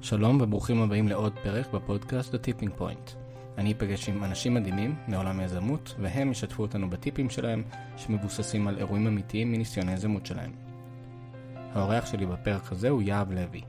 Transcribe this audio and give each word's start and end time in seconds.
שלום 0.00 0.40
וברוכים 0.40 0.82
הבאים 0.82 1.08
לעוד 1.08 1.32
פרק 1.42 1.72
בפודקאסט 1.72 2.34
The 2.34 2.38
Tipping 2.38 2.80
Point. 2.80 3.10
אני 3.58 3.72
אפגש 3.72 4.08
עם 4.08 4.24
אנשים 4.24 4.54
מדהימים 4.54 4.94
מעולם 5.08 5.40
היזמות, 5.40 5.94
והם 5.98 6.30
ישתפו 6.30 6.62
אותנו 6.62 6.90
בטיפים 6.90 7.30
שלהם, 7.30 7.62
שמבוססים 7.96 8.68
על 8.68 8.78
אירועים 8.78 9.06
אמיתיים 9.06 9.52
מניסיון 9.52 9.88
היזמות 9.88 10.26
שלהם. 10.26 10.52
האורח 11.74 12.06
שלי 12.06 12.26
בפרק 12.26 12.72
הזה 12.72 12.88
הוא 12.88 13.02
יהב 13.02 13.32
לוי, 13.32 13.60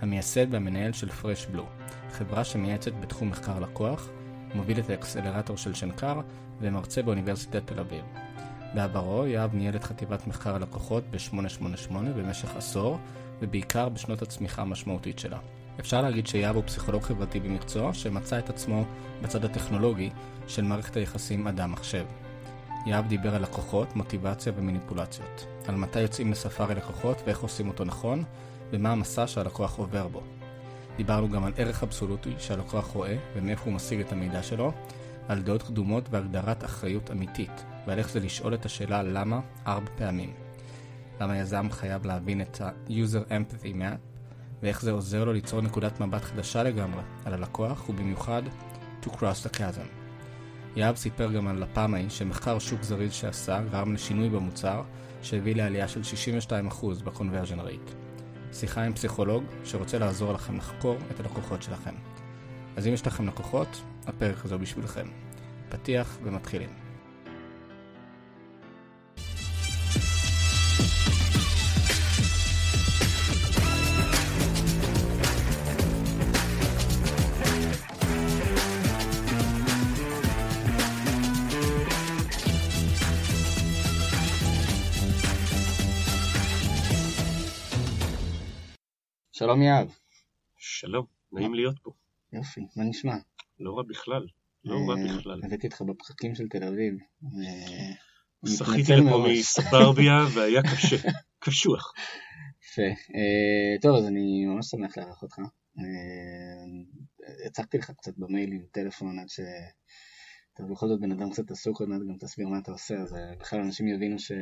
המייסד 0.00 0.46
והמנהל 0.54 0.92
של 0.92 1.08
Fresh 1.08 1.54
Blue, 1.54 1.92
חברה 2.12 2.44
שמייעצת 2.44 2.92
בתחום 3.00 3.30
מחקר 3.30 3.58
לקוח, 3.58 4.08
מוביל 4.54 4.78
את 4.78 4.90
האקסלרטור 4.90 5.56
של 5.56 5.74
שנקר 5.74 6.20
ומרצה 6.60 7.02
באוניברסיטת 7.02 7.66
תל 7.66 7.80
אביב. 7.80 8.04
בעברו 8.74 9.26
יהב 9.26 9.54
ניהל 9.54 9.76
את 9.76 9.84
חטיבת 9.84 10.26
מחקר 10.26 10.54
הלקוחות 10.54 11.04
ב-888 11.10 11.92
במשך 11.92 12.56
עשור, 12.56 12.98
ובעיקר 13.40 13.88
בשנות 13.88 14.22
הצמיחה 14.22 14.62
המשמעותית 14.62 15.18
שלה. 15.18 15.38
אפשר 15.80 16.02
להגיד 16.02 16.26
שיהב 16.26 16.56
הוא 16.56 16.64
פסיכולוג 16.66 17.02
חברתי 17.02 17.40
במקצוע, 17.40 17.94
שמצא 17.94 18.38
את 18.38 18.50
עצמו 18.50 18.84
בצד 19.22 19.44
הטכנולוגי 19.44 20.10
של 20.46 20.62
מערכת 20.62 20.96
היחסים 20.96 21.46
אדם-מחשב. 21.46 22.04
יהב 22.86 23.08
דיבר 23.08 23.34
על 23.34 23.42
לקוחות, 23.42 23.96
מוטיבציה 23.96 24.52
ומניפולציות, 24.56 25.46
על 25.66 25.74
מתי 25.74 26.00
יוצאים 26.00 26.32
לספארי 26.32 26.74
לקוחות 26.74 27.22
ואיך 27.26 27.40
עושים 27.40 27.68
אותו 27.68 27.84
נכון, 27.84 28.24
ומה 28.70 28.92
המסע 28.92 29.26
שהלקוח 29.26 29.78
עובר 29.78 30.08
בו. 30.08 30.22
דיברנו 30.96 31.28
גם 31.28 31.44
על 31.44 31.52
ערך 31.56 31.82
אבסולוטי 31.82 32.34
שהלקוח 32.38 32.86
רואה 32.86 33.16
ומאיפה 33.34 33.64
הוא 33.64 33.72
משיג 33.72 34.00
את 34.00 34.12
המידע 34.12 34.42
שלו, 34.42 34.72
על 35.28 35.42
דעות 35.42 35.62
קדומות 35.62 36.08
והגדרת 36.10 36.64
אחריות 36.64 37.10
אמיתית, 37.10 37.64
ועל 37.86 37.98
איך 37.98 38.10
זה 38.10 38.20
לשאול 38.20 38.54
את 38.54 38.66
השאלה 38.66 39.02
למה 39.02 39.40
ארבע 39.66 39.90
פעמים. 39.96 40.32
למה 41.20 41.38
יזם 41.38 41.68
חייב 41.70 42.06
להבין 42.06 42.40
את 42.40 42.60
ה-user 42.60 43.30
empathy 43.30 43.74
map, 43.74 44.17
ואיך 44.62 44.82
זה 44.82 44.90
עוזר 44.90 45.24
לו 45.24 45.32
ליצור 45.32 45.60
נקודת 45.60 46.00
מבט 46.00 46.22
חדשה 46.22 46.62
לגמרי 46.62 47.02
על 47.24 47.34
הלקוח, 47.34 47.88
ובמיוחד 47.88 48.42
to 49.02 49.06
cross 49.06 49.46
the 49.46 49.56
chasm. 49.56 49.88
יהב 50.76 50.96
סיפר 50.96 51.32
גם 51.32 51.48
על 51.48 51.62
הפעם 51.62 51.94
ההיא 51.94 52.08
שמחקר 52.08 52.58
שוק 52.58 52.82
זריז 52.82 53.12
שעשה 53.12 53.60
גרם 53.70 53.94
לשינוי 53.94 54.28
במוצר, 54.28 54.82
שהביא 55.22 55.56
לעלייה 55.56 55.88
של 55.88 56.00
62% 56.00 57.04
ב-conversion 57.04 57.60
rate. 57.60 57.92
שיחה 58.52 58.82
עם 58.82 58.94
פסיכולוג 58.94 59.44
שרוצה 59.64 59.98
לעזור 59.98 60.32
לכם 60.32 60.56
לחקור 60.56 60.96
את 61.10 61.20
הלקוחות 61.20 61.62
שלכם. 61.62 61.94
אז 62.76 62.86
אם 62.86 62.92
יש 62.92 63.06
לכם 63.06 63.28
לקוחות, 63.28 63.82
הפרק 64.06 64.44
הזה 64.44 64.56
בשבילכם. 64.56 65.06
פתיח 65.68 66.18
ומתחילים. 66.22 66.87
שלום 89.38 89.62
יהב. 89.62 89.88
שלום, 90.56 91.06
נעים 91.32 91.54
להיות 91.54 91.78
פה. 91.82 91.90
יופי, 92.32 92.60
מה 92.76 92.84
נשמע? 92.84 93.16
לא 93.60 93.76
רע 93.76 93.82
בכלל, 93.82 94.26
לא 94.64 94.76
רע 94.88 94.94
בכלל. 95.04 95.40
הבאתי 95.44 95.66
אותך 95.66 95.82
בפחקים 95.82 96.34
של 96.34 96.48
תל 96.48 96.64
אביב. 96.64 96.94
שחיתי 98.46 98.92
לפה 98.92 99.24
מסברביה 99.28 100.24
והיה 100.34 100.62
קשה, 100.62 100.96
קשוח. 101.38 101.92
יפה. 102.62 102.82
טוב, 103.82 103.96
אז 103.96 104.06
אני 104.06 104.44
ממש 104.46 104.66
שמח 104.66 104.98
לארח 104.98 105.22
אותך. 105.22 105.38
הצגתי 107.46 107.78
לך 107.78 107.90
קצת 107.90 108.18
במייל 108.18 108.52
עם 108.52 108.62
טלפון 108.72 109.18
עד 109.18 109.28
ש... 109.28 109.40
אתה 110.54 110.62
בכל 110.62 110.88
זאת 110.88 111.00
בן 111.00 111.12
אדם 111.12 111.30
קצת 111.30 111.50
עסוק, 111.50 111.80
עוד 111.80 111.88
מעט 111.88 112.00
גם 112.08 112.16
תסביר 112.20 112.48
מה 112.48 112.58
אתה 112.58 112.72
עושה, 112.72 112.94
אז 112.94 113.16
בכלל 113.40 113.60
אנשים 113.60 113.88
יבינו 113.88 114.18
ש... 114.18 114.32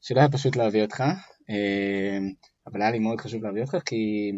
שלא 0.00 0.20
היה 0.20 0.28
פשוט 0.28 0.56
להביא 0.56 0.82
אותך, 0.82 1.04
אבל 2.66 2.82
היה 2.82 2.90
לי 2.90 2.98
מאוד 2.98 3.20
חשוב 3.20 3.44
להביא 3.44 3.62
אותך 3.62 3.76
כי, 3.86 4.32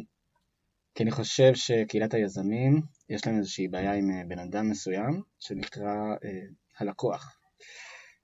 כי 0.95 1.03
אני 1.03 1.11
חושב 1.11 1.55
שקהילת 1.55 2.15
היזמים, 2.15 2.83
יש 3.09 3.27
להם 3.27 3.39
איזושהי 3.39 3.69
בעיה 3.69 3.95
עם 3.95 4.29
בן 4.29 4.39
אדם 4.39 4.71
מסוים 4.71 5.23
שנקרא 5.39 6.15
אה, 6.25 6.47
הלקוח. 6.79 7.39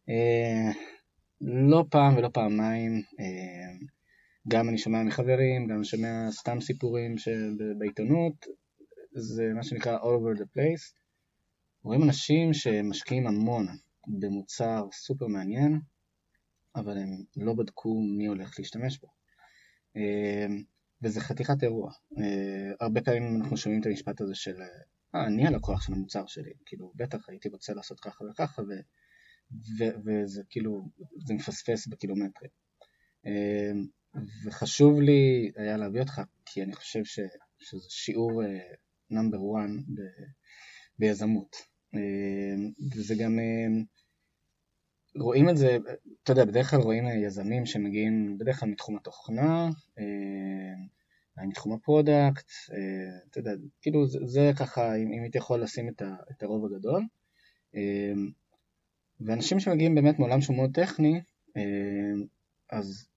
אה, 0.09 0.73
לא 1.41 1.85
פעם 1.91 2.17
ולא 2.17 2.29
פעמיים, 2.29 3.03
אה, 3.21 3.87
גם 4.49 4.69
אני 4.69 4.79
שומע 4.79 5.03
מחברים, 5.03 5.67
גם 5.67 5.85
שומע 5.85 6.31
סתם 6.31 6.61
סיפורים 6.61 7.15
בעיתונות, 7.79 8.47
זה 9.13 9.45
מה 9.55 9.63
שנקרא 9.63 9.99
all 9.99 10.01
over 10.01 10.41
the 10.41 10.45
place. 10.45 10.95
רואים 11.83 12.03
אנשים 12.03 12.55
שמשקיעים 12.55 13.27
המון 13.27 13.67
במוצר 14.07 14.85
סופר 14.93 15.27
מעניין, 15.27 15.81
אבל 16.79 16.99
הם 16.99 17.25
לא 17.37 17.55
בדקו 17.55 18.01
מי 18.19 18.27
הולך 18.27 18.55
להשתמש 18.59 18.99
בו. 18.99 19.09
וזה 21.03 21.21
חתיכת 21.21 21.63
אירוע. 21.63 21.93
הרבה 22.81 23.01
פעמים 23.01 23.37
אנחנו 23.37 23.57
שומעים 23.57 23.81
את 23.81 23.87
המשפט 23.87 24.21
הזה 24.21 24.35
של, 24.35 24.57
אה, 25.15 25.27
אני 25.27 25.47
הלקוח 25.47 25.83
של 25.83 25.93
המוצר 25.93 26.27
שלי, 26.27 26.53
כאילו, 26.67 26.93
בטח 26.97 27.29
הייתי 27.29 27.49
רוצה 27.49 27.75
לעשות 27.75 28.01
ככה 28.01 28.25
וככה, 28.25 28.63
ו, 28.63 28.67
ו, 29.79 29.85
וזה 30.05 30.43
כאילו, 30.51 30.89
זה 31.27 31.35
מפספס 31.35 31.87
בקילומטרים. 31.87 32.51
וחשוב 34.45 35.01
לי 35.01 35.53
היה 35.57 35.77
להביא 35.77 36.01
אותך, 36.01 36.23
כי 36.45 36.63
אני 36.63 36.75
חושב 36.75 37.05
ש, 37.05 37.21
שזה 37.59 37.87
שיעור 37.91 38.43
נאמבר 39.11 39.39
uh, 39.39 39.61
1 39.65 39.71
ב, 39.95 40.01
ביזמות. 40.99 41.57
וזה 42.97 43.15
גם... 43.15 43.39
רואים 45.21 45.49
את 45.49 45.57
זה, 45.57 45.79
אתה 46.23 46.33
יודע, 46.33 46.45
בדרך 46.45 46.71
כלל 46.71 46.81
רואים 46.81 47.05
יזמים 47.07 47.67
שמגיעים 47.67 48.39
בדרך 48.39 48.61
כלל 48.61 48.69
מתחום 48.69 48.97
התוכנה, 48.97 49.69
אה, 49.99 51.47
מתחום 51.47 51.73
ה 51.73 51.81
product, 51.81 52.51
אה, 52.73 53.19
אתה 53.31 53.39
יודע, 53.39 53.51
כאילו 53.83 54.07
זה, 54.07 54.19
זה 54.25 54.51
ככה, 54.59 54.95
אם, 54.95 55.13
אם 55.13 55.23
הייתי 55.23 55.39
יכול 55.39 55.63
לשים 55.63 55.89
את, 55.89 56.03
ה, 56.03 56.15
את 56.31 56.43
הרוב 56.43 56.65
הגדול. 56.65 57.03
אה, 57.75 58.13
ואנשים 59.21 59.61
שמגיעים 59.61 59.95
באמת 59.95 60.19
מעולם 60.19 60.41
שהוא 60.41 60.57
מאוד 60.57 60.71
טכני, 60.75 61.21
אז, 62.71 63.09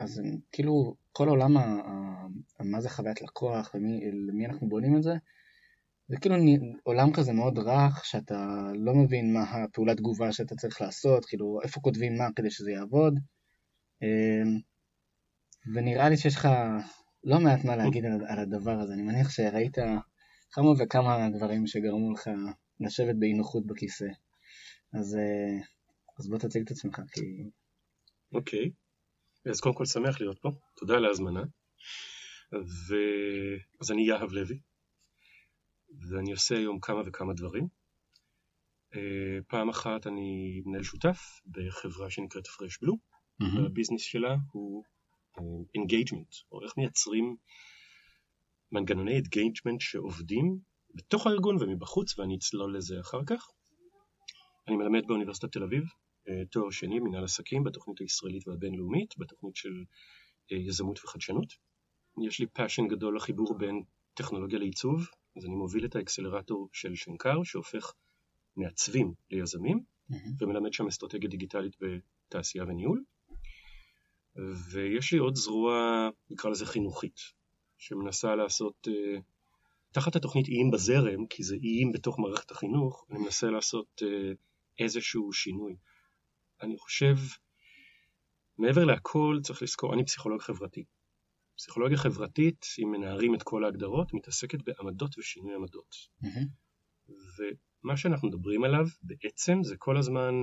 אז 0.00 0.22
כאילו 0.52 0.94
כל 1.12 1.28
עולם, 1.28 1.56
ה, 1.56 1.60
ה, 1.60 2.64
מה 2.64 2.80
זה 2.80 2.90
חוויית 2.90 3.22
לקוח 3.22 3.74
ולמי 3.74 4.46
אנחנו 4.46 4.68
בונים 4.68 4.96
את 4.96 5.02
זה, 5.02 5.14
זה 6.08 6.16
כאילו 6.20 6.34
עולם 6.82 7.12
כזה 7.12 7.32
מאוד 7.32 7.58
רך, 7.58 8.04
שאתה 8.04 8.70
לא 8.74 8.94
מבין 8.94 9.34
מה 9.34 9.42
הפעולת 9.42 9.96
תגובה 9.96 10.32
שאתה 10.32 10.56
צריך 10.56 10.80
לעשות, 10.80 11.24
כאילו 11.24 11.58
איפה 11.62 11.80
כותבים 11.80 12.18
מה 12.18 12.24
כדי 12.36 12.50
שזה 12.50 12.70
יעבוד. 12.70 13.18
אמ, 14.02 14.58
ונראה 15.74 16.08
לי 16.08 16.16
שיש 16.16 16.36
לך 16.36 16.48
לא 17.24 17.40
מעט 17.40 17.64
מה 17.64 17.76
להגיד 17.76 18.04
על, 18.04 18.12
על 18.28 18.38
הדבר 18.38 18.80
הזה, 18.80 18.92
אני 18.92 19.02
מניח 19.02 19.30
שראית 19.30 19.78
כמה 20.50 20.68
וכמה 20.78 21.28
דברים 21.36 21.66
שגרמו 21.66 22.12
לך 22.12 22.30
לשבת 22.80 23.14
באי 23.18 23.32
נוחות 23.32 23.66
בכיסא. 23.66 24.08
אז, 24.98 25.16
אה, 25.16 25.64
אז 26.18 26.28
בוא 26.28 26.38
תציג 26.38 26.62
את 26.62 26.70
עצמך, 26.70 27.00
כי... 27.12 27.20
אוקיי, 28.32 28.64
okay. 28.64 29.50
אז 29.50 29.60
קודם 29.60 29.74
כל 29.74 29.86
שמח 29.86 30.20
להיות 30.20 30.38
פה, 30.42 30.48
תודה 30.76 30.94
על 30.94 31.04
ההזמנה. 31.04 31.42
ו... 32.52 32.94
אז 33.80 33.90
אני 33.90 34.08
יהב 34.08 34.32
לוי, 34.32 34.58
ואני 36.10 36.32
עושה 36.32 36.56
היום 36.56 36.80
כמה 36.80 37.00
וכמה 37.06 37.32
דברים. 37.32 37.68
אה, 38.94 39.38
פעם 39.48 39.68
אחת 39.68 40.06
אני 40.06 40.60
מנהל 40.64 40.82
שותף 40.82 41.40
בחברה 41.46 42.10
שנקראת 42.10 42.46
Fresh 42.46 42.84
Blue, 42.84 42.96
mm-hmm. 43.42 43.66
ה 43.66 43.70
business 43.70 44.02
שלה 44.02 44.36
הוא 44.52 44.84
engagement, 45.74 46.32
אה, 46.34 46.38
או 46.52 46.62
איך 46.62 46.72
מייצרים 46.76 47.36
מנגנוני 48.72 49.12
engagement 49.12 49.80
שעובדים 49.80 50.58
בתוך 50.94 51.26
הארגון 51.26 51.56
ומבחוץ, 51.62 52.18
ואני 52.18 52.36
אצלול 52.36 52.76
לזה 52.76 53.00
אחר 53.00 53.20
כך. 53.26 53.46
אני 54.68 54.76
מלמד 54.76 55.06
באוניברסיטת 55.06 55.52
תל 55.52 55.62
אביב, 55.62 55.84
אה, 56.28 56.44
תואר 56.50 56.70
שני, 56.70 57.00
מנהל 57.00 57.24
עסקים, 57.24 57.64
בתוכנית 57.64 58.00
הישראלית 58.00 58.48
והבינלאומית, 58.48 59.14
בתוכנית 59.18 59.56
של 59.56 59.84
יזמות 60.50 61.04
וחדשנות. 61.04 61.52
יש 62.26 62.40
לי 62.40 62.46
passion 62.46 62.88
גדול 62.88 63.16
לחיבור 63.16 63.58
בין 63.58 63.82
טכנולוגיה 64.14 64.58
לעיצוב 64.58 65.06
אז 65.36 65.44
אני 65.44 65.54
מוביל 65.54 65.84
את 65.84 65.96
האקסלרטור 65.96 66.68
של 66.72 66.94
שנקר, 66.94 67.42
שהופך 67.42 67.92
מעצבים 68.56 69.14
ליזמים, 69.30 69.80
mm-hmm. 70.10 70.14
ומלמד 70.38 70.72
שם 70.72 70.86
אסטרטגיה 70.86 71.30
דיגיטלית 71.30 71.76
בתעשייה 71.80 72.64
וניהול. 72.64 73.04
ויש 74.72 75.12
לי 75.12 75.18
עוד 75.18 75.36
זרוע, 75.36 76.08
נקרא 76.30 76.50
לזה 76.50 76.66
חינוכית, 76.66 77.20
שמנסה 77.78 78.34
לעשות, 78.34 78.88
uh, 78.88 79.20
תחת 79.92 80.16
התוכנית 80.16 80.48
איים 80.48 80.70
בזרם, 80.70 81.26
כי 81.26 81.42
זה 81.42 81.56
איים 81.56 81.92
בתוך 81.92 82.18
מערכת 82.18 82.50
החינוך, 82.50 83.06
אני 83.10 83.18
מנסה 83.18 83.50
לעשות 83.50 84.02
uh, 84.02 84.36
איזשהו 84.78 85.32
שינוי. 85.32 85.76
אני 86.62 86.76
חושב, 86.78 87.16
מעבר 88.58 88.84
להכל 88.84 89.38
צריך 89.42 89.62
לזכור, 89.62 89.94
אני 89.94 90.04
פסיכולוג 90.04 90.40
חברתי. 90.40 90.84
פסיכולוגיה 91.56 91.98
חברתית, 91.98 92.66
אם 92.82 92.90
מנערים 92.90 93.34
את 93.34 93.42
כל 93.42 93.64
ההגדרות, 93.64 94.14
מתעסקת 94.14 94.58
בעמדות 94.62 95.18
ושינוי 95.18 95.54
עמדות. 95.54 95.96
מהמם. 96.22 96.46
ומה 97.08 97.96
שאנחנו 97.96 98.28
מדברים 98.28 98.64
עליו 98.64 98.86
בעצם 99.02 99.58
זה 99.62 99.76
כל 99.76 99.96
הזמן 99.96 100.34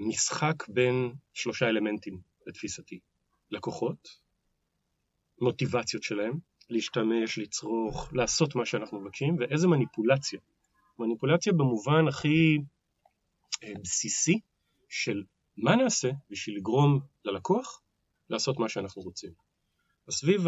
משחק 0.00 0.68
בין 0.68 1.12
שלושה 1.34 1.68
אלמנטים 1.68 2.20
לתפיסתי. 2.46 3.00
לקוחות, 3.50 4.08
מוטיבציות 5.40 6.02
שלהם, 6.02 6.38
להשתמש, 6.70 7.38
לצרוך, 7.38 8.12
לעשות 8.12 8.54
מה 8.54 8.66
שאנחנו 8.66 9.00
מבקשים, 9.00 9.36
ואיזה 9.38 9.68
מניפולציה. 9.68 10.40
מניפולציה 10.98 11.52
במובן 11.52 12.08
הכי 12.08 12.58
אה, 13.62 13.72
בסיסי 13.82 14.40
של 14.88 15.22
מה 15.56 15.76
נעשה 15.76 16.10
בשביל 16.30 16.56
לגרום 16.56 17.00
ללקוח 17.24 17.82
לעשות 18.30 18.58
מה 18.58 18.68
שאנחנו 18.68 19.02
רוצים. 19.02 19.32
אז 20.08 20.14
סביב 20.14 20.40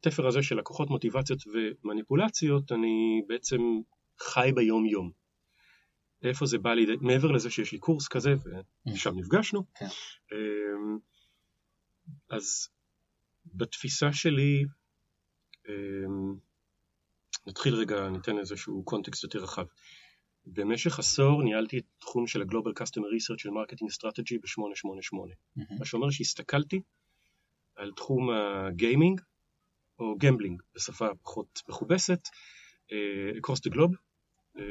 התפר 0.00 0.26
הזה 0.26 0.42
של 0.42 0.58
לקוחות, 0.58 0.90
מוטיבציות 0.90 1.38
ומניפולציות, 1.46 2.72
אני 2.72 3.22
בעצם 3.28 3.60
חי 4.18 4.50
ביום 4.54 4.86
יום. 4.86 5.10
איפה 6.22 6.46
זה 6.46 6.58
בא 6.58 6.74
לידי, 6.74 6.92
מעבר 7.00 7.32
לזה 7.32 7.50
שיש 7.50 7.72
לי 7.72 7.78
קורס 7.78 8.08
כזה, 8.08 8.34
ושם 8.94 9.18
נפגשנו. 9.18 9.64
כן. 9.74 9.86
אמ, 10.32 10.98
אז 12.30 12.68
בתפיסה 13.46 14.12
שלי, 14.12 14.64
אמ, 15.68 16.34
נתחיל 17.46 17.74
רגע, 17.74 18.08
ניתן 18.08 18.38
איזשהו 18.38 18.84
קונטקסט 18.84 19.22
יותר 19.22 19.38
רחב. 19.38 19.64
במשך 20.46 20.98
עשור 20.98 21.42
ניהלתי 21.42 21.78
את 21.78 21.84
תחום 21.98 22.26
של 22.26 22.42
ה-Global 22.42 22.82
Customer 22.82 23.08
Research 23.16 23.38
של 23.38 23.50
marketing 23.50 23.90
strategy 23.90 24.38
ב-888. 24.38 25.16
מהמם. 25.56 25.78
מה 25.78 25.84
שאומר 25.84 26.10
שהסתכלתי 26.10 26.80
על 27.76 27.92
תחום 27.96 28.30
הגיימינג, 28.30 29.20
או 29.98 30.14
gambling 30.18 30.62
בשפה 30.74 31.08
פחות 31.22 31.62
מכובסת, 31.68 32.20
אה, 32.92 33.30
across 33.40 33.68
the 33.68 33.74
globe, 33.74 33.96
אה, 34.58 34.62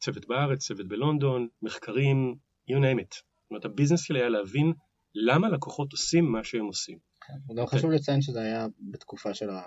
צוות 0.00 0.26
בארץ, 0.26 0.66
צוות 0.66 0.88
בלונדון, 0.88 1.48
מחקרים, 1.62 2.34
you 2.70 2.74
name 2.74 3.00
it. 3.00 3.14
זאת 3.14 3.50
אומרת, 3.50 3.64
ה 3.64 3.68
business 3.68 4.00
שלי 4.00 4.18
היה 4.20 4.28
להבין 4.28 4.72
למה 5.14 5.48
לקוחות 5.48 5.92
עושים 5.92 6.24
מה 6.24 6.44
שהם 6.44 6.64
עושים. 6.64 6.98
כן. 7.20 7.54
גם 7.54 7.66
חשוב 7.66 7.90
לציין 7.90 8.22
שזה 8.22 8.40
היה 8.40 8.66
בתקופה 8.90 9.34
של, 9.34 9.50
ה... 9.50 9.62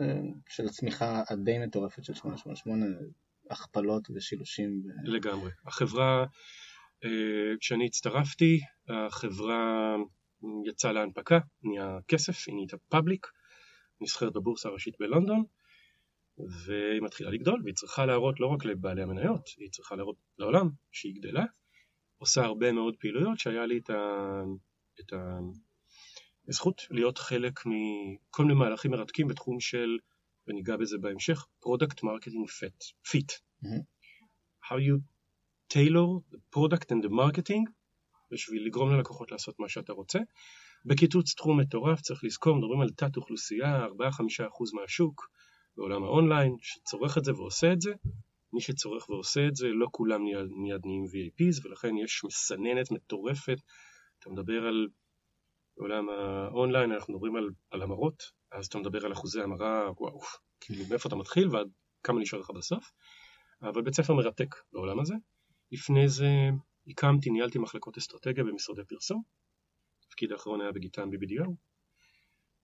אה, 0.00 0.20
של 0.48 0.66
הצמיחה 0.66 1.22
הדי 1.30 1.58
מטורפת 1.58 2.04
של 2.04 2.14
888, 2.14 2.86
הכפלות 3.50 4.10
ושילושים. 4.14 4.82
ו... 4.84 5.10
לגמרי. 5.10 5.50
החברה, 5.66 6.24
אה, 7.04 7.56
כשאני 7.60 7.86
הצטרפתי, 7.86 8.60
החברה 8.88 9.96
יצאה 10.66 10.92
להנפקה, 10.92 11.38
נהיה 11.62 11.98
כסף, 12.08 12.44
היא 12.46 12.54
נהייתה 12.54 12.76
פאבליק, 12.88 13.26
נסחרת 14.00 14.32
בבורסה 14.32 14.68
הראשית 14.68 14.94
בלונדון, 15.00 15.44
והיא 16.38 17.02
מתחילה 17.02 17.30
לגדול, 17.30 17.60
והיא 17.64 17.74
צריכה 17.74 18.06
להראות 18.06 18.40
לא 18.40 18.46
רק 18.46 18.64
לבעלי 18.64 19.02
המניות, 19.02 19.48
היא 19.56 19.70
צריכה 19.70 19.96
להראות 19.96 20.16
לעולם 20.38 20.70
שהיא 20.92 21.14
גדלה, 21.14 21.44
עושה 22.18 22.44
הרבה 22.44 22.72
מאוד 22.72 22.96
פעילויות 23.00 23.38
שהיה 23.38 23.66
לי 23.66 23.78
את, 23.78 23.90
ה... 23.90 24.42
את 25.00 25.12
ה... 25.12 25.38
הזכות 26.48 26.82
להיות 26.90 27.18
חלק 27.18 27.60
מכל 27.66 28.44
מיני 28.44 28.58
מהלכים 28.58 28.90
מרתקים 28.90 29.28
בתחום 29.28 29.60
של, 29.60 29.98
וניגע 30.48 30.76
בזה 30.76 30.98
בהמשך, 30.98 31.46
Product 31.64 31.98
Marketing 31.98 32.46
Fit. 32.58 33.10
fit. 33.10 33.32
מהמם. 33.62 33.80
How 34.64 34.76
you 34.76 35.00
tailor 35.72 36.34
the 36.34 36.38
product 36.56 36.86
and 36.92 37.04
the 37.04 37.10
marketing 37.10 37.70
בשביל 38.30 38.66
לגרום 38.66 38.90
ללקוחות 38.90 39.32
לעשות 39.32 39.60
מה 39.60 39.68
שאתה 39.68 39.92
רוצה. 39.92 40.18
בקיצוץ 40.84 41.34
תחום 41.34 41.60
מטורף, 41.60 42.00
צריך 42.00 42.24
לזכור, 42.24 42.56
מדברים 42.56 42.80
על 42.80 42.90
תת 42.90 43.16
אוכלוסייה, 43.16 43.86
4-5% 43.86 43.88
מהשוק 44.80 45.30
בעולם 45.76 46.04
האונליין 46.04 46.56
שצורך 46.60 47.18
את 47.18 47.24
זה 47.24 47.34
ועושה 47.34 47.72
את 47.72 47.80
זה. 47.80 47.92
מי 48.52 48.60
שצורך 48.60 49.10
ועושה 49.10 49.46
את 49.48 49.56
זה, 49.56 49.68
לא 49.68 49.86
כולם 49.90 50.22
מיד, 50.24 50.50
מיד 50.62 50.80
נהיים 50.84 51.04
VIPs, 51.04 51.66
ולכן 51.66 51.96
יש 51.96 52.24
מסננת 52.24 52.90
מטורפת. 52.90 53.58
אתה 54.18 54.30
מדבר 54.30 54.66
על 54.66 54.88
עולם 55.80 56.08
האונליין, 56.08 56.92
אנחנו 56.92 57.14
מדברים 57.14 57.36
על, 57.36 57.50
על 57.70 57.82
המרות, 57.82 58.22
אז 58.52 58.66
אתה 58.66 58.78
מדבר 58.78 59.06
על 59.06 59.12
אחוזי 59.12 59.42
המרה, 59.42 59.90
וואו, 59.96 60.20
כאילו 60.60 60.84
מאיפה 60.90 61.08
אתה 61.08 61.16
מתחיל 61.16 61.48
ועד 61.48 61.68
כמה 62.02 62.20
נשאר 62.20 62.38
לך 62.38 62.50
בסוף. 62.50 62.92
אבל 63.62 63.82
בית 63.82 63.94
ספר 63.94 64.14
מרתק 64.14 64.54
בעולם 64.72 65.00
הזה. 65.00 65.14
לפני 65.72 66.08
זה 66.08 66.28
הקמתי, 66.86 67.30
ניהלתי 67.30 67.58
מחלקות 67.58 67.98
אסטרטגיה 67.98 68.44
במשרדי 68.44 68.84
פרסום. 68.88 69.22
התפקיד 70.04 70.32
האחרון 70.32 70.60
היה 70.60 70.72
בגיטם 70.72 71.08
BBDO. 71.08 71.50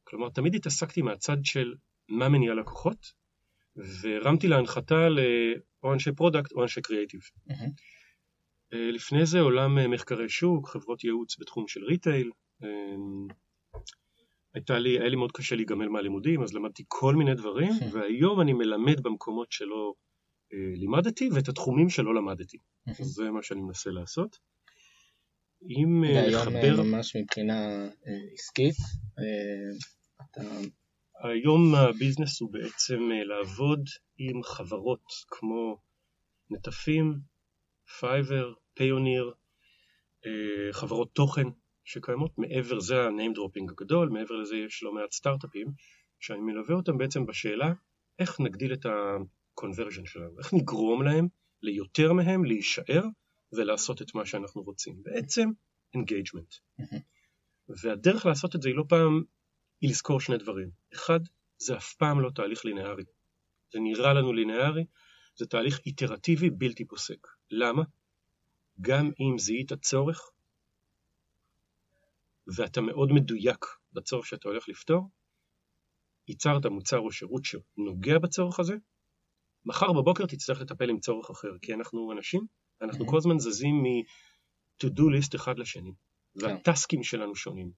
כלומר, 0.04 0.30
תמיד 0.30 0.54
התעסקתי 0.54 1.02
מהצד 1.02 1.36
של 1.42 1.74
מה 2.08 2.28
מניע 2.28 2.54
לקוחות, 2.54 3.12
והרמתי 3.76 4.48
להנחתה 4.48 5.08
לאו 5.08 5.92
אנשי 5.92 6.12
product 6.12 6.52
או 6.52 6.62
אנשי 6.62 6.82
קריאייטיב. 6.82 7.20
אה, 8.72 8.90
לפני 8.90 9.26
זה 9.26 9.40
עולם 9.40 9.78
אה, 9.78 9.88
מחקרי 9.88 10.28
שוק, 10.28 10.68
חברות 10.68 11.04
ייעוץ 11.04 11.38
בתחום 11.40 11.68
של 11.68 11.84
retail. 11.84 12.30
אה, 12.62 12.68
הייתה 14.56 14.78
לי, 14.78 14.98
היה 14.98 15.08
לי 15.08 15.16
מאוד 15.16 15.32
קשה 15.32 15.56
להיגמל 15.56 15.88
מהלימודים, 15.88 16.42
אז 16.42 16.54
למדתי 16.54 16.84
כל 16.88 17.14
מיני 17.14 17.34
דברים, 17.34 17.72
והיום 17.92 18.40
אני 18.40 18.52
מלמד 18.52 19.00
במקומות 19.00 19.52
שלא 19.52 19.94
אה, 20.52 20.72
למדתי, 20.74 21.28
ואת 21.32 21.48
התחומים 21.48 21.88
שלא 21.88 22.14
למדתי. 22.14 22.58
זה 23.16 23.30
מה 23.30 23.42
שאני 23.42 23.60
מנסה 23.60 23.90
לעשות. 23.90 24.38
אם 25.70 26.04
אה, 26.04 26.10
והיום 26.10 26.56
אה, 26.56 26.84
ממש 26.84 27.16
מבחינה 27.16 27.88
עסקית, 28.34 28.76
אתה... 30.22 30.42
היום 31.24 31.74
ה 31.74 31.81
business 31.81 32.40
הוא 32.40 32.52
בעצם 32.52 32.98
לעבוד 33.24 33.80
עם 34.18 34.42
חברות 34.42 35.04
כמו 35.28 35.78
נטפים, 36.50 37.14
פייבר, 38.00 38.52
פיוניר, 38.74 39.32
חברות 40.72 41.10
תוכן 41.12 41.46
שקיימות, 41.86 42.38
מעבר 42.38 42.80
זה 42.80 43.02
ה-name 43.02 43.36
dropping 43.36 43.72
הגדול, 43.72 44.08
מעבר 44.08 44.34
לזה 44.34 44.56
יש 44.56 44.82
לא 44.82 44.94
מעט 44.94 45.12
סטארט-אפים, 45.12 45.66
שאני 46.20 46.40
מלווה 46.40 46.74
אותם 46.74 46.98
בעצם 46.98 47.26
בשאלה 47.26 47.72
איך 48.18 48.40
נגדיל 48.40 48.72
את 48.72 48.86
ה-conversion 48.86 50.06
שלהם, 50.06 50.38
איך 50.38 50.54
נגרום 50.54 51.02
להם 51.02 51.28
ליותר 51.62 52.12
מהם 52.12 52.44
להישאר 52.44 53.02
ולעשות 53.52 54.02
את 54.02 54.14
מה 54.14 54.26
שאנחנו 54.26 54.62
רוצים. 54.62 55.02
בעצם 55.02 55.50
engagement. 55.96 56.82
והדרך 57.68 58.26
לעשות 58.26 58.56
את 58.56 58.62
זה 58.62 58.68
היא 58.68 58.76
לא 58.76 58.84
פעם, 58.88 59.22
היא 59.80 59.90
לזכור 59.90 60.20
שני 60.20 60.38
דברים. 60.38 60.70
אחד, 60.94 61.20
זה 61.58 61.76
אף 61.76 61.94
פעם 61.94 62.20
לא 62.20 62.30
תהליך 62.30 62.64
לינארי. 62.64 63.04
זה 63.72 63.78
נראה 63.80 64.12
לנו 64.14 64.32
לינארי, 64.32 64.84
זה 65.36 65.46
תהליך 65.46 65.80
איטרטיבי 65.86 66.50
בלתי 66.50 66.84
פוסק. 66.84 67.26
למה? 67.50 67.82
גם 68.80 69.10
אם 69.20 69.38
זיהית 69.38 69.72
צורך, 69.72 70.30
ואתה 72.56 72.80
מאוד 72.80 73.12
מדויק 73.12 73.64
בצורך 73.92 74.26
שאתה 74.26 74.48
הולך 74.48 74.68
לפתור, 74.68 75.10
ייצרת 76.28 76.66
מוצר 76.66 76.98
או 76.98 77.12
שירות 77.12 77.42
שנוגע 77.44 78.18
בצורך 78.18 78.60
הזה, 78.60 78.74
מחר 79.64 79.92
בבוקר 79.92 80.26
תצטרך 80.26 80.60
לטפל 80.60 80.90
עם 80.90 80.98
צורך 81.00 81.30
אחר, 81.30 81.48
כי 81.62 81.74
אנחנו 81.74 82.12
אנשים, 82.12 82.46
אנחנו 82.82 83.04
Mhm. 83.04 83.10
כל 83.10 83.16
הזמן 83.16 83.38
זזים 83.38 83.82
מ-to-do 83.82 85.02
list 85.02 85.36
אחד 85.36 85.58
לשני, 85.58 85.92
והטסקים 86.36 87.02
שלנו 87.02 87.34
שונים. 87.36 87.72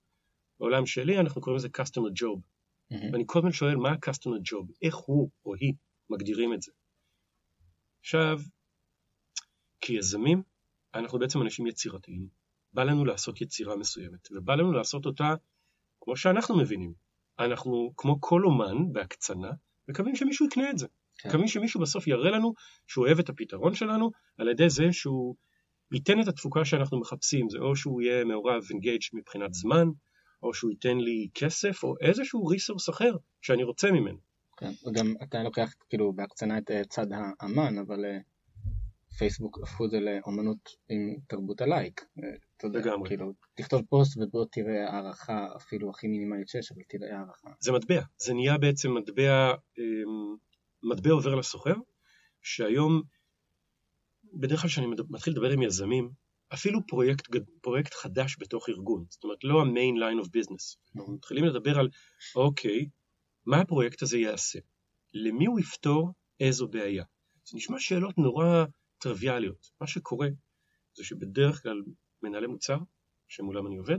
בעולם 0.60 0.87
שלי 0.87 1.18
אנחנו 1.18 1.40
קוראים 1.40 1.56
לזה 1.56 1.68
customer 1.68 2.22
job, 2.22 2.40
מהמם. 2.90 3.12
ואני 3.12 3.25
כל 3.26 3.38
הזמן 3.38 3.52
שואל 3.52 3.76
מה 3.76 3.88
ה-customer 3.90 4.50
job, 4.52 4.72
איך 4.82 4.94
הוא 4.96 5.30
או 5.44 5.54
היא 5.54 5.75
מגדירים 6.10 6.54
את 6.54 6.62
זה. 6.62 6.72
עכשיו, 8.00 8.38
כיזמים, 9.80 10.42
אנחנו 10.94 11.18
בעצם 11.18 11.42
אנשים 11.42 11.66
יצירתיים. 11.66 12.38
בא 12.72 12.84
לנו 12.84 13.04
לעשות 13.04 13.40
יצירה 13.40 13.76
מסוימת, 13.76 14.28
ובא 14.30 14.54
לנו 14.54 14.72
לעשות 14.72 15.06
אותה 15.06 15.34
כמו 16.00 16.16
שאנחנו 16.16 16.56
מבינים. 16.58 16.92
אנחנו, 17.38 17.92
כמו 17.96 18.16
כל 18.20 18.44
אומן 18.44 18.92
בהקצנה, 18.92 19.50
מקווים 19.88 20.16
שמישהו 20.16 20.46
יקנה 20.46 20.70
את 20.70 20.78
זה. 20.78 20.87
כן. 21.18 21.28
מקווים 21.28 21.48
שמישהו 21.48 21.80
בסוף 21.80 22.06
יראה 22.06 22.30
לנו 22.30 22.54
שהוא 22.87 23.06
אוהב 23.06 23.18
את 23.18 23.28
הפתרון 23.28 23.75
שלנו, 23.75 24.10
על 24.38 24.48
ידי 24.48 24.70
זה 24.70 24.92
שהוא 24.92 25.34
ייתן 25.92 26.20
את 26.20 26.28
התפוקה 26.28 26.64
שאנחנו 26.64 27.00
מחפשים. 27.00 27.50
זה 27.50 27.58
או 27.58 27.76
שהוא 27.76 28.02
יהיה 28.02 28.25
מעורב, 28.25 28.62
engaged 28.62 29.10
מבחינת 29.18 29.54
זמן, 29.54 29.88
או 30.42 30.54
שהוא 30.54 30.70
ייתן 30.70 30.98
לי 30.98 31.28
כסף, 31.34 31.84
או 31.84 31.94
איזשהו 32.00 32.46
ריסורס 32.46 32.90
אחר 32.90 33.16
שאני 33.42 33.62
רוצה 33.64 33.90
ממנו. 33.90 34.18
כן, 34.56 34.70
וגם 34.87 35.14
אתה 35.22 35.42
לוקח 35.42 35.72
כאילו 35.88 36.12
בהקצנה 36.12 36.58
את 36.58 36.70
אה, 36.70 36.84
צד 36.84 37.06
האמן, 37.12 37.78
אבל 37.78 38.04
אה, 38.04 38.18
פייסבוק 39.18 39.58
הפכו 39.62 39.84
את 39.84 39.90
זה 39.90 40.00
לאומנות 40.00 40.68
עם 40.88 41.16
תרבות 41.28 41.60
הלייק. 41.60 42.04
אתה 42.59 42.67
יודע, 42.67 42.79
לגמרי. 42.79 43.09
כאילו, 43.09 43.33
תכתוב 43.55 43.83
פוסט 43.88 44.17
ובוא 44.17 44.45
תראה 44.53 44.91
הערכה 44.91 45.47
אפילו 45.57 45.91
הכי 45.91 46.09
מינימלית 46.09 46.49
שיש, 46.49 46.73
אבל 46.73 46.83
תראה 46.88 47.19
הערכה. 47.19 47.50
זה 47.61 47.73
מטבע, 47.73 48.00
זה 48.19 48.35
נהיה 48.35 48.59
בעצם 48.59 48.95
מטבע, 48.95 49.53
אמ, 49.79 50.37
מטבע 50.83 51.11
עובר 51.11 51.35
לסוחר, 51.35 51.75
שהיום, 52.43 53.03
בדרך 54.41 54.61
כלל 54.61 54.71
כשאני 54.71 54.87
מתחיל 55.11 55.33
לדבר 55.33 55.50
עם 55.50 55.62
יזמים, 55.62 56.11
אפילו 56.55 56.87
פרויקט, 56.87 57.27
פרויקט 57.61 57.95
חדש 57.95 58.37
בתוך 58.41 58.69
ארגון, 58.69 59.05
זאת 59.09 59.25
אומרת 59.25 59.45
לא 59.45 59.62
ה-main 59.62 59.97
line 60.00 60.25
of 60.25 60.29
business. 60.29 60.97
אנחנו 60.97 61.12
מתחילים 61.12 61.45
לדבר 61.45 61.79
על, 61.79 61.88
אוקיי, 62.37 62.88
מה 63.47 63.61
הפרויקט 63.61 64.03
הזה 64.03 64.19
יעשה? 64.19 64.59
למי 65.15 65.47
הוא 65.47 65.61
יפתור 65.61 66.12
איזו 66.41 66.69
בעיה? 66.69 67.05
זה 67.45 67.57
נשמע 67.57 67.77
שאלות 67.79 68.19
נורא 68.19 68.65
טריוויאליות. 68.99 69.71
מה 69.81 69.87
שקורה 69.87 70.29
זה 70.97 71.05
שבדרך 71.05 71.62
כלל 71.62 71.83
מנהלי 72.22 72.46
מוצר, 72.46 72.78
שמולם 73.28 73.66
אני 73.66 73.76
עובד, 73.76 73.98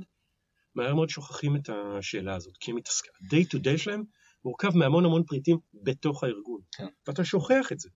מהר 0.75 0.95
מאוד 0.95 1.09
שוכחים 1.09 1.55
את 1.55 1.69
השאלה 1.69 2.35
הזאת, 2.35 2.57
כי 2.57 2.71
הם 2.71 2.77
מתעסקים, 2.77 3.11
ה-day 3.15 3.55
to 3.55 3.59
day 3.63 3.77
שלהם 3.77 4.03
מורכב 4.45 4.77
מהמון 4.77 5.05
המון 5.05 5.23
פריטים 5.23 5.57
בתוך 5.73 6.23
הארגון, 6.23 6.61
כן. 6.71 6.87
ואתה 7.07 7.25
שוכח 7.25 7.71
את 7.71 7.79
זה. 7.79 7.89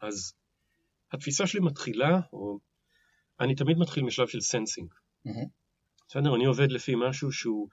אז 0.00 0.32
התפיסה 1.12 1.46
שלי 1.46 1.60
מתחילה, 1.60 2.20
או 2.32 2.58
אני 3.40 3.54
תמיד 3.54 3.78
מתחיל 3.78 4.04
משלב 4.04 4.28
של 4.28 4.40
sensing. 4.40 4.94
Mm-hmm. 5.26 5.48
בסדר, 6.08 6.34
אני 6.36 6.44
עובד 6.44 6.72
לפי 6.72 6.92
משהו 7.08 7.32
שהוא... 7.32 7.68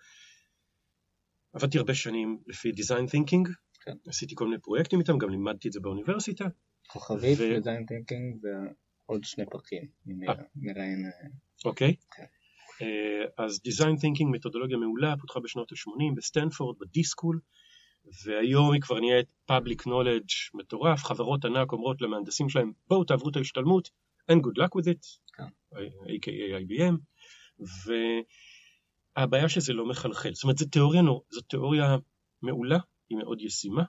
עבדתי 1.53 1.77
הרבה 1.77 1.93
שנים 1.93 2.39
לפי 2.47 2.69
design 2.69 3.09
thinking, 3.11 3.53
כן. 3.81 3.95
עשיתי 4.07 4.35
כל 4.35 4.45
מיני 4.45 4.61
פרויקטים 4.61 4.99
איתם, 4.99 5.17
גם 5.17 5.29
לימדתי 5.29 5.67
את 5.67 5.73
זה 5.73 5.79
באוניברסיטה. 5.79 6.45
כוכבית, 6.87 7.39
ו... 7.39 7.57
design 7.57 7.81
thinking 7.81 8.47
ועוד 9.09 9.23
שני 9.23 9.45
פרקים, 9.45 9.87
מראיין... 10.55 11.05
אה, 11.05 11.27
אוקיי. 11.65 11.95
כן. 12.15 12.23
אה, 12.81 13.45
אז 13.45 13.61
design 13.67 13.97
thinking 14.01 14.31
מתודולוגיה 14.31 14.77
מעולה, 14.77 15.15
פותחה 15.21 15.39
בשנות 15.39 15.71
ה-80 15.71 16.15
בסטנפורד, 16.15 16.75
ב 16.79 16.85
d.school, 16.85 17.39
והיום 18.25 18.73
היא 18.73 18.81
כבר 18.81 18.99
נהיית 18.99 19.27
public 19.51 19.81
knowledge 19.87 20.33
מטורף, 20.53 21.03
חברות 21.03 21.45
ענק 21.45 21.71
אומרות 21.71 22.01
למהנדסים 22.01 22.49
שלהם, 22.49 22.71
בואו 22.87 23.03
תעברו 23.03 23.29
את 23.29 23.35
ההשתלמות, 23.35 23.89
and 24.31 24.35
good 24.35 24.61
luck 24.61 24.79
with 24.79 24.85
it, 24.85 25.33
כן. 25.37 25.43
a.k.a. 25.75 26.61
IBM, 26.61 26.95
והבעיה 29.17 29.49
שזה 29.49 29.73
לא 29.73 29.85
מחלחל, 29.85 30.33
זאת 30.33 30.43
אומרת 30.43 30.57
זו 30.57 30.65
תיאוריה, 30.65 31.01
זו 31.29 31.41
תיאוריה 31.41 31.97
מעולה, 32.41 32.77
היא 33.09 33.17
מאוד 33.17 33.41
ישימה. 33.41 33.83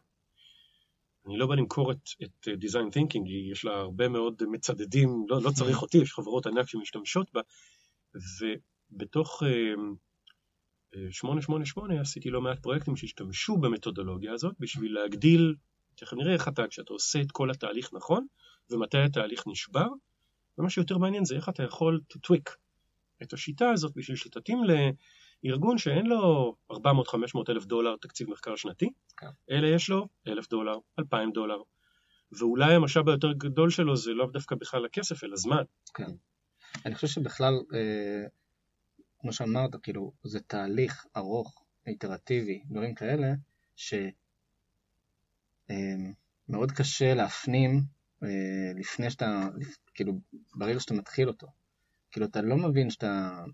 אני 1.28 1.36
לא 1.36 1.46
בא 1.46 1.54
למכור 1.54 1.92
את, 1.92 2.08
את 2.22 2.48
design 2.48 2.94
thinking, 2.94 3.28
יש 3.52 3.64
לה 3.64 3.72
הרבה 3.72 4.08
מאוד 4.08 4.42
מצדדים, 4.50 5.26
לא, 5.28 5.42
לא 5.42 5.50
צריך 5.50 5.82
אותי, 5.82 5.98
יש 5.98 6.12
חברות 6.12 6.46
ענק 6.46 6.68
שמשתמשות 6.68 7.32
בה, 7.32 7.40
ובתוך 8.14 9.42
888 11.10 11.94
אה, 11.94 12.00
עשיתי 12.00 12.30
לא 12.30 12.40
מעט 12.40 12.58
פרויקטים 12.62 12.96
שהשתמשו 12.96 13.56
במתודולוגיה 13.56 14.32
הזאת 14.32 14.54
בשביל 14.60 14.94
להגדיל, 14.94 15.54
תכף 15.94 16.12
נראה 16.16 16.32
איך 16.32 16.48
אתה, 16.48 16.66
כשאתה 16.68 16.92
עושה 16.92 17.20
את 17.20 17.32
כל 17.32 17.50
התהליך 17.50 17.90
נכון, 17.92 18.26
ומתי 18.70 18.98
התהליך 18.98 19.44
נשבר, 19.46 19.88
ומה 20.58 20.70
שיותר 20.70 20.98
מעניין 20.98 21.24
זה 21.24 21.36
איך 21.36 21.48
אתה 21.48 21.62
יכול 21.62 22.00
to 22.12 22.16
tweak 22.26 22.50
את 23.22 23.32
השיטה 23.32 23.70
הזאת 23.70 23.92
בשביל 23.96 24.16
שתתאים 24.16 24.64
לארגון 25.44 25.78
שאין 25.78 26.06
לו 26.06 26.54
400-500 26.72 26.76
אלף 27.48 27.64
דולר 27.64 27.96
תקציב 28.00 28.30
מחקר 28.30 28.56
שנתי, 28.56 28.90
כן. 29.16 29.26
אלא 29.50 29.66
יש 29.66 29.90
לו 29.90 30.08
אלף 30.26 30.48
דולר, 30.48 30.78
אלפיים 30.98 31.32
דולר, 31.32 31.62
ואולי 32.32 32.74
המשאב 32.74 33.08
היותר 33.08 33.32
גדול 33.32 33.70
שלו 33.70 33.96
זה 33.96 34.12
לאו 34.12 34.26
דווקא 34.26 34.56
בכלל 34.56 34.84
הכסף, 34.84 35.24
אלא 35.24 35.36
זמן. 35.36 35.62
כן. 35.94 36.10
אני 36.86 36.94
חושב 36.94 37.06
שבכלל, 37.06 37.54
אה, 37.74 38.26
כמו 39.18 39.32
שאמרת, 39.32 39.70
כאילו, 39.82 40.12
זה 40.22 40.40
תהליך 40.40 41.06
ארוך, 41.16 41.64
איטרטיבי, 41.86 42.62
דברים 42.70 42.94
כאלה, 42.94 43.32
שמאוד 43.76 44.10
אה, 46.70 46.76
קשה 46.76 47.14
להפנים 47.14 47.82
אה, 48.22 48.28
לפני 48.76 49.10
שאתה, 49.10 49.48
כאילו, 49.94 50.12
ברגע 50.54 50.80
שאתה 50.80 50.94
מתחיל 50.94 51.28
אותו. 51.28 51.46
כאילו, 52.10 52.26
אתה 52.26 52.42
לא 52.42 52.56
מבין 52.56 52.90
שאתה, 52.90 53.44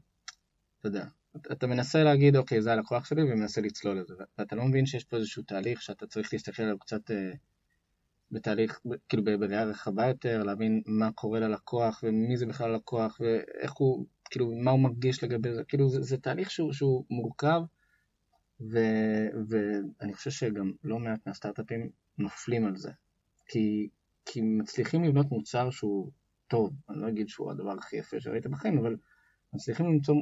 אתה 0.80 0.88
יודע, 0.88 1.06
אתה 1.52 1.66
מנסה 1.66 2.02
להגיד, 2.02 2.36
אוקיי, 2.36 2.62
זה 2.62 2.72
הלקוח 2.72 3.04
שלי, 3.04 3.22
ומנסה 3.22 3.60
לצלול 3.60 4.00
את 4.00 4.06
זה, 4.06 4.14
ואתה 4.38 4.56
לא 4.56 4.64
מבין 4.64 4.86
שיש 4.86 5.04
פה 5.04 5.16
איזשהו 5.16 5.42
תהליך 5.42 5.82
שאתה 5.82 6.06
צריך 6.06 6.32
להסתכל 6.32 6.62
עליו 6.62 6.78
קצת 6.78 7.10
אה, 7.10 7.32
בתהליך, 8.30 8.80
כאילו 9.08 9.24
בראייה 9.24 9.64
רחבה 9.64 10.06
יותר, 10.06 10.42
להבין 10.42 10.82
מה 10.86 11.12
קורה 11.12 11.40
ללקוח, 11.40 12.00
ומי 12.06 12.36
זה 12.36 12.46
בכלל 12.46 12.74
לקוח, 12.74 13.20
ואיך 13.20 13.72
הוא, 13.72 14.06
כאילו, 14.30 14.52
מה 14.64 14.70
הוא 14.70 14.80
מרגיש 14.80 15.24
לגבי 15.24 15.54
זה, 15.54 15.64
כאילו, 15.64 15.88
זה, 15.88 16.02
זה 16.02 16.16
תהליך 16.16 16.50
שהוא, 16.50 16.72
שהוא 16.72 17.04
מורכב, 17.10 17.60
ו, 18.60 18.78
ואני 19.48 20.14
חושב 20.14 20.30
שגם 20.30 20.72
לא 20.84 20.98
מעט 20.98 21.26
מהסטארט-אפים 21.26 21.90
נופלים 22.18 22.66
על 22.66 22.76
זה, 22.76 22.90
כי 23.46 23.88
כי 24.24 24.40
מצליחים 24.40 25.04
לבנות 25.04 25.30
מוצר 25.30 25.70
שהוא 25.70 26.10
טוב, 26.48 26.72
אני 26.90 27.00
לא 27.00 27.08
אגיד 27.08 27.28
שהוא 27.28 27.50
הדבר 27.50 27.72
הכי 27.78 27.96
יפה 27.96 28.20
שראית 28.20 28.46
בחיים, 28.46 28.78
אבל 28.78 28.96
מצליחים 29.54 29.86
למצוא, 29.86 30.14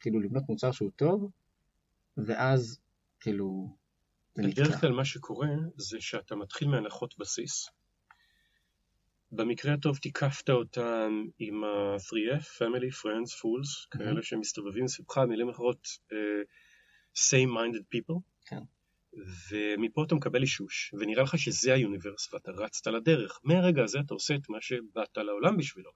כאילו 0.00 0.20
לבנות 0.20 0.42
מוצר 0.48 0.72
שהוא 0.72 0.90
טוב, 0.96 1.30
ואז 2.16 2.80
כאילו 3.20 3.76
זה 4.34 4.42
נתקע. 4.42 4.62
בדרך 4.62 4.80
כלל 4.80 4.92
מה 4.92 5.04
שקורה 5.04 5.48
זה 5.76 6.00
שאתה 6.00 6.36
מתחיל 6.36 6.68
מהנחות 6.68 7.18
בסיס. 7.18 7.68
במקרה 9.32 9.74
הטוב 9.74 9.96
תיקפת 9.96 10.50
אותם 10.50 11.24
עם 11.38 11.64
ה-3F, 11.64 12.42
Family, 12.42 12.92
Friends, 13.02 13.30
Fools, 13.30 13.70
mm-hmm. 13.70 13.98
כאלה 13.98 14.22
שמסתובבים 14.22 14.88
סביבך, 14.88 15.18
מילים 15.18 15.48
אחרות, 15.48 15.86
uh, 15.86 16.14
same-minded 17.16 17.96
people. 17.96 18.20
כן. 18.46 18.60
ומפה 19.50 20.04
אתה 20.04 20.14
מקבל 20.14 20.42
אישוש, 20.42 20.94
ונראה 20.98 21.22
לך 21.22 21.38
שזה 21.38 21.74
היוניברס, 21.74 22.34
ואתה 22.34 22.50
רצת 22.50 22.86
לדרך. 22.86 23.40
מהרגע 23.44 23.82
הזה 23.84 23.98
אתה 24.06 24.14
עושה 24.14 24.34
את 24.34 24.48
מה 24.48 24.58
שבאת 24.60 25.16
לעולם 25.16 25.56
בשבילו. 25.56 25.90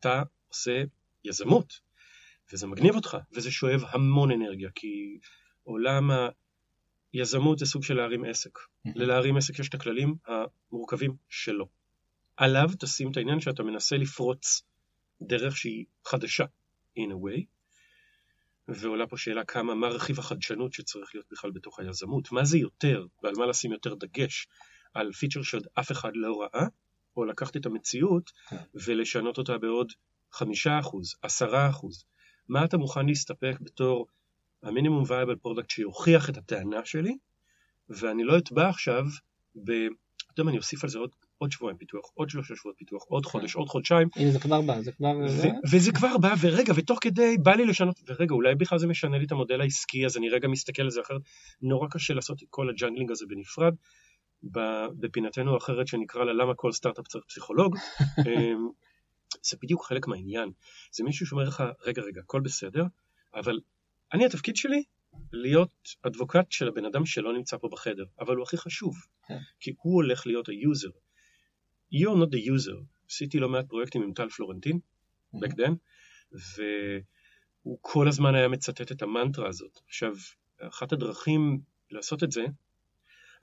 אתה 0.00 0.22
עושה 0.48 0.82
יזמות, 1.24 1.80
וזה 2.52 2.66
מגניב 2.66 2.94
אותך, 2.94 3.16
וזה 3.32 3.50
שואב 3.50 3.84
המון 3.88 4.30
אנרגיה, 4.30 4.70
כי 4.74 5.18
עולם 5.62 6.10
היזמות 7.12 7.58
זה 7.58 7.66
סוג 7.66 7.82
של 7.82 7.94
להרים 7.94 8.24
עסק. 8.24 8.58
ללהרים 8.84 9.36
עסק 9.36 9.58
יש 9.58 9.68
את 9.68 9.74
הכללים 9.74 10.14
המורכבים 10.26 11.16
שלו. 11.28 11.68
עליו 12.36 12.68
תשים 12.78 13.10
את 13.10 13.16
העניין 13.16 13.40
שאתה 13.40 13.62
מנסה 13.62 13.96
לפרוץ 13.96 14.62
דרך 15.22 15.56
שהיא 15.56 15.84
חדשה, 16.06 16.44
in 16.98 17.10
a 17.10 17.14
way, 17.14 17.44
ועולה 18.68 19.06
פה 19.06 19.16
שאלה 19.16 19.44
כמה, 19.44 19.74
מה 19.74 19.88
רכיב 19.88 20.18
החדשנות 20.18 20.72
שצריך 20.72 21.14
להיות 21.14 21.26
בכלל 21.30 21.50
בתוך 21.50 21.80
היזמות? 21.80 22.32
מה 22.32 22.44
זה 22.44 22.58
יותר, 22.58 23.06
ועל 23.22 23.34
מה 23.38 23.46
לשים 23.46 23.72
יותר 23.72 23.94
דגש? 23.94 24.48
על 24.94 25.12
פיצ'ר 25.12 25.42
שעוד 25.42 25.66
אף 25.74 25.92
אחד 25.92 26.10
לא 26.14 26.42
ראה, 26.42 26.66
או 27.16 27.24
לקחת 27.24 27.56
את 27.56 27.66
המציאות 27.66 28.32
כן. 28.48 28.56
ולשנות 28.74 29.38
אותה 29.38 29.58
בעוד 29.58 29.92
חמישה 30.32 30.78
אחוז, 30.78 31.14
עשרה 31.22 31.70
אחוז? 31.70 32.04
מה 32.48 32.64
אתה 32.64 32.76
מוכן 32.76 33.06
להסתפק 33.06 33.56
בתור 33.60 34.06
ה 34.62 34.67
minimum 34.67 35.04
viable 35.06 35.36
product 35.36 35.70
שיוכיח 35.70 36.30
את 36.30 36.36
הטענה 36.36 36.84
שלי, 36.84 37.16
ואני 37.88 38.24
לא 38.24 38.38
אתבע 38.38 38.68
עכשיו, 38.68 39.04
ב... 39.56 39.70
אתה 39.70 40.32
יודע 40.32 40.44
מה, 40.44 40.50
אני 40.50 40.58
אוסיף 40.58 40.84
על 40.84 40.90
זה 40.90 40.98
עוד 40.98 41.10
עוד 41.38 41.52
שבועיים 41.52 41.78
פיתוח, 41.78 42.10
עוד 42.14 42.30
שלושה 42.30 42.56
שבועות 42.56 42.76
פיתוח, 42.78 43.02
עוד 43.08 43.26
חודש, 43.26 43.52
כן. 43.52 43.58
עוד 43.58 43.68
חודשיים. 43.68 44.08
הנה 44.16 44.30
זה 44.30 44.40
כבר 44.40 44.60
בא, 44.60 44.80
זה 44.80 44.92
כבר... 44.92 45.12
וזה 45.72 45.92
כבר 45.92 46.18
בא, 46.18 46.34
ורגע, 46.40 46.72
ותוך 46.76 46.98
כדי 47.00 47.36
בא 47.42 47.52
לי 47.52 47.64
לשנות, 47.64 48.00
ורגע, 48.08 48.34
אולי 48.34 48.54
בכלל 48.54 48.78
זה 48.78 48.86
משנה 48.86 49.18
לי 49.18 49.24
את 49.24 49.32
המודל 49.32 49.60
העסקי, 49.60 50.06
אז 50.06 50.16
אני 50.16 50.28
רגע 50.28 50.48
מסתכל 50.48 50.82
על 50.82 50.90
זה 50.90 51.00
אחרת. 51.00 51.20
נורא 51.62 51.88
קשה 51.90 52.14
לעשות 52.14 52.42
את 52.42 52.48
כל 52.50 52.68
ה 52.70 52.74
juggling 52.74 53.10
הזה 53.10 53.26
בנפרד. 53.28 53.74
בפינתנו 55.00 55.54
האחרת 55.54 55.88
שנקרא 55.88 56.24
לה 56.24 56.32
למה 56.32 56.54
כל 56.54 56.72
סטארט-אפ 56.72 57.06
צריך 57.08 57.24
פסיכולוג. 57.28 57.76
זה 59.42 59.56
בדיוק 59.62 59.84
חלק 59.84 60.06
מהעניין. 60.06 60.52
זה 60.92 61.04
מישהו 61.04 61.26
שאומר 61.26 61.44
לך, 61.44 61.62
רגע, 61.86 62.02
רגע, 62.02 62.20
הכל 62.20 62.40
בסדר, 62.40 62.84
אבל 63.34 63.60
אני, 64.12 64.26
התפקיד 64.26 64.56
שלי 64.56 64.82
להיות 65.32 65.88
advocate 66.02 66.52
של 66.52 66.68
הבן 66.68 66.84
אדם 66.84 67.06
שלא 67.06 67.32
נמצא 67.32 67.56
פה 67.56 67.68
בחדר, 67.72 68.04
אבל 68.20 68.36
הוא 68.36 68.42
הכי 68.42 68.56
חשוב, 68.56 68.94
כן. 69.28 69.38
כי 69.60 69.74
הוא 69.78 69.94
הולך 69.94 70.26
להיות 70.26 70.48
ה 70.48 70.55
user. 70.55 70.90
You're 71.92 72.16
not 72.16 72.34
the 72.34 72.48
user. 72.48 72.84
עשיתי 73.10 73.38
לא 73.38 73.48
מעט 73.48 73.68
פרויקטים 73.68 74.02
עם 74.02 74.12
טל 74.12 74.28
פלורנטין, 74.28 74.78
mm-hmm. 74.78 75.38
back 75.38 75.50
then, 75.50 75.72
והוא 77.62 77.78
כל 77.80 78.08
הזמן 78.08 78.34
היה 78.34 78.48
מצטט 78.48 78.92
את 78.92 79.02
המנטרה 79.02 79.48
הזאת. 79.48 79.80
עכשיו, 79.86 80.12
אחת 80.60 80.92
הדרכים 80.92 81.60
לעשות 81.90 82.22
את 82.22 82.32
זה, 82.32 82.44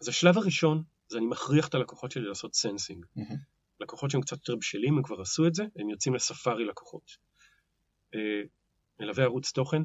אז 0.01 0.07
השלב 0.07 0.37
הראשון 0.37 0.83
זה 1.07 1.17
אני 1.17 1.25
מכריח 1.25 1.67
את 1.67 1.75
הלקוחות 1.75 2.11
שלי 2.11 2.27
לעשות 2.27 2.55
sensing. 2.55 3.05
Mm-hmm. 3.17 3.35
לקוחות 3.81 4.11
שהם 4.11 4.21
קצת 4.21 4.37
יותר 4.37 4.55
בשלים, 4.55 4.97
הם 4.97 5.03
כבר 5.03 5.21
עשו 5.21 5.47
את 5.47 5.55
זה, 5.55 5.63
הם 5.75 5.89
יוצאים 5.89 6.15
לספארי 6.15 6.65
לקוחות. 6.65 7.11
אה, 8.15 8.41
מלווה 8.99 9.23
ערוץ 9.23 9.51
תוכן, 9.51 9.81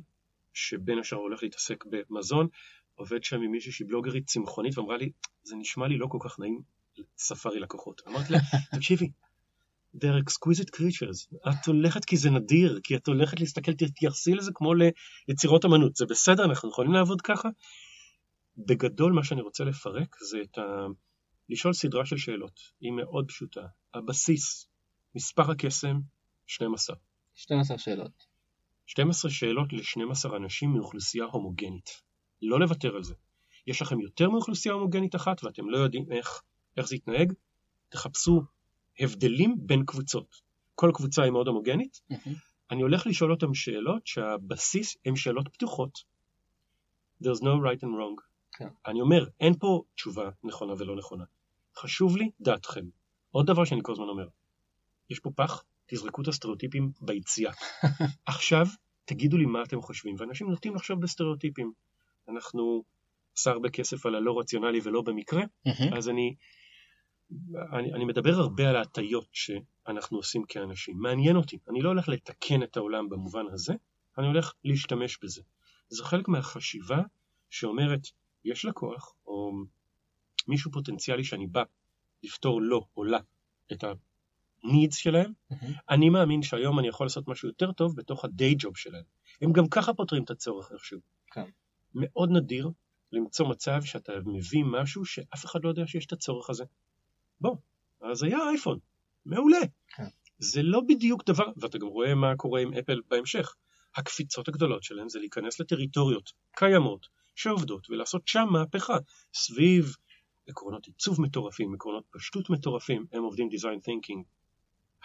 שבין 0.54 0.98
השאר 0.98 1.18
הולך 1.18 1.42
להתעסק 1.42 1.84
במזון, 1.90 2.48
עובד 2.94 3.24
שם 3.24 3.42
עם 3.42 3.50
מישהי 3.50 3.72
שהיא 3.72 3.88
בלוגרית 3.88 4.26
צמחונית 4.26 4.78
ואמרה 4.78 4.96
לי, 4.96 5.10
זה 5.42 5.56
נשמע 5.56 5.88
לי 5.88 5.98
לא 5.98 6.06
כל 6.10 6.18
כך 6.20 6.38
נעים 6.38 6.60
ספארי 7.18 7.60
לקוחות. 7.60 8.02
אמרתי 8.08 8.32
לה, 8.32 8.38
תקשיבי, 8.76 9.10
they're 9.96 10.22
exquisite 10.24 10.70
creatures. 10.76 11.50
את 11.50 11.66
הולכת 11.66 12.04
כי 12.04 12.16
זה 12.16 12.30
נדיר, 12.30 12.80
כי 12.82 12.96
את 12.96 13.06
הולכת 13.06 13.40
להסתכל, 13.40 13.72
תתייחסי 13.72 14.34
לזה 14.34 14.50
כמו 14.54 14.72
ליצירות 15.28 15.64
אמנות. 15.64 15.96
זה 15.96 16.06
בסדר, 16.06 16.44
אנחנו 16.44 16.68
יכולים 16.68 16.92
לעבוד 16.92 17.20
ככה? 17.20 17.48
בגדול 18.56 19.12
מה 19.12 19.24
שאני 19.24 19.40
רוצה 19.40 19.64
לפרק 19.64 20.16
זה 20.30 20.38
את 20.42 20.58
ה... 20.58 20.62
לשאול 21.48 21.72
סדרה 21.74 22.06
של 22.06 22.16
שאלות. 22.16 22.60
היא 22.80 22.92
מאוד 22.92 23.28
פשוטה. 23.28 23.66
הבסיס, 23.94 24.68
מספר 25.14 25.50
הקסם, 25.50 26.00
12. 26.46 26.96
12 27.34 27.78
שאלות. 27.78 28.26
12 28.86 29.30
שאלות 29.30 29.72
ל-12 29.72 30.36
אנשים 30.36 30.72
מאוכלוסייה 30.72 31.24
הומוגנית. 31.24 32.02
לא 32.42 32.60
לוותר 32.60 32.96
על 32.96 33.02
זה. 33.02 33.14
יש 33.66 33.82
לכם 33.82 34.00
יותר 34.00 34.30
מאוכלוסייה 34.30 34.74
הומוגנית 34.74 35.14
אחת 35.14 35.44
ואתם 35.44 35.70
לא 35.70 35.78
יודעים 35.78 36.12
איך, 36.12 36.42
איך 36.76 36.86
זה 36.86 36.96
יתנהג, 36.96 37.32
תחפשו 37.88 38.42
הבדלים 39.00 39.56
בין 39.58 39.84
קבוצות. 39.84 40.40
כל 40.74 40.90
קבוצה 40.94 41.22
היא 41.22 41.32
מאוד 41.32 41.46
הומוגנית. 41.48 42.00
Mm-hmm. 42.12 42.30
אני 42.70 42.82
הולך 42.82 43.06
לשאול 43.06 43.30
אותם 43.30 43.54
שאלות 43.54 44.06
שהבסיס 44.06 44.96
הן 45.06 45.16
שאלות 45.16 45.48
פתוחות. 45.52 45.98
There's 47.22 47.40
no 47.40 47.56
right 47.64 47.82
and 47.82 47.92
wrong. 47.96 48.20
Okay. 48.20 48.58
כן. 48.58 48.68
אני 48.86 49.00
אומר, 49.00 49.26
אין 49.40 49.54
פה 49.58 49.82
תשובה 49.94 50.30
נכונה 50.44 50.72
ולא 50.78 50.96
נכונה. 50.96 51.24
חשוב 51.78 52.16
לי 52.16 52.30
דעתכם. 52.40 52.84
עוד 53.30 53.46
דבר 53.46 53.64
שאני 53.64 53.80
כל 53.82 53.92
הזמן 53.92 54.08
אומר, 54.08 54.28
יש 55.10 55.18
פה 55.20 55.30
פח, 55.36 55.64
תזרקו 55.86 56.22
את 56.22 56.28
הסטריאוטיפים 56.28 56.92
ביציאה. 57.00 57.52
עכשיו 58.26 58.66
תגידו 59.04 59.36
לי 59.36 59.46
מה 59.46 59.62
אתם 59.62 59.82
חושבים, 59.82 60.14
ואנשים 60.18 60.50
נוטים 60.50 60.74
לחשוב 60.74 61.00
בסטריאוטיפים. 61.00 61.72
אנחנו 62.28 62.82
עושה 63.32 63.50
הרבה 63.50 63.70
כסף 63.70 64.06
על 64.06 64.14
הלא 64.14 64.38
רציונלי 64.38 64.80
ולא 64.82 65.02
במקרה, 65.02 65.42
mm-hmm. 65.42 65.96
אז 65.96 66.08
אני, 66.08 66.34
אני, 67.72 67.92
אני 67.92 68.04
מדבר 68.04 68.34
הרבה 68.34 68.68
על 68.68 68.76
ההטיות 68.76 69.28
שאנחנו 69.32 70.16
עושים 70.16 70.44
כאנשים. 70.48 70.98
מעניין 70.98 71.36
אותי, 71.36 71.58
אני 71.70 71.82
לא 71.82 71.88
הולך 71.88 72.08
לתקן 72.08 72.62
את 72.62 72.76
העולם 72.76 73.08
במובן 73.08 73.44
הזה, 73.52 73.74
אני 74.18 74.26
הולך 74.26 74.52
להשתמש 74.64 75.18
בזה. 75.22 75.42
זה 75.88 76.04
חלק 76.04 76.28
מהחשיבה 76.28 77.02
שאומרת, 77.50 78.00
יש 78.44 78.64
לקוח, 78.64 79.14
או 79.26 79.52
מישהו 80.48 80.70
פוטנציאלי 80.70 81.24
שאני 81.24 81.46
בא 81.46 81.62
לפתור 82.22 82.62
לו 82.62 82.86
או 82.96 83.04
לה 83.04 83.18
את 83.72 83.84
ה-needs 83.84 84.94
שלהם, 84.94 85.32
mm-hmm. 85.52 85.66
אני 85.90 86.08
מאמין 86.08 86.42
שהיום 86.42 86.78
אני 86.78 86.88
יכול 86.88 87.06
לעשות 87.06 87.28
משהו 87.28 87.48
יותר 87.48 87.72
טוב 87.72 87.96
בתוך 87.96 88.24
ה-day 88.24 88.64
job 88.64 88.72
שלהם. 88.74 89.04
הם 89.42 89.52
גם 89.52 89.68
ככה 89.68 89.94
פותרים 89.94 90.24
את 90.24 90.30
הצורך 90.30 90.72
איכשהו. 90.72 91.00
כן. 91.32 91.44
מאוד 91.94 92.30
נדיר 92.30 92.70
למצוא 93.12 93.48
מצב 93.48 93.82
שאתה 93.82 94.12
מביא 94.24 94.64
משהו 94.64 95.04
שאף 95.04 95.44
אחד 95.44 95.64
לא 95.64 95.68
יודע 95.68 95.86
שיש 95.86 96.06
את 96.06 96.12
הצורך 96.12 96.50
הזה. 96.50 96.64
בוא, 97.40 97.56
אז 98.00 98.22
היה 98.22 98.38
אייפון, 98.48 98.78
מעולה. 99.26 99.60
כן. 99.88 100.06
זה 100.38 100.62
לא 100.62 100.80
בדיוק 100.88 101.24
דבר, 101.26 101.46
ואתה 101.56 101.78
גם 101.78 101.86
רואה 101.86 102.14
מה 102.14 102.36
קורה 102.36 102.60
עם 102.60 102.74
אפל 102.74 103.00
בהמשך. 103.08 103.54
הקפיצות 103.96 104.48
הגדולות 104.48 104.82
שלהם 104.82 105.08
זה 105.08 105.18
להיכנס 105.18 105.60
לטריטוריות 105.60 106.32
קיימות 106.56 107.06
שעובדות 107.34 107.90
ולעשות 107.90 108.28
שם 108.28 108.46
מהפכה 108.50 108.96
סביב 109.34 109.96
עקרונות 110.48 110.86
עיצוב 110.86 111.20
מטורפים, 111.20 111.74
עקרונות 111.74 112.04
פשטות 112.10 112.50
מטורפים, 112.50 113.06
הם 113.12 113.22
עובדים 113.22 113.48
design 113.48 113.88
thinking 113.88 114.22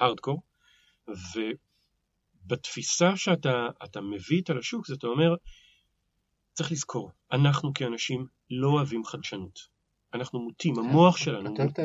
hardcore, 0.02 0.42
ובתפיסה 2.46 3.18
שאתה 3.18 4.02
מביא 4.02 4.38
איתה 4.38 4.54
לשוק, 4.54 4.88
זה 4.88 4.94
אתה 4.94 5.08
אומר, 5.08 5.36
צריך 6.54 6.72
לזכור, 6.72 7.12
אנחנו 7.32 7.74
כאנשים 7.74 8.26
לא 8.50 8.68
אוהבים 8.68 9.06
חדשנות. 9.06 9.72
אנחנו 10.14 10.40
מוטים, 10.40 10.76
כן, 10.76 10.82
המוח 10.82 11.18
שלנו 11.18 11.50
מוטה, 11.50 11.84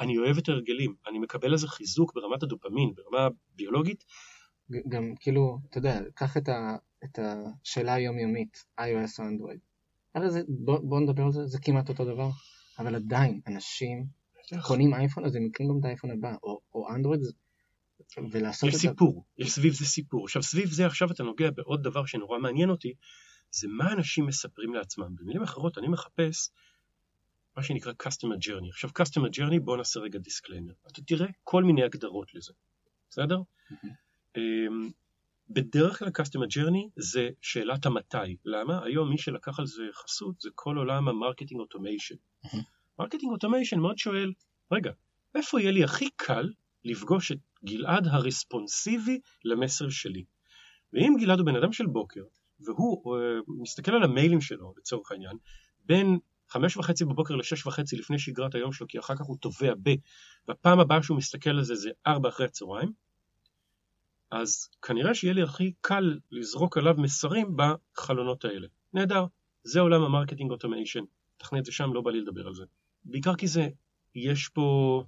אני 0.00 0.18
אוהב 0.18 0.38
את 0.38 0.48
ההרגלים, 0.48 0.94
אני 1.08 1.18
מקבל 1.18 1.52
איזה 1.52 1.68
חיזוק 1.68 2.14
ברמת 2.14 2.42
הדופמין, 2.42 2.92
ברמה 2.94 3.28
ביולוגית. 3.56 4.04
גם 4.88 5.14
כאילו, 5.20 5.58
אתה 5.70 5.78
יודע, 5.78 6.00
קח 6.14 6.36
את, 6.36 6.48
ה, 6.48 6.76
את 7.04 7.18
השאלה 7.18 7.94
היומיומית, 7.94 8.64
iOS 8.80 9.18
או 9.18 9.24
אנדרואיד. 9.24 9.60
בוא, 10.48 10.78
בוא 10.78 11.00
נדבר 11.00 11.22
על 11.22 11.32
זה, 11.32 11.46
זה 11.46 11.58
כמעט 11.58 11.88
אותו 11.88 12.04
דבר, 12.04 12.28
אבל 12.78 12.94
עדיין, 12.94 13.40
אנשים 13.46 14.06
קונים 14.62 14.94
אייפון, 14.94 15.24
אז 15.24 15.34
הם 15.34 15.46
יקנים 15.46 15.68
גם 15.68 15.78
את 15.80 15.84
האייפון 15.84 16.10
הבא, 16.10 16.34
או, 16.42 16.60
או 16.74 16.88
אנדרואיד, 16.94 17.20
ולעשות 18.30 18.68
יש 18.68 18.74
את 18.74 18.80
סיפור, 18.80 19.24
ה... 19.38 19.42
יש 19.42 19.52
סביב 19.52 19.72
זה 19.72 19.86
סיפור. 19.86 20.24
עכשיו, 20.24 20.42
סביב 20.42 20.70
זה 20.70 20.86
עכשיו 20.86 21.10
אתה 21.10 21.22
נוגע 21.22 21.50
בעוד 21.50 21.82
דבר 21.82 22.04
שנורא 22.04 22.38
מעניין 22.38 22.70
אותי, 22.70 22.94
זה 23.50 23.68
מה 23.68 23.92
אנשים 23.92 24.26
מספרים 24.26 24.74
לעצמם. 24.74 25.16
במילים 25.16 25.42
אחרות, 25.42 25.78
אני 25.78 25.88
מחפש 25.88 26.50
מה 27.56 27.62
שנקרא 27.62 27.92
customer 28.02 28.46
journey. 28.46 28.68
עכשיו, 28.68 28.90
customer 28.90 29.36
journey, 29.36 29.60
בואו 29.64 29.76
נעשה 29.76 30.00
רגע 30.00 30.18
דיסקליימר. 30.18 30.72
אתה 30.92 31.02
תראה 31.02 31.26
כל 31.44 31.64
מיני 31.64 31.84
הגדרות 31.84 32.34
לזה, 32.34 32.52
בסדר? 33.10 33.38
Mm-hmm. 33.38 34.38
בדרך 35.50 35.98
כלל 35.98 36.08
customer 36.08 36.46
journey 36.46 36.88
זה 36.96 37.28
שאלת 37.40 37.86
המתי. 37.86 38.36
למה? 38.44 38.84
היום 38.84 39.10
מי 39.10 39.18
שלקח 39.18 39.58
על 39.58 39.66
זה 39.66 39.82
חסות 39.92 40.40
זה 40.40 40.48
כל 40.54 40.76
עולם 40.76 41.08
ה 41.08 41.13
marketing 41.13 41.60
automation. 41.60 42.14
marketing 42.98 43.32
automation 43.32 43.78
מאוד 43.78 43.98
שואל, 43.98 44.32
רגע, 44.72 44.90
איפה 45.34 45.60
יהיה 45.60 45.70
לי 45.70 45.84
הכי 45.84 46.08
קל 46.16 46.52
לפגוש 46.84 47.32
את 47.32 47.38
גלעד 47.64 48.06
ה 48.06 48.16
responsive 48.16 49.20
למסר 49.44 49.88
שלי? 49.88 50.24
ואם 50.92 51.14
גלעד 51.20 51.38
הוא 51.38 51.46
בן 51.46 51.56
אדם 51.56 51.72
של 51.72 51.86
בוקר, 51.86 52.22
והוא 52.60 53.16
uh, 53.16 53.18
מסתכל 53.62 53.92
על 53.92 54.02
המיילים 54.02 54.40
שלו, 54.40 54.74
לצורך 54.78 55.12
העניין, 55.12 55.36
בין 55.84 56.18
חמש 56.48 56.76
וחצי 56.76 57.04
בבוקר 57.04 57.36
לשש 57.36 57.66
וחצי 57.66 57.96
לפני 57.96 58.18
שגרת 58.18 58.54
היום 58.54 58.72
שלו, 58.72 58.86
כי 58.88 58.98
אחר 58.98 59.16
כך 59.16 59.24
הוא 59.24 59.36
תובע 59.40 59.74
ב, 59.82 59.90
והפעם 60.48 60.80
הבאה 60.80 61.02
שהוא 61.02 61.16
מסתכל 61.16 61.50
על 61.50 61.64
זה 61.64 61.74
זה 61.74 61.90
ארבע 62.06 62.28
אחרי 62.28 62.46
הצהריים, 62.46 62.92
אז 64.30 64.68
כנראה 64.82 65.14
שיהיה 65.14 65.34
לי 65.34 65.42
הכי 65.42 65.72
קל 65.80 66.18
לזרוק 66.30 66.78
עליו 66.78 66.94
מסרים 66.98 67.56
בחלונות 67.56 68.44
האלה. 68.44 68.66
נהדר, 68.92 69.24
זה 69.64 69.80
עולם 69.80 70.02
ה 70.02 70.07
marketing 70.07 70.50
automation, 70.50 71.04
תכנה 71.36 71.58
את 71.58 71.64
זה 71.64 71.72
שם, 71.72 71.94
לא 71.94 72.00
בא 72.00 72.10
לי 72.10 72.20
לדבר 72.20 72.46
על 72.46 72.54
זה. 72.54 72.64
בעיקר 73.04 73.34
כי 73.34 73.46
זה, 73.46 73.68
יש 74.14 74.48
פה 74.48 75.02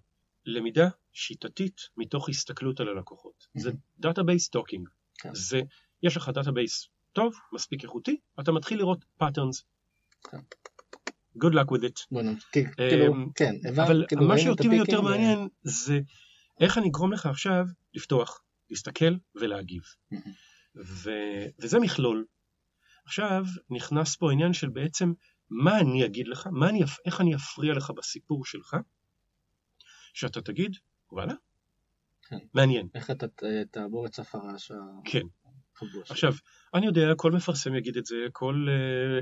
למידה 0.47 0.89
שיטתית 1.13 1.81
מתוך 1.97 2.29
הסתכלות 2.29 2.81
על 2.81 2.89
הלקוחות. 2.89 3.47
זה 3.55 3.71
database 3.99 4.49
talking. 4.49 4.89
כן. 5.19 5.31
זה, 5.35 5.61
יש 6.03 6.17
לך 6.17 6.29
database 6.29 6.89
טוב, 7.13 7.35
מספיק 7.53 7.83
איכותי, 7.83 8.17
אתה 8.41 8.53
מתחיל 8.53 8.79
לראות 8.79 9.05
patterns. 9.23 9.63
כן. 10.31 10.39
Good 11.39 11.53
luck 11.53 11.71
with 11.73 11.85
it. 11.85 12.07
בוא 12.11 12.23
כאילו, 12.77 13.15
אמ, 13.15 13.31
כן, 13.35 13.55
אבל 13.69 14.05
כאילו, 14.09 14.29
מה 14.29 14.39
שאותי 14.39 14.75
יותר 14.75 15.01
מעניין 15.01 15.49
זה 15.63 16.01
איך 16.61 16.79
אני 16.79 16.89
אגרום 16.89 17.13
לך 17.13 17.27
עכשיו 17.27 17.65
לפתוח, 17.95 18.43
להסתכל 18.71 19.15
ולהגיב. 19.35 19.83
ו... 20.77 21.11
וזה 21.59 21.79
מכלול. 21.81 22.27
עכשיו 23.05 23.45
נכנס 23.71 24.17
פה 24.17 24.31
העניין 24.31 24.53
של 24.53 24.69
בעצם 24.69 25.13
מה 25.51 25.81
אני 25.81 26.07
אגיד 26.07 26.29
לך, 26.29 26.47
מה 26.53 26.69
אני, 26.69 26.81
איך 27.07 27.21
אני 27.21 27.35
אפריע 27.35 27.75
לך 27.75 27.91
בסיפור 27.91 28.45
שלך, 28.45 28.77
שאתה 30.15 30.43
תגיד, 30.43 30.77
וואלה, 31.13 31.35
כן. 32.23 32.39
מעניין. 32.55 32.89
איך 32.95 33.11
אתה 33.11 33.27
תעבור 33.71 34.07
את 34.07 34.15
סף 34.15 34.35
הרעש 34.35 34.73
כן. 35.05 35.27
עכשיו, 36.11 36.33
אני 36.75 36.87
יודע, 36.87 37.15
כל 37.17 37.33
מפרסם 37.33 37.75
יגיד 37.75 37.97
את 37.97 38.07
זה, 38.07 38.27
כל 38.33 38.67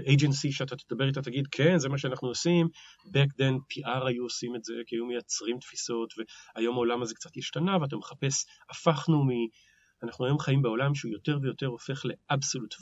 אייג'נסי 0.07 0.49
uh, 0.49 0.53
שאתה 0.53 0.77
תדבר 0.77 1.09
איתה 1.09 1.23
תגיד, 1.23 1.47
כן, 1.51 1.79
זה 1.79 1.89
מה 1.89 1.99
שאנחנו 1.99 2.29
עושים, 2.29 2.69
back 3.07 3.31
then 3.41 3.55
PR 3.73 4.07
היו 4.07 4.23
עושים 4.23 4.57
את 4.57 4.65
זה, 4.65 4.75
כי 4.87 4.97
היו 4.97 5.07
מייצרים 5.07 5.59
תפיסות, 5.59 6.15
והיום 6.57 6.75
העולם 6.75 7.03
הזה 7.03 7.15
קצת 7.15 7.31
השתנה, 7.37 7.77
ואתה 7.81 7.97
מחפש, 7.97 8.47
הפכנו 8.71 9.25
מ... 9.25 9.29
אנחנו 10.03 10.25
היום 10.25 10.39
חיים 10.39 10.63
בעולם 10.63 10.95
שהוא 10.95 11.13
יותר 11.13 11.39
ויותר 11.43 11.67
הופך 11.67 12.05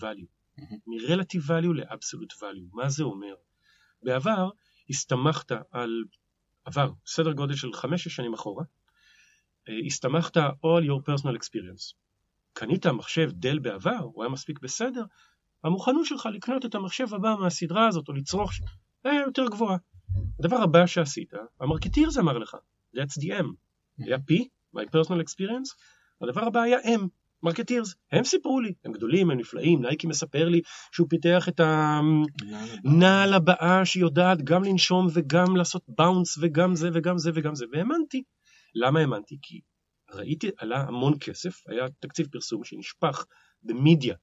value, 0.00 0.26
mm-hmm. 0.60 0.76
מ-relative 0.86 1.48
value 1.48 1.74
ל-absolute 1.74 2.34
value. 2.40 2.68
מה 2.72 2.88
זה 2.88 3.04
אומר? 3.04 3.34
בעבר 4.02 4.50
הסתמכת 4.90 5.52
על, 5.70 6.04
עבר, 6.64 6.90
סדר 7.06 7.32
גודל 7.32 7.54
של 7.54 7.72
חמש-שש 7.72 8.16
שנים 8.16 8.34
אחורה, 8.34 8.64
אה, 9.68 9.74
הסתמכת 9.86 10.36
all 10.36 10.84
your 10.86 11.10
personal 11.10 11.36
experience. 11.36 11.94
קנית 12.54 12.86
מחשב 12.86 13.30
דל 13.32 13.58
בעבר, 13.58 13.98
הוא 14.02 14.24
היה 14.24 14.32
מספיק 14.32 14.58
בסדר, 14.62 15.04
המוכנות 15.64 16.06
שלך 16.06 16.28
לקנות 16.32 16.64
את 16.64 16.74
המחשב 16.74 17.14
הבא 17.14 17.36
מהסדרה 17.40 17.88
הזאת, 17.88 18.08
או 18.08 18.12
לצרוך, 18.12 18.52
היה 19.04 19.20
יותר 19.20 19.46
גבוהה. 19.46 19.76
הדבר 20.38 20.56
הבא 20.56 20.86
שעשית, 20.86 21.32
ה 21.60 21.65
marketeer 21.65 22.10
זה 22.10 22.20
אמר 22.20 22.38
לך, 22.38 22.56
that's 22.96 23.20
the 23.20 23.40
M. 23.40 23.46
היה 23.98 24.16
P, 24.16 24.32
my 24.76 24.80
personal 24.80 25.20
experience, 25.28 25.74
הדבר 26.20 26.44
הבא 26.44 26.60
היה 26.62 26.78
M, 26.78 27.00
marketeers, 27.42 27.94
הם 28.12 28.24
סיפרו 28.24 28.60
לי, 28.60 28.72
הם 28.84 28.92
גדולים, 28.92 29.30
הם 29.30 29.38
נפלאים, 29.38 29.82
נייקי 29.82 30.06
מספר 30.06 30.48
לי 30.48 30.60
שהוא 30.92 31.06
פיתח 31.10 31.48
את 31.48 31.60
הנעל 31.60 33.34
הבאה 33.34 33.84
שיודעת 33.84 34.42
גם 34.42 34.64
לנשום 34.64 35.06
וגם 35.12 35.56
לעשות 35.56 35.82
bounce 35.88 36.38
וגם 36.40 36.74
זה 36.74 36.90
וגם 36.94 37.18
זה 37.18 37.30
וגם 37.34 37.54
זה, 37.54 37.64
והאמנתי. 37.72 38.22
למה 38.74 39.00
האמנתי? 39.00 39.38
כי 39.42 39.60
ראיתי, 40.14 40.50
עלה 40.56 40.80
המון 40.80 41.18
כסף, 41.20 41.62
היה 41.68 41.86
תקציב 42.00 42.26
פרסום 42.32 42.64
שנשפך 42.64 43.24
במדיה 43.62 44.14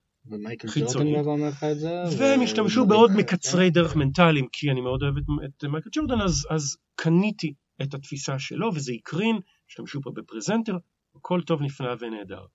את 1.72 1.80
זה. 1.80 2.24
והם 2.24 2.42
השתמשו 2.42 2.86
בעוד 2.86 3.12
מקצרי 3.18 3.70
דרך 3.70 3.96
מנטליים, 3.96 4.48
כי 4.52 4.72
אני 4.72 4.82
מאוד 4.82 5.04
אוהב 5.04 5.16
את 5.46 5.64
מייקל 5.64 5.90
ג'ורדן, 5.94 6.22
אז, 6.22 6.48
אז 6.50 6.78
קניתי 6.96 7.54
את 7.82 7.94
התפיסה 7.94 8.40
שלו, 8.40 8.70
וזה 8.76 8.92
הקרין, 8.92 9.40
השתמשו 9.70 10.02
פה 10.02 10.12
בפרזנטר, 10.16 10.78
הכל 11.16 11.42
טוב, 11.42 11.62
נפלא 11.62 11.96
ונהדר. 12.00 12.46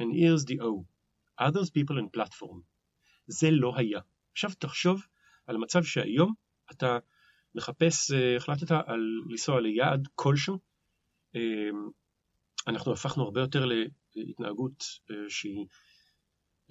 And 0.00 0.04
here's 0.04 0.44
the 0.44 0.60
O, 0.60 0.84
others 1.40 1.70
people 1.70 1.96
and 1.98 2.20
platform. 2.20 2.60
זה 3.26 3.50
לא 3.50 3.72
היה. 3.76 4.00
עכשיו 4.32 4.50
תחשוב 4.58 5.06
על 5.46 5.56
המצב 5.56 5.82
שהיום 5.82 6.32
אתה 6.70 6.98
מחפש, 7.54 8.12
אה, 8.12 8.36
החלטת 8.36 8.70
על 8.70 9.00
לנסוע 9.30 9.60
ליעד 9.60 10.08
כלשהו, 10.14 10.58
אה, 11.36 11.40
אנחנו 12.66 12.92
הפכנו 12.92 13.22
הרבה 13.24 13.40
יותר 13.40 13.66
להתנהגות 14.16 14.84
אה, 15.10 15.16
שהיא, 15.28 15.66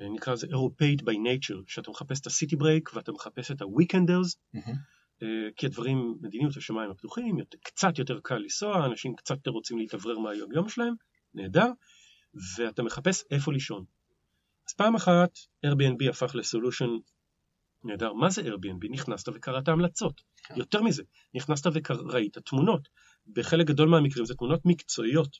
אה, 0.01 0.09
נקרא 0.09 0.33
לזה 0.33 0.47
אירופאית 0.47 1.01
by 1.01 1.13
nature, 1.13 1.63
שאתה 1.67 1.91
מחפש 1.91 2.21
את 2.21 2.27
ה 2.27 2.33
city 2.33 2.55
break 2.55 2.89
ואתה 2.93 3.11
מחפש 3.11 3.51
את 3.51 3.61
ה 3.61 3.67
weekenders, 3.67 4.37
כי 5.55 5.65
הדברים, 5.65 6.17
מדיניות 6.21 6.57
השמיים 6.57 6.91
הפתוחים, 6.91 7.37
קצת 7.63 7.99
יותר 7.99 8.19
קל 8.23 8.37
לנסוע, 8.37 8.85
אנשים 8.85 9.15
קצת 9.15 9.35
יותר 9.35 9.51
רוצים 9.51 9.77
להתאוורר 9.77 10.19
מהיום 10.19 10.51
יום 10.51 10.69
שלהם, 10.69 10.93
נהדר, 11.33 11.67
ואתה 12.57 12.83
מחפש 12.83 13.23
איפה 13.31 13.53
לישון. 13.53 13.85
אז 14.67 14.73
פעם 14.73 14.95
אחת 14.95 15.39
Airbnb 15.65 16.09
הפך 16.09 16.35
לסולושן 16.35 16.89
נהדר. 17.83 18.13
מה 18.13 18.29
זה 18.29 18.41
Airbnb? 18.41 18.87
נכנסת 18.91 19.27
וקראת 19.27 19.67
המלצות. 19.67 20.21
כן. 20.43 20.53
יותר 20.57 20.81
מזה, 20.81 21.03
נכנסת 21.33 21.65
וראית 21.65 22.37
תמונות. 22.37 22.89
בחלק 23.33 23.67
גדול 23.67 23.89
מהמקרים 23.89 24.25
זה 24.25 24.35
תמונות 24.35 24.61
מקצועיות. 24.65 25.37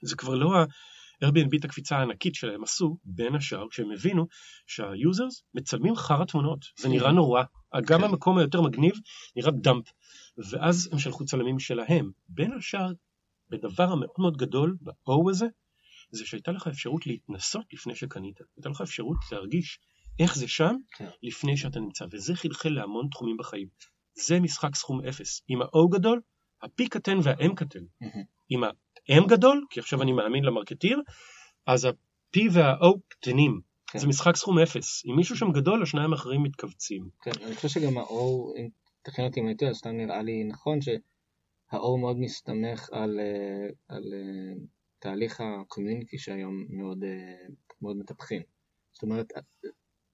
כן. 0.00 0.06
זה 0.06 0.16
כבר 0.16 0.34
לא 0.34 0.56
ה-Airbnb 0.56 1.56
את 1.58 1.64
הקפיצה 1.64 1.96
הענקית 1.96 2.34
שלהם 2.34 2.64
עשו, 2.64 2.96
בין 3.04 3.34
השאר, 3.34 3.68
כשהם 3.70 3.90
הבינו 3.90 4.26
שהיוזרס 4.66 5.42
מצלמים 5.54 5.96
חרא 5.96 6.24
תמונות. 6.24 6.66
זה 6.78 6.88
נראה 6.88 7.12
נורא. 7.12 7.42
גם 7.86 7.98
כן. 7.98 8.04
המקום 8.04 8.38
היותר 8.38 8.60
מגניב 8.60 8.94
נראה 9.36 9.50
דאמפ. 9.50 9.84
ואז 10.50 10.88
הם 10.92 10.98
שלחו 10.98 11.24
צלמים 11.24 11.58
שלהם. 11.58 12.10
בין 12.28 12.52
השאר, 12.52 12.92
בדבר 13.50 13.92
המאוד 13.92 14.14
מאוד 14.18 14.36
גדול, 14.36 14.76
ב-O 14.82 15.30
הזה, 15.30 15.46
זה 16.10 16.26
שהייתה 16.26 16.52
לך 16.52 16.66
אפשרות 16.66 17.06
להתנסות 17.06 17.64
לפני 17.72 17.94
שקנית. 17.94 18.40
הייתה 18.56 18.68
לך 18.68 18.80
אפשרות 18.80 19.16
להרגיש 19.32 19.78
איך 20.18 20.36
זה 20.36 20.48
שם 20.48 20.76
כן. 20.96 21.08
לפני 21.22 21.56
שאתה 21.56 21.80
נמצא, 21.80 22.04
וזה 22.10 22.34
חלחל 22.34 22.68
להמון 22.68 23.08
תחומים 23.10 23.36
בחיים. 23.36 23.68
זה 24.26 24.40
משחק 24.40 24.74
סכום 24.74 25.00
אפס. 25.04 25.42
עם 25.48 25.62
ה-O 25.62 25.88
גדול, 25.92 26.20
ה-P 26.62 26.88
קטן 26.90 27.18
וה-M 27.22 27.54
קטן. 27.54 27.80
עם 28.48 28.64
ה-M 29.08 29.26
גדול, 29.28 29.66
כי 29.70 29.80
עכשיו 29.80 30.02
אני 30.02 30.12
מאמין 30.12 30.44
למרקטיר, 30.44 31.00
אז 31.66 31.84
ה-P 31.84 32.38
וה-O 32.52 32.98
קטנים. 33.08 33.60
כן. 33.90 33.98
זה 33.98 34.06
משחק 34.06 34.36
סכום 34.36 34.58
אפס. 34.58 35.06
אם 35.06 35.16
מישהו 35.16 35.36
שם 35.36 35.52
גדול, 35.52 35.82
השניים 35.82 36.12
האחרים 36.12 36.42
מתכווצים. 36.42 37.08
כן, 37.22 37.30
אני 37.46 37.54
חושב 37.54 37.68
שגם 37.68 37.98
ה-O, 37.98 38.58
אם 38.58 38.68
תכן 39.02 39.24
אותי 39.24 39.40
אם 39.40 39.46
הייתי, 39.46 39.66
אז 39.66 39.76
סתם 39.76 39.90
נראה 39.90 40.22
לי 40.22 40.44
נכון 40.44 40.80
שה-O 40.80 41.96
מאוד 42.00 42.16
מסתמך 42.18 42.88
על, 42.92 43.20
אה, 43.20 43.66
על, 43.88 43.98
על 43.98 44.14
אה, 44.14 44.54
תהליך 44.98 45.40
ה 45.40 45.48
community 45.48 46.18
שהיום 46.18 46.66
מאוד, 46.68 47.04
אה, 47.04 47.48
מאוד 47.82 47.96
מטפחים. 47.96 48.42
זאת 48.92 49.02
אומרת, 49.02 49.32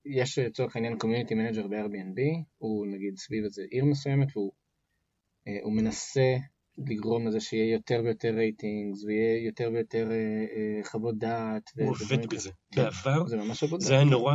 יש 0.04 0.38
לצורך 0.38 0.76
העניין 0.76 0.98
community 0.98 1.34
manager 1.34 1.66
ב-Airbnb, 1.66 2.20
הוא 2.58 2.86
נגיד 2.86 3.16
סביב 3.16 3.44
איזה 3.44 3.62
עיר 3.70 3.84
מסוימת 3.84 4.36
והוא 4.36 4.52
אה, 5.48 5.70
מנסה 5.70 6.36
לגרום 6.78 7.26
לזה 7.28 7.40
שיהיה 7.40 7.72
יותר 7.72 8.00
ויותר 8.04 8.28
ratings 8.28 9.04
ויהיה 9.04 9.46
יותר 9.46 9.70
ויותר 9.72 10.10
אה, 10.10 10.16
אה, 10.16 10.84
חוות 10.84 11.18
דעת. 11.18 11.70
הוא 11.78 11.90
עובד 11.90 12.26
בזה. 12.26 12.50
כן, 12.74 12.82
בעבר 12.82 13.26
זה, 13.26 13.36
ממש 13.36 13.62
עבודה. 13.62 13.84
זה 13.84 13.94
היה 13.94 14.04
נורא, 14.04 14.34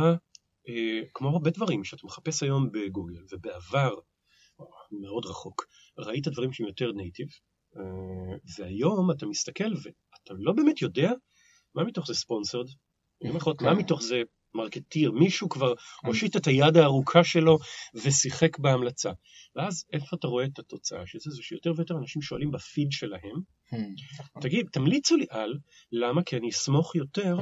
אה, 0.68 1.00
כמו 1.14 1.28
הרבה 1.28 1.50
דברים 1.50 1.84
שאתה 1.84 2.06
מחפש 2.06 2.42
היום 2.42 2.68
בגוגל, 2.72 3.24
ובעבר, 3.32 3.94
מאוד 5.00 5.26
רחוק, 5.26 5.66
ראית 5.98 6.28
דברים 6.28 6.52
שהם 6.52 6.66
יותר 6.66 6.92
native, 6.92 7.28
והיום 8.58 9.10
אתה 9.10 9.26
מסתכל 9.26 9.72
ואתה 9.82 10.34
לא 10.38 10.52
באמת 10.52 10.82
יודע 10.82 11.12
מה 11.74 11.84
מתוך 11.84 12.06
זה 12.06 12.14
sponsored, 12.14 12.66
כן. 13.22 13.64
מה 13.64 13.74
מתוך 13.74 14.02
זה 14.02 14.22
marketeer, 14.54 15.12
מישהו 15.12 15.48
כבר 15.48 15.74
הושיט 16.06 16.36
את 16.36 16.46
היד 16.46 16.76
הארוכה 16.76 17.24
שלו 17.24 17.58
ושיחק 17.94 18.58
בהמלצה. 18.58 19.12
ואז 19.56 19.84
איפה 19.92 20.16
אתה 20.16 20.26
רואה 20.26 20.44
את 20.44 20.58
התוצאה 20.58 21.06
של 21.06 21.18
זה? 21.18 21.30
זה 21.30 21.42
שיותר 21.42 21.72
ויותר 21.76 21.98
אנשים 21.98 22.22
שואלים 22.22 22.50
בפיד 22.50 22.92
שלהם, 22.92 23.36
hmm, 23.70 23.76
נכון. 24.20 24.42
תגיד, 24.42 24.66
תמליצו 24.72 25.16
לי 25.16 25.26
על, 25.30 25.58
למה? 25.92 26.22
כי 26.22 26.36
אני 26.36 26.50
אסמוך 26.50 26.94
יותר, 26.94 27.36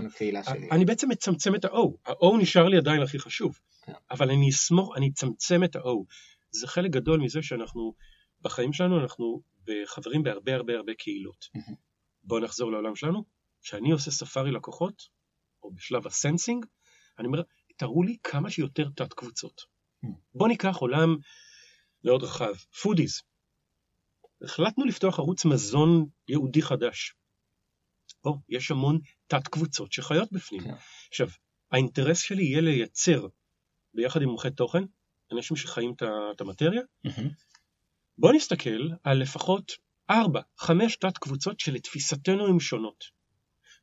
אני 0.70 0.84
בעצם 0.84 1.08
מצמצם 1.08 1.54
את 1.54 1.64
ה-O, 1.64 1.96
ה-O 2.06 2.38
נשאר 2.40 2.68
לי 2.68 2.76
עדיין 2.76 3.02
הכי 3.02 3.18
חשוב, 3.18 3.58
כן. 3.86 3.92
אבל 4.10 4.30
אני 4.30 4.50
אסמוך, 4.50 4.96
אני 4.96 5.08
אצמצם 5.08 5.64
את 5.64 5.76
ה-O. 5.76 6.04
זה 6.50 6.66
חלק 6.66 6.90
גדול 6.90 7.20
מזה 7.20 7.42
שאנחנו, 7.42 7.94
בחיים 8.42 8.72
שלנו 8.72 9.00
אנחנו 9.00 9.42
חברים 9.86 10.22
בהרבה 10.22 10.54
הרבה 10.54 10.76
הרבה 10.76 10.94
קהילות. 10.94 11.48
בואו 12.24 12.40
נחזור 12.40 12.72
לעולם 12.72 12.96
שלנו, 12.96 13.24
כשאני 13.62 13.90
עושה 13.90 14.10
ספארי 14.10 14.50
לקוחות, 14.50 15.02
או 15.62 15.70
בשלב 15.72 16.06
ה 16.06 16.13
sensing, 16.13 16.66
אני 17.18 17.26
אומר, 17.26 17.42
תראו 17.76 18.02
לי 18.02 18.16
כמה 18.22 18.50
שיותר 18.50 18.88
תת 18.96 19.12
קבוצות. 19.12 19.60
Hmm. 20.04 20.08
בואו 20.34 20.48
ניקח 20.48 20.76
עולם 20.76 21.16
מאוד 22.04 22.22
רחב, 22.22 22.54
foodies. 22.82 23.22
החלטנו 24.42 24.84
לפתוח 24.84 25.18
ערוץ 25.18 25.44
מזון 25.44 26.06
יהודי 26.28 26.62
חדש. 26.62 27.14
פה 28.20 28.36
יש 28.48 28.70
המון 28.70 28.98
תת 29.26 29.48
קבוצות 29.48 29.92
שחיות 29.92 30.32
בפנים. 30.32 30.64
כן. 30.64 30.74
עכשיו, 31.08 31.28
האינטרס 31.72 32.18
שלי 32.18 32.42
יהיה 32.42 32.60
לייצר, 32.60 33.26
ביחד 33.94 34.22
עם 34.22 34.28
מומחי 34.28 34.50
תוכן, 34.50 34.82
אנשים 35.32 35.56
שחיים 35.56 35.94
את 36.34 36.40
המטריה, 36.40 36.82
בואו 38.18 38.32
נסתכל 38.32 38.88
על 39.04 39.18
לפחות 39.18 39.72
ארבע, 40.10 40.40
חמש 40.58 40.96
תת 40.96 41.18
קבוצות 41.18 41.60
שלתפיסתנו 41.60 42.46
הן 42.46 42.60
שונות. 42.60 43.04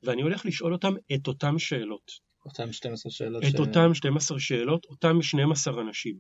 ואני 0.04 0.22
הולך 0.22 0.46
לשאול 0.46 0.74
אותם 0.74 0.94
את 1.16 1.28
אותן 1.28 1.60
שאלות. 1.60 2.12
אותם 2.46 2.72
12 2.72 3.12
שאלות. 3.12 3.44
את 3.44 3.50
ש... 3.50 3.56
אותם 3.56 3.94
12 3.94 4.40
שאלות, 4.40 4.86
אותם 4.86 5.22
12 5.22 5.82
אנשים. 5.82 6.20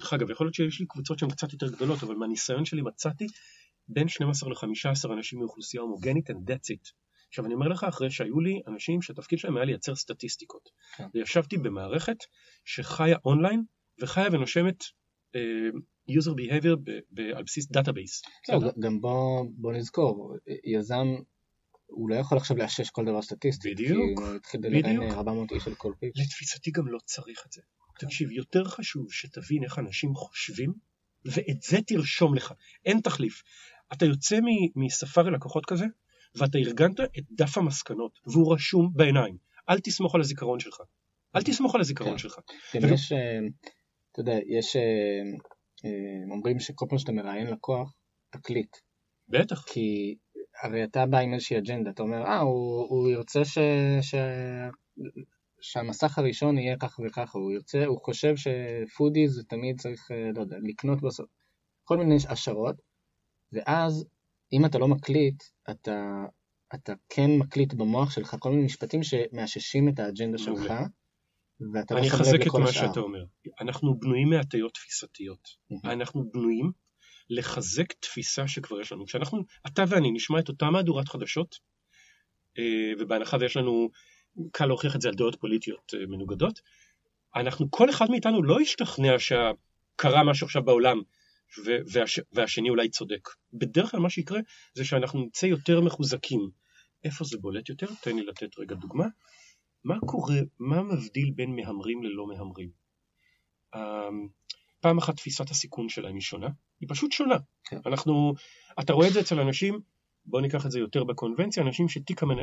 דרך 0.00 0.12
אגב, 0.12 0.30
יכול 0.30 0.46
להיות 0.46 0.54
שיש 0.54 0.80
לי 0.80 0.86
קבוצות 0.86 1.18
שהן 1.18 1.30
קצת 1.30 1.52
יותר 1.52 1.70
גדולות, 1.70 2.02
אבל 2.02 2.14
מהניסיון 2.14 2.64
שלי 2.64 2.82
מצאתי 2.82 3.26
בין 3.88 4.08
12 4.08 4.50
ל-15 4.50 5.12
אנשים 5.12 5.38
מאוכלוסייה 5.38 5.82
הומוגנית, 5.82 6.30
and 6.30 6.50
that's 6.50 6.74
it. 6.74 6.92
עכשיו 7.28 7.46
אני 7.46 7.54
אומר 7.54 7.68
לך, 7.68 7.84
אחרי 7.84 8.10
שהיו 8.10 8.40
לי 8.40 8.60
אנשים 8.66 9.02
שהתפקיד 9.02 9.38
שלהם 9.38 9.56
היה 9.56 9.64
לייצר 9.64 9.94
סטטיסטיקות. 9.94 10.68
כן. 10.96 11.06
וישבתי 11.14 11.56
במערכת 11.56 12.16
שחיה 12.64 13.16
אונליין 13.24 13.62
וחיה 14.00 14.28
ונושמת 14.32 14.82
uh, 14.82 15.78
user 16.10 16.32
behavior 16.32 16.76
ב- 16.84 17.00
ב- 17.10 17.34
על 17.36 17.42
בסיס 17.42 17.70
database. 17.70 18.22
לא, 18.48 18.58
גם 18.80 19.00
בוא, 19.00 19.44
בוא 19.50 19.72
נזכור, 19.72 20.34
יזם 20.64 21.06
הוא 21.86 22.10
לא 22.10 22.14
יכול 22.14 22.38
עכשיו 22.38 22.56
לאשש 22.56 22.90
כל 22.90 23.04
דבר 23.04 23.22
סטטיסטי. 23.22 23.70
בדיוק, 23.70 24.18
כי 24.18 24.24
הוא 24.24 24.36
התחיל 24.36 24.60
לראיין 24.64 25.02
400 25.02 25.52
איש 25.52 25.66
על 25.66 25.74
כל 25.74 25.92
pitch. 26.00 26.12
לתפיסתי 26.16 26.70
גם 26.70 26.86
לא 26.86 26.98
צריך 27.04 27.42
את 27.46 27.52
זה. 27.52 27.62
תקשיב, 27.98 28.30
יותר 28.30 28.64
חשוב 28.64 29.12
שתבין 29.12 29.64
איך 29.64 29.78
אנשים 29.78 30.14
חושבים, 30.14 30.72
ואת 31.24 31.62
זה 31.62 31.78
תרשום 31.86 32.34
לך. 32.34 32.52
אין 32.84 33.00
תחליף. 33.00 33.42
אתה 33.92 34.04
יוצא 34.06 34.38
מספארי 34.76 35.30
לקוחות 35.30 35.66
כזה, 35.66 35.84
ואתה 36.34 36.58
ארגנת 36.58 37.00
את 37.00 37.24
דף 37.32 37.58
המסקנות, 37.58 38.18
והוא 38.26 38.54
רשום 38.54 38.90
בעיניים. 38.94 39.36
אל 39.68 39.80
תסמוך 39.80 40.14
על 40.14 40.20
הזיכרון 40.20 40.60
שלך. 40.60 40.80
אל 41.36 41.42
תסמוך 41.42 41.74
על 41.74 41.80
הזיכרון 41.80 42.12
כן. 42.12 42.18
שלך. 42.18 42.38
גם 42.82 42.92
יש, 42.92 43.12
אה, 43.12 43.38
אתה 44.12 44.20
יודע, 44.20 44.34
יש, 44.58 44.76
אה, 44.76 44.82
אה, 45.84 46.34
אומרים 46.34 46.60
שכל 46.60 46.86
פעם 46.88 46.98
שאתה 46.98 47.12
מראיין 47.12 47.46
לקוח, 47.46 47.94
תקליט. 48.30 48.76
בטח. 49.28 49.64
כי 49.64 50.16
הרי 50.62 50.84
אתה 50.84 51.06
בא 51.06 51.18
עם 51.18 51.34
איזושהי 51.34 51.58
אג'נדה, 51.58 51.90
אתה 51.90 52.02
אומר, 52.02 52.22
אה, 52.22 52.38
הוא, 52.38 52.86
הוא 52.88 53.10
ירצה 53.10 53.44
ש, 53.44 53.58
ש, 54.00 54.14
שהמסך 55.60 56.18
הראשון 56.18 56.58
יהיה 56.58 56.76
כך 56.78 57.00
וככה, 57.06 57.38
הוא 57.38 57.52
ירצה, 57.52 57.86
הוא 57.86 57.98
חושב 58.04 58.34
שפודי 58.36 59.28
זה 59.28 59.44
תמיד 59.44 59.80
צריך, 59.80 60.10
אה, 60.10 60.30
לא 60.34 60.40
יודע, 60.40 60.56
לקנות 60.62 61.02
בסוף, 61.02 61.26
כל 61.84 61.96
מיני 61.96 62.16
השערות, 62.28 62.76
ואז 63.52 64.06
אם 64.52 64.64
אתה 64.64 64.78
לא 64.78 64.88
מקליט, 64.88 65.42
אתה, 65.70 66.24
אתה 66.74 66.92
כן 67.08 67.30
מקליט 67.38 67.74
במוח 67.74 68.10
שלך 68.10 68.36
כל 68.38 68.50
מיני 68.50 68.64
משפטים 68.64 69.02
שמאששים 69.02 69.88
את 69.88 69.98
האג'נדה 69.98 70.38
שלך, 70.38 70.72
ואתה 71.72 71.94
לא 71.94 72.02
שם 72.02 72.16
לב 72.16 72.34
לכל 72.34 72.34
השאר. 72.34 72.40
אני 72.40 72.42
אחזק 72.42 72.46
את 72.46 72.60
מה 72.60 72.72
שאתה 72.72 73.00
אומר. 73.00 73.24
אנחנו 73.60 73.98
בנויים 73.98 74.30
מהטיות 74.30 74.74
תפיסתיות. 74.74 75.48
אנחנו 75.84 76.30
בנויים 76.30 76.72
לחזק 77.30 77.92
תפיסה 77.92 78.48
שכבר 78.48 78.80
יש 78.80 78.92
לנו. 78.92 79.06
כשאנחנו, 79.06 79.44
אתה 79.66 79.84
ואני 79.88 80.10
נשמע 80.10 80.38
את 80.38 80.48
אותה 80.48 80.70
מהדורת 80.70 81.08
חדשות, 81.08 81.58
אה, 82.58 82.92
ובהנחה 82.98 83.36
ויש 83.40 83.56
לנו, 83.56 83.90
קל 84.52 84.66
להוכיח 84.66 84.96
את 84.96 85.00
זה 85.00 85.08
על 85.08 85.14
דעות 85.14 85.40
פוליטיות 85.40 85.92
אה, 85.94 86.06
מנוגדות, 86.06 86.60
אנחנו, 87.36 87.70
כל 87.70 87.90
אחד 87.90 88.10
מאיתנו 88.10 88.42
לא 88.42 88.60
ישתכנע 88.60 89.18
שקרה 89.18 90.24
משהו 90.24 90.44
עכשיו 90.46 90.64
בעולם 90.64 91.00
והש, 91.92 92.20
והשני 92.32 92.70
אולי 92.70 92.88
צודק. 92.88 93.28
בדרך 93.52 93.90
כלל 93.90 94.00
מה 94.00 94.10
שיקרה 94.10 94.40
זה 94.74 94.84
שאנחנו 94.84 95.24
נצא 95.24 95.46
יותר 95.46 95.80
מחוזקים. 95.80 96.50
איפה 97.04 97.24
זה 97.24 97.38
בולט 97.38 97.68
יותר? 97.68 97.86
תן 98.02 98.16
לי 98.16 98.22
לתת 98.26 98.58
רגע 98.58 98.74
דוגמה. 98.74 99.06
מה 99.84 100.00
קורה, 100.00 100.36
מה 100.58 100.82
מבדיל 100.82 101.30
בין 101.30 101.56
מהמרים 101.56 102.02
ללא 102.02 102.26
מהמרים? 102.26 102.70
פעם 104.86 104.98
אחת 104.98 105.16
תפיסת 105.16 105.50
הסיכון 105.50 105.88
שלהם 105.88 106.14
היא 106.14 106.22
שונה, 106.22 106.48
היא 106.80 106.88
פשוט 106.88 107.12
שונה. 107.12 107.36
כן. 107.64 107.78
אנחנו, 107.86 108.34
אתה 108.80 108.92
רואה 108.92 109.08
את 109.08 109.12
זה 109.12 109.20
אצל 109.20 109.40
אנשים, 109.40 109.80
בואו 110.26 110.42
ניקח 110.42 110.66
את 110.66 110.70
זה 110.70 110.78
יותר 110.78 111.04
בקונבנציה, 111.04 111.62
אנשים 111.62 111.88
שתיק 111.88 112.22
המנ... 112.22 112.36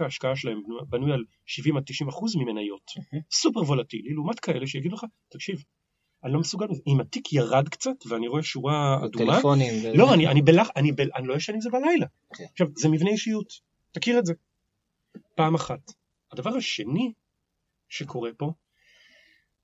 ההשקעה 0.00 0.36
שלהם 0.36 0.62
בנוי 0.88 1.12
על 1.12 1.24
70 1.46 1.76
עד 1.76 1.82
90 1.86 2.08
אחוז 2.08 2.36
ממניות, 2.36 2.90
mm-hmm. 2.90 3.18
סופר 3.32 3.60
וולטילי, 3.60 4.14
לעומת 4.14 4.40
כאלה 4.40 4.66
שיגידו 4.66 4.94
לך, 4.94 5.04
תקשיב, 5.28 5.62
אני 6.24 6.32
לא 6.32 6.40
מסוגל 6.40 6.66
לזה, 6.70 6.82
אם 6.86 7.00
התיק 7.00 7.32
ירד 7.32 7.68
קצת 7.68 8.06
ואני 8.08 8.28
רואה 8.28 8.42
שורה 8.42 9.04
אדומה, 9.04 9.34
טלפונים, 9.34 9.74
לא, 9.94 10.14
אני, 10.14 10.26
אני, 10.28 10.42
בלח, 10.42 10.68
אני, 10.76 10.92
ב, 10.92 11.00
אני 11.00 11.26
לא 11.26 11.34
ישן 11.34 11.54
עם 11.54 11.60
זה 11.60 11.70
בלילה. 11.70 12.06
Okay. 12.06 12.36
כן. 12.36 12.44
עכשיו, 12.52 12.66
זה 12.76 12.88
מבנה 12.88 13.10
אישיות. 13.10 13.52
תכיר 13.92 14.18
את 14.18 14.26
זה. 14.26 14.32
פעם 15.34 15.54
אחת. 15.54 15.92
הדבר 16.32 16.50
השני 16.56 17.12
שקורה 17.88 18.30
פה, 18.36 18.52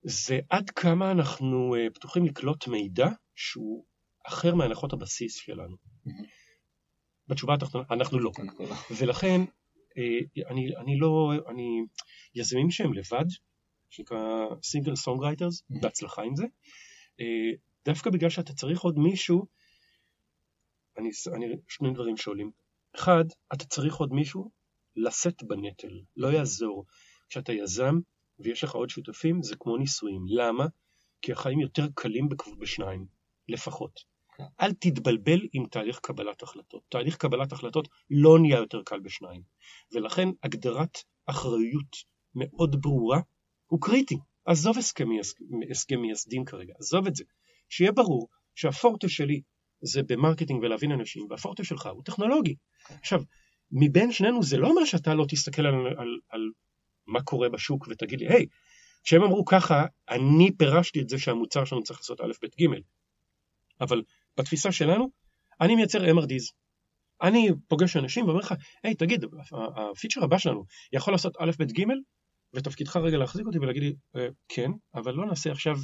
זה 0.08 0.38
עד 0.50 0.70
כמה 0.70 1.10
אנחנו 1.10 1.74
אה, 1.74 1.86
פתוחים 1.94 2.24
לקלוט 2.24 2.68
מידע 2.68 3.08
שהוא 3.34 3.84
אחר 4.26 4.54
מהנחות 4.54 4.92
הבסיס 4.92 5.36
שלנו. 5.36 5.76
בתשובה 7.28 7.54
התחתונה, 7.54 7.84
אנחנו 7.90 8.18
לא. 8.18 8.30
ולכן, 8.98 9.40
אה, 9.98 10.44
אני, 10.50 10.76
אני 10.76 10.98
לא, 10.98 11.32
אני, 11.48 11.82
יזמים 12.34 12.70
שהם 12.70 12.92
לבד, 12.92 13.24
שנקרא 13.90 14.46
סינגל 14.62 14.96
סונג 14.96 15.22
רייטרס, 15.22 15.62
בהצלחה 15.82 16.22
עם 16.22 16.36
זה, 16.36 16.44
אה, 17.20 17.50
דווקא 17.84 18.10
בגלל 18.10 18.30
שאתה 18.30 18.52
צריך 18.52 18.80
עוד 18.80 18.98
מישהו, 18.98 19.46
אני, 20.98 21.10
אני, 21.34 21.46
שני 21.68 21.90
דברים 21.94 22.16
שעולים. 22.16 22.50
אחד, 22.94 23.24
אתה 23.54 23.64
צריך 23.64 23.96
עוד 23.96 24.12
מישהו 24.12 24.50
לשאת 24.96 25.42
בנטל, 25.42 26.00
לא 26.16 26.32
יעזור. 26.32 26.84
כשאתה 27.28 27.52
יזם 27.52 27.98
ויש 28.38 28.64
לך 28.64 28.75
עוד 28.75 28.90
שותפים, 28.90 29.42
זה 29.42 29.57
כמו 29.57 29.77
נישואים. 29.77 30.25
למה? 30.29 30.66
כי 31.22 31.33
החיים 31.33 31.61
יותר 31.61 31.87
קלים 31.94 32.29
בשניים, 32.59 33.07
לפחות. 33.49 34.01
כן. 34.37 34.44
אל 34.61 34.72
תתבלבל 34.72 35.40
עם 35.53 35.66
תהליך 35.66 35.99
קבלת 35.99 36.42
החלטות. 36.42 36.83
תהליך 36.88 37.16
קבלת 37.16 37.53
החלטות 37.53 37.88
לא 38.11 38.38
נהיה 38.38 38.59
יותר 38.59 38.83
קל 38.83 39.01
בשניים. 39.01 39.42
ולכן 39.92 40.29
הגדרת 40.42 40.99
אחריות 41.27 41.96
מאוד 42.35 42.83
ברורה 42.83 43.20
הוא 43.66 43.81
קריטי. 43.81 44.18
עזוב 44.44 44.79
הסכם 44.79 45.09
מייסדים 46.01 46.44
כרגע, 46.44 46.75
עזוב 46.79 47.07
את 47.07 47.16
זה. 47.16 47.25
שיהיה 47.68 47.92
ברור 47.92 48.29
שהפורטה 48.55 49.09
שלי 49.09 49.40
זה 49.81 50.03
ב 50.02 50.09
marketing 50.09 50.62
ולהבין 50.62 50.92
אנשים, 50.92 51.27
והפורטה 51.31 51.64
שלך 51.64 51.87
הוא 51.87 52.03
טכנולוגי. 52.05 52.55
עכשיו, 52.88 53.20
מבין 53.70 54.12
שנינו 54.12 54.42
זה 54.42 54.57
לא 54.57 54.68
אומר 54.68 54.85
שאתה 54.85 55.14
לא 55.14 55.25
תסתכל 55.29 55.66
על, 55.66 55.75
על, 55.75 56.18
על 56.29 56.51
מה 57.06 57.22
קורה 57.22 57.48
בשוק 57.48 57.88
ותגיד 57.90 58.20
לי, 58.20 58.28
היי, 58.28 58.42
hey, 58.42 58.46
כשהם 59.04 59.22
אמרו 59.22 59.44
ככה, 59.44 59.84
אני 60.08 60.50
פירשתי 60.56 61.00
את 61.00 61.08
זה 61.08 61.18
שהמוצר 61.18 61.64
שלנו 61.64 61.82
צריך 61.82 61.98
לעשות 61.98 62.20
א', 62.20 62.32
ב', 62.42 62.46
ג', 62.62 62.80
אבל 63.80 64.02
בתפיסה 64.38 64.72
שלנו, 64.72 65.10
אני 65.60 65.76
מייצר 65.76 66.04
MRDs. 66.04 66.52
אני 67.22 67.48
פוגש 67.68 67.96
אנשים 67.96 68.24
ואומר 68.24 68.40
לך, 68.40 68.54
היי, 68.82 68.92
hey, 68.92 68.96
תגיד, 68.96 69.24
הפיצ'ר 69.76 70.24
הבא 70.24 70.38
שלנו 70.38 70.64
יכול 70.92 71.14
לעשות 71.14 71.36
א', 71.38 71.50
ב', 71.58 71.64
ג', 71.64 71.84
ותפקידך 72.54 72.96
רגע 72.96 73.16
להחזיק 73.16 73.46
אותי 73.46 73.58
ולהגיד 73.58 73.82
לי, 73.82 73.94
אה, 74.16 74.28
כן, 74.48 74.70
אבל 74.94 75.14
לא 75.14 75.26
נעשה 75.26 75.52
עכשיו 75.52 75.76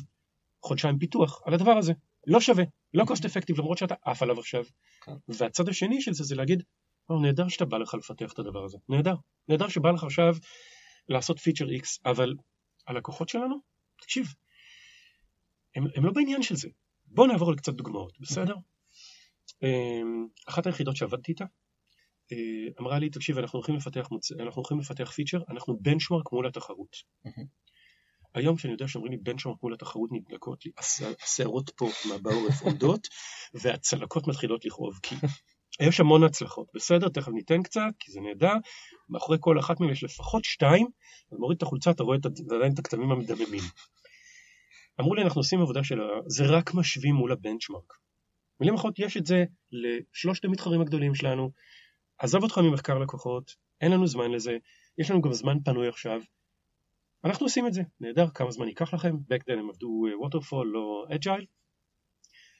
חודשיים 0.62 0.98
פיתוח 0.98 1.42
על 1.44 1.54
הדבר 1.54 1.72
הזה. 1.72 1.92
לא 2.26 2.40
שווה, 2.40 2.64
לא 2.94 3.04
cost 3.04 3.22
effective 3.22 3.58
למרות 3.58 3.78
שאתה 3.78 3.94
עף 4.04 4.22
עליו 4.22 4.38
עכשיו. 4.38 4.64
כן. 5.00 5.12
והצד 5.28 5.68
השני 5.68 6.00
של 6.00 6.12
זה 6.12 6.24
זה 6.24 6.34
להגיד, 6.34 6.62
או, 7.08 7.20
נהדר 7.20 7.48
שאתה 7.48 7.64
בא 7.64 7.78
לך 7.78 7.94
לפתח 7.94 8.32
את 8.32 8.38
הדבר 8.38 8.64
הזה, 8.64 8.78
נהדר. 8.88 9.14
נהדר 9.48 9.68
שבא 9.68 9.90
לך 9.90 10.04
עכשיו 10.04 10.36
לעשות 11.12 11.38
פיצ'ר 11.38 11.66
X, 11.66 12.00
אבל 12.04 12.34
הלקוחות 12.86 13.28
שלנו, 13.28 13.56
תקשיב, 14.00 14.26
הם, 15.76 15.84
הם 15.94 16.04
לא 16.06 16.12
בעניין 16.12 16.42
של 16.42 16.56
זה. 16.56 16.68
בואו 17.06 17.26
נעבור 17.26 17.52
לקצת 17.52 17.72
דוגמאות, 17.72 18.20
בסדר? 18.20 18.54
אמ, 19.62 20.26
אחת 20.48 20.66
היחידות 20.66 20.96
שעבדתי 20.96 21.32
איתה, 21.32 21.44
אה, 22.32 22.72
אמרה 22.80 22.98
לי, 22.98 23.10
תקשיב, 23.10 23.38
אנחנו 23.38 23.56
הולכים 23.56 23.76
לפתח, 23.76 24.08
מוצ... 24.10 24.32
אנחנו 24.32 24.60
הולכים 24.62 24.80
לפתח 24.80 25.10
פיצ'ר, 25.10 25.38
אנחנו 25.48 25.78
בנצ'מרק 25.80 26.32
מול 26.32 26.46
התחרות. 26.46 26.96
היום 28.34 28.56
כשאני 28.56 28.72
יודע 28.72 28.88
שאומרים 28.88 29.12
לי 29.12 29.18
בנצ'מרק 29.18 29.62
מול 29.62 29.74
התחרות 29.74 30.10
נדלקות 30.12 30.66
לי, 30.66 30.72
השערות 31.22 31.70
פה 31.76 31.88
בעורף 32.22 32.62
עומדות, 32.62 33.08
והצלקות 33.54 34.26
מתחילות 34.26 34.64
לכאוב, 34.64 34.98
כי 35.02 35.14
יש 35.88 36.00
המון 36.00 36.24
הצלחות, 36.24 36.66
בסדר? 36.74 37.08
תכף 37.08 37.28
ניתן 37.28 37.62
קצת, 37.62 37.80
כי 37.98 38.12
זה 38.12 38.20
נהדר. 38.20 38.54
מאחורי 39.08 39.38
כל 39.40 39.58
אחת 39.58 39.80
מהן 39.80 39.90
יש 39.90 40.04
לפחות 40.04 40.44
שתיים, 40.44 40.86
אתה 41.28 41.36
מוריד 41.36 41.56
את 41.56 41.62
החולצה, 41.62 41.90
אתה 41.90 42.02
רואה 42.02 42.16
את, 42.16 42.26
עדיין 42.56 42.72
את 42.74 42.78
הכתמים 42.78 43.10
המדממים. 43.10 43.62
אמרו 45.00 45.14
לי, 45.14 45.22
אנחנו 45.22 45.40
עושים 45.40 45.60
עבודה 45.60 45.84
של... 45.84 45.98
זה 46.26 46.44
רק 46.46 46.74
משווים 46.74 47.14
מול 47.14 47.32
הבנצ'מרק. 47.32 47.92
מילים 48.60 48.74
אחרות, 48.74 48.98
יש 48.98 49.16
את 49.16 49.26
זה 49.26 49.44
לשלושת 49.72 50.44
המתחרים 50.44 50.80
הגדולים 50.80 51.14
שלנו. 51.14 51.50
עזוב 52.18 52.42
אותך 52.42 52.58
ממחקר 52.58 52.98
לקוחות, 52.98 53.54
אין 53.80 53.92
לנו 53.92 54.06
זמן 54.06 54.30
לזה, 54.30 54.56
יש 54.98 55.10
לנו 55.10 55.22
גם 55.22 55.32
זמן 55.32 55.62
פנוי 55.64 55.88
עכשיו. 55.88 56.20
אנחנו 57.24 57.46
עושים 57.46 57.66
את 57.66 57.72
זה, 57.72 57.82
נהדר, 58.00 58.28
כמה 58.34 58.50
זמן 58.50 58.68
ייקח 58.68 58.94
לכם? 58.94 59.14
back 59.14 59.42
then 59.50 59.58
הם 59.58 59.68
עבדו 59.70 60.06
אה, 60.06 60.64
לא 60.64 61.06
אג'ייל. 61.14 61.46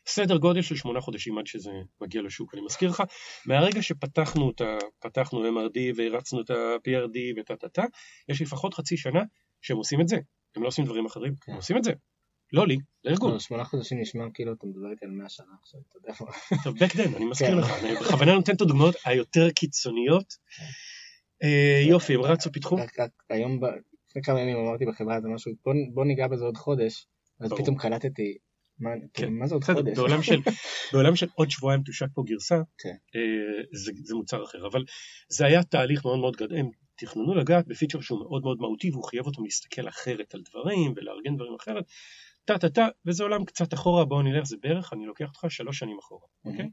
סדר 0.06 0.36
גודל 0.36 0.62
של 0.62 0.76
שמונה 0.76 1.00
חודשים 1.00 1.38
עד 1.38 1.46
שזה 1.46 1.70
מגיע 2.00 2.22
לשוק. 2.22 2.54
אני 2.54 2.62
מזכיר 2.62 2.90
לך, 2.90 3.02
מהרגע 3.46 3.82
שפתחנו 3.82 4.50
את 4.50 4.60
ה... 4.60 4.78
פתחנו 5.00 5.44
MRD 5.44 5.78
והרצנו 5.96 6.40
את 6.40 6.50
ה-PRD 6.50 7.40
וטה 7.40 7.56
טה 7.56 7.68
טה, 7.68 7.82
יש 8.28 8.42
לפחות 8.42 8.74
חצי 8.74 8.96
שנה 8.96 9.22
שהם 9.60 9.76
עושים 9.76 10.00
את 10.00 10.08
זה. 10.08 10.16
הם 10.56 10.62
לא 10.62 10.68
עושים 10.68 10.84
דברים 10.84 11.06
אחרים, 11.06 11.34
כן. 11.40 11.52
הם 11.52 11.56
עושים 11.56 11.76
את 11.76 11.84
זה. 11.84 11.92
לא 12.52 12.66
לי, 12.66 12.76
לארגון. 13.04 13.32
לא, 13.32 13.38
שמונה 13.38 13.64
חודשים 13.64 14.00
נשמע 14.00 14.24
כאילו 14.34 14.52
אתה 14.52 14.66
מדבר 14.66 14.90
איתי 14.90 15.04
על 15.04 15.10
מאה 15.10 15.28
שנה 15.28 15.46
עכשיו, 15.62 15.80
אתה 15.88 15.96
יודע 15.96 16.12
מה. 16.20 16.58
טוב, 16.64 16.76
back 16.76 16.92
then, 16.92 17.16
אני 17.16 17.24
מזכיר 17.24 17.48
כן. 17.48 17.58
לך, 17.58 17.70
אני 17.70 17.94
בכוונה 17.94 18.34
נותן 18.34 18.54
את 18.54 18.60
הדוגמאות 18.60 18.94
היותר 19.04 19.50
קיצוניות. 19.50 20.34
אה, 21.42 21.82
יופי, 21.88 22.14
הם 22.14 22.20
רצו, 22.20 22.52
פיתחו. 22.52 22.76
היום, 23.30 23.60
לפני 24.10 24.22
כמה 24.22 24.40
ימים 24.40 24.56
אמרתי 24.56 24.86
בחברה 24.86 25.16
הזו 25.16 25.28
משהו, 25.28 25.52
בוא 25.94 26.04
ניגע 26.04 26.28
בזה 26.28 26.44
עוד 26.44 26.56
חודש, 26.56 27.06
אז 27.40 27.52
פתאום 27.58 27.76
קלטתי 27.76 28.38
מה, 28.78 28.90
כן. 29.14 29.32
מה 29.32 29.46
זה 29.46 29.54
עוד 29.54 29.64
חודש? 29.64 29.98
בעולם 30.92 31.16
של, 31.16 31.26
עוד 31.34 31.50
שבועיים 31.50 31.82
תושק 31.82 32.06
פה 32.14 32.22
גרסה, 32.26 32.62
כן. 32.78 32.94
אה, 33.16 33.62
זה, 33.72 33.92
זה 34.04 34.14
מוצר 34.14 34.44
אחר, 34.44 34.66
אבל 34.66 34.84
זה 35.28 35.46
היה 35.46 35.62
תהליך 35.62 36.04
מאוד 36.04 36.18
מאוד 36.18 36.36
גדול, 36.36 36.58
הם 36.58 36.70
תכננו 36.96 37.34
לגעת 37.34 37.66
בפיצ'ר 37.66 38.00
שהוא 38.00 38.20
מאוד 38.20 38.42
מאוד 38.42 38.58
מהותי 38.60 38.90
והוא 38.90 39.04
חייב 39.04 39.26
אותם 39.26 39.44
להסתכל 39.44 39.88
אחרת 39.88 40.34
על 40.34 40.42
דברים 40.50 40.92
ולארגן 40.96 41.36
דברים 41.36 41.54
אחרת, 41.60 41.84
טה 42.44 42.58
טה 42.58 42.68
טה, 42.68 42.88
וזה 43.06 43.22
עולם 43.22 43.44
קצת 43.44 43.74
אחורה, 43.74 44.04
בואו 44.04 44.22
נלך, 44.22 44.44
זה 44.44 44.56
בערך, 44.62 44.92
אני 44.92 45.06
לוקח 45.06 45.28
אותך 45.28 45.44
שלוש 45.48 45.78
שנים 45.78 45.98
אחורה, 45.98 46.26
אוקיי? 46.44 46.68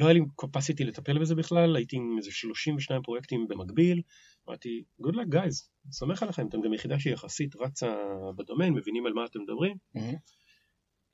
לא 0.00 0.04
היה 0.04 0.12
לי 0.12 0.20
capacity 0.42 0.84
לטפל 0.84 1.18
בזה 1.18 1.34
בכלל, 1.34 1.76
הייתי 1.76 1.96
עם 1.96 2.14
איזה 2.18 2.30
32 2.30 3.02
פרויקטים 3.02 3.48
במקביל, 3.48 4.02
אמרתי, 4.48 4.84
good 5.02 5.14
luck 5.14 5.34
guys, 5.34 5.90
סומך 5.92 6.22
עליכם, 6.22 6.48
אתם 6.48 6.60
גם 6.60 6.74
יחידה 6.74 6.98
שהיא 6.98 7.12
יחסית 7.14 7.56
רצה 7.56 7.96
בדומיין, 8.36 8.74
מבינים 8.74 9.06
על 9.06 9.12
מה 9.12 9.24
אתם 9.24 9.40
מדברים, 9.42 9.76
mm-hmm. 9.96 10.16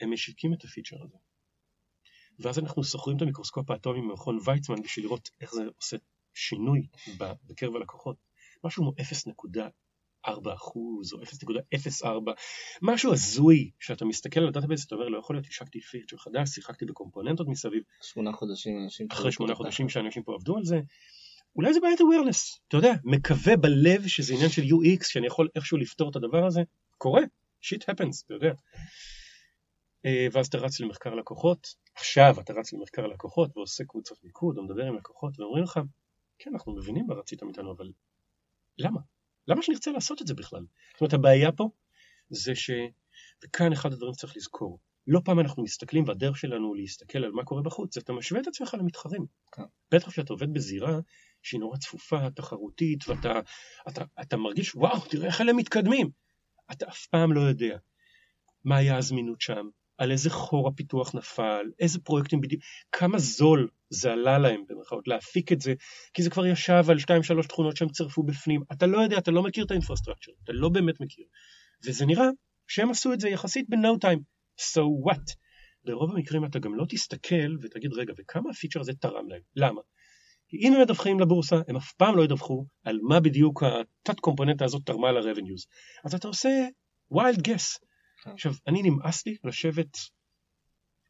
הם 0.00 0.12
משיקים 0.12 0.52
את 0.54 0.64
ה 0.64 0.68
feature 0.68 0.96
הזה. 1.02 1.16
ואז 2.38 2.58
אנחנו 2.58 2.84
שוכרים 2.84 3.16
את 3.16 3.22
המיקרוסקופ 3.22 3.70
האטומי 3.70 4.00
ממכון 4.00 4.38
ויצמן 4.44 4.82
בשביל 4.82 5.04
לראות 5.04 5.30
איך 5.40 5.54
זה 5.54 5.62
עושה 5.76 5.96
שינוי 6.34 6.86
בקרב 7.18 7.76
הלקוחות. 7.76 8.16
משהו 8.64 8.82
כמו 8.82 8.92
0.4 8.92 9.60
אחוז 9.60 9.85
או 11.12 11.20
0.04, 12.02 12.06
משהו 12.82 13.12
הזוי, 13.12 13.70
שאתה 13.80 14.04
מסתכל 14.04 14.40
על 14.40 14.48
ה 14.48 14.52
database, 14.52 14.86
אתה 14.86 14.94
אומר, 14.94 15.08
לא 15.08 15.18
יכול 15.18 15.36
להיות, 15.36 15.46
השקתי 15.46 15.80
feature 15.80 16.16
חדש, 16.16 16.48
שיחקתי 16.48 16.84
בקומפוננטות 16.84 17.48
מסביב. 17.48 17.82
שמונה 18.02 18.32
חודשים 18.32 18.78
אנשים... 18.84 19.06
אחרי 19.10 19.32
שמונה 19.32 19.54
חודשים 19.54 19.88
שאנשים 19.88 20.22
פה 20.22 20.34
עבדו 20.34 20.56
על 20.56 20.64
זה, 20.64 20.80
אולי 21.56 21.74
זה 21.74 21.80
בעיית 21.80 22.00
awareness, 22.00 22.58
אתה 22.68 22.76
יודע, 22.76 22.92
מקווה 23.04 23.56
בלב 23.56 24.06
שזה 24.06 24.34
עניין 24.34 24.48
של 24.48 24.62
UX, 24.62 25.08
שאני 25.08 25.26
יכול 25.26 25.48
איכשהו 25.56 25.78
לפתור 25.78 26.10
את 26.10 26.16
הדבר 26.16 26.46
הזה, 26.46 26.62
קורה, 26.98 27.22
shit 27.62 27.82
happens, 27.82 28.24
אתה 28.24 28.34
יודע. 28.34 28.52
אה, 30.06 30.26
ואז 30.32 30.46
אתה 30.46 30.58
רץ 30.58 30.80
למחקר 30.80 31.14
לקוחות, 31.14 31.74
עכשיו 31.94 32.40
אתה 32.40 32.52
רץ 32.52 32.72
למחקר 32.72 33.06
לקוחות 33.06 33.56
ועושה 33.56 33.84
קבוצות 33.84 34.18
מיקוד, 34.24 34.58
או 34.58 34.62
מדבר 34.62 34.86
עם 34.86 34.96
לקוחות, 34.96 35.40
ואומרים 35.40 35.64
לך, 35.64 35.80
כן, 36.38 36.50
אנחנו 36.52 36.72
מבינים 36.76 37.06
מה 37.06 37.14
רצית 37.14 37.42
מאיתנו, 37.42 37.72
אבל 37.72 37.92
למה? 38.78 39.00
למה 39.48 39.62
שנרצה 39.62 39.90
לעשות 39.92 40.22
את 40.22 40.26
זה 40.26 40.34
בכלל? 40.34 40.64
זאת 40.92 41.00
אומרת, 41.00 41.12
הבעיה 41.14 41.52
פה 41.52 41.70
זה 42.30 42.54
ש... 42.54 42.70
וכאן 43.44 43.72
אחד 43.72 43.92
הדברים 43.92 44.14
שצריך 44.14 44.36
לזכור, 44.36 44.78
לא 45.06 45.20
פעם 45.24 45.40
אנחנו 45.40 45.62
מסתכלים, 45.62 46.04
והדרך 46.08 46.36
שלנו 46.36 46.74
להסתכל 46.74 47.24
על 47.24 47.32
מה 47.32 47.44
קורה 47.44 47.62
בחוץ, 47.62 47.94
זה 47.94 48.00
אתה 48.00 48.12
משווה 48.12 48.40
את 48.40 48.46
עצמך 48.46 48.76
למתחרים. 48.78 49.26
כן. 49.52 49.62
בטח 49.90 50.10
כשאתה 50.10 50.32
עובד 50.32 50.52
בזירה 50.52 50.98
שהיא 51.42 51.60
נורא 51.60 51.76
צפופה, 51.76 52.30
תחרותית, 52.30 53.08
ואתה 53.08 53.40
אתה, 53.88 54.04
אתה 54.20 54.36
מרגיש, 54.36 54.74
וואו, 54.74 55.00
תראה 55.00 55.26
איך 55.26 55.40
אלה 55.40 55.52
מתקדמים. 55.52 56.10
אתה 56.72 56.88
אף 56.88 57.06
פעם 57.06 57.32
לא 57.32 57.40
יודע 57.40 57.76
מה 58.64 58.76
היה 58.76 58.96
הזמינות 58.96 59.40
שם, 59.40 59.68
על 59.98 60.10
איזה 60.10 60.30
חור 60.30 60.68
הפיתוח 60.68 61.14
נפל, 61.14 61.66
איזה 61.78 61.98
פרויקטים 62.00 62.40
בדיוק, 62.40 62.62
כמה 62.92 63.18
זול 63.18 63.68
זה 63.90 64.12
עלה 64.12 64.38
להם 64.38 64.64
במרכאות 64.68 65.08
להפיק 65.08 65.52
את 65.52 65.60
זה, 65.60 65.74
כי 66.14 66.22
זה 66.22 66.30
כבר 66.30 66.46
ישב 66.46 66.84
על 66.88 66.98
שתיים 66.98 67.22
שלוש 67.22 67.46
תכונות 67.46 67.76
שהם 67.76 67.88
צירפו 67.88 68.22
בפנים, 68.22 68.62
אתה 68.72 68.86
לא 68.86 68.98
יודע, 68.98 69.18
אתה 69.18 69.30
לא 69.30 69.42
מכיר 69.42 69.64
את 69.64 69.70
האינפרסטרקצ'ר, 69.70 70.32
אתה 70.44 70.52
לא 70.52 70.68
באמת 70.68 71.00
מכיר. 71.00 71.24
וזה 71.86 72.06
נראה 72.06 72.26
שהם 72.66 72.90
עשו 72.90 73.12
את 73.12 73.20
זה 73.20 73.28
יחסית 73.28 73.66
ב-no 73.68 74.06
time, 74.06 74.20
so 74.60 75.10
what? 75.10 75.34
ברוב 75.84 76.10
המקרים 76.10 76.44
אתה 76.44 76.58
גם 76.58 76.74
לא 76.74 76.84
תסתכל 76.88 77.56
ותגיד, 77.62 77.92
רגע, 77.92 78.12
וכמה 78.18 78.50
הפיצ'ר 78.50 78.80
הזה 78.80 78.92
תרם 78.92 79.28
להם? 79.28 79.40
למה? 79.56 79.80
כי 80.48 80.56
אם 80.56 80.72
הם 80.72 80.80
מדווחים 80.80 81.20
לבורסה, 81.20 81.56
הם 81.68 81.76
אף 81.76 81.92
פעם 81.92 82.16
לא 82.16 82.22
ידווחו 82.22 82.66
על 82.84 82.98
מה 83.02 83.20
בדיוק 83.20 83.62
התת 83.62 84.20
קומפוננטה 84.20 84.64
הזאת 84.64 84.82
תרמה 84.86 85.12
ל-revenues. 85.12 85.66
אז 86.04 86.14
אתה 86.14 86.28
עושה 86.28 86.68
wild 87.12 87.38
guess. 87.48 87.86
כן. 88.22 88.30
עכשיו, 88.30 88.52
אני 88.66 88.82
נמאס 88.82 89.26
לי 89.26 89.36
לשבת 89.44 89.96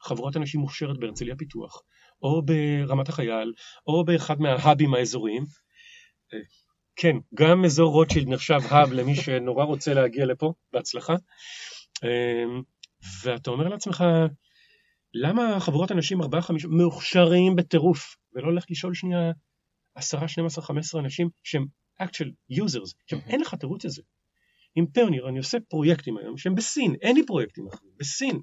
חבורת 0.02 0.36
אנשים 0.36 0.60
מוכשרת 0.60 0.98
בהרצליה 0.98 1.36
פיתוח, 1.36 1.82
או 2.22 2.42
ברמת 2.42 3.08
החייל, 3.08 3.52
או 3.86 4.04
באחד 4.04 4.40
מההאבים 4.40 4.94
האזוריים. 4.94 5.44
אה, 6.34 6.38
כן, 6.96 7.16
גם 7.34 7.64
אזור 7.64 7.92
רוטשילד 7.92 8.28
נחשב 8.28 8.60
האב 8.68 8.92
למי 8.92 9.14
שנורא 9.14 9.64
רוצה 9.64 9.94
להגיע 9.94 10.26
לפה, 10.26 10.52
בהצלחה. 10.72 11.14
אה, 12.04 12.44
ואתה 13.22 13.50
אומר 13.50 13.68
לעצמך, 13.68 14.04
למה 15.14 15.60
חבורת 15.60 15.92
אנשים, 15.92 16.22
ארבעה, 16.22 16.42
חמישה, 16.42 16.68
מאוכשרים 16.68 17.56
בטירוף, 17.56 18.16
ולא 18.32 18.46
הולך 18.46 18.64
לשאול 18.70 18.94
שנייה 18.94 19.32
עשרה, 19.94 20.28
שנים 20.28 20.46
עשר, 20.46 20.62
חמש 20.62 20.86
עשרה 20.86 21.00
אנשים 21.00 21.28
שהם 21.42 21.66
actual 22.02 22.52
users, 22.52 22.94
עכשיו 23.04 23.18
אין 23.26 23.40
לך 23.40 23.54
תירוץ 23.54 23.84
לזה. 23.84 24.02
עם 24.76 24.86
פיוניר 24.86 25.28
אני 25.28 25.38
עושה 25.38 25.58
פרויקטים 25.68 26.18
היום 26.18 26.38
שהם 26.38 26.54
בסין, 26.54 26.94
אין 27.02 27.16
לי 27.16 27.26
פרויקטים 27.26 27.66
אחרים, 27.68 27.92
בסין. 27.96 28.40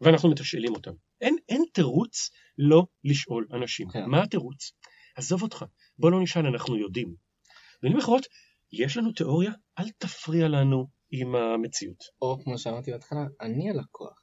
ואנחנו 0.00 0.30
מתשאלים 0.30 0.74
אותם. 0.74 0.92
אין, 1.20 1.36
אין 1.48 1.64
תירוץ 1.72 2.30
לא 2.58 2.86
לשאול 3.04 3.46
אנשים. 3.52 3.88
כן. 3.90 4.04
מה 4.06 4.22
התירוץ? 4.22 4.72
עזוב 5.16 5.42
אותך, 5.42 5.64
בוא 5.98 6.10
לא 6.10 6.22
נשאל, 6.22 6.46
אנחנו 6.46 6.76
יודעים. 6.76 7.14
במילים 7.82 7.98
אחרות, 7.98 8.26
יש 8.72 8.96
לנו 8.96 9.12
תיאוריה, 9.12 9.52
אל 9.78 9.88
תפריע 9.98 10.48
לנו 10.48 10.86
עם 11.10 11.34
המציאות. 11.34 12.04
או 12.22 12.38
כמו 12.44 12.58
שאמרתי 12.58 12.90
בהתחלה, 12.90 13.26
אני 13.40 13.70
הלקוח. 13.70 14.22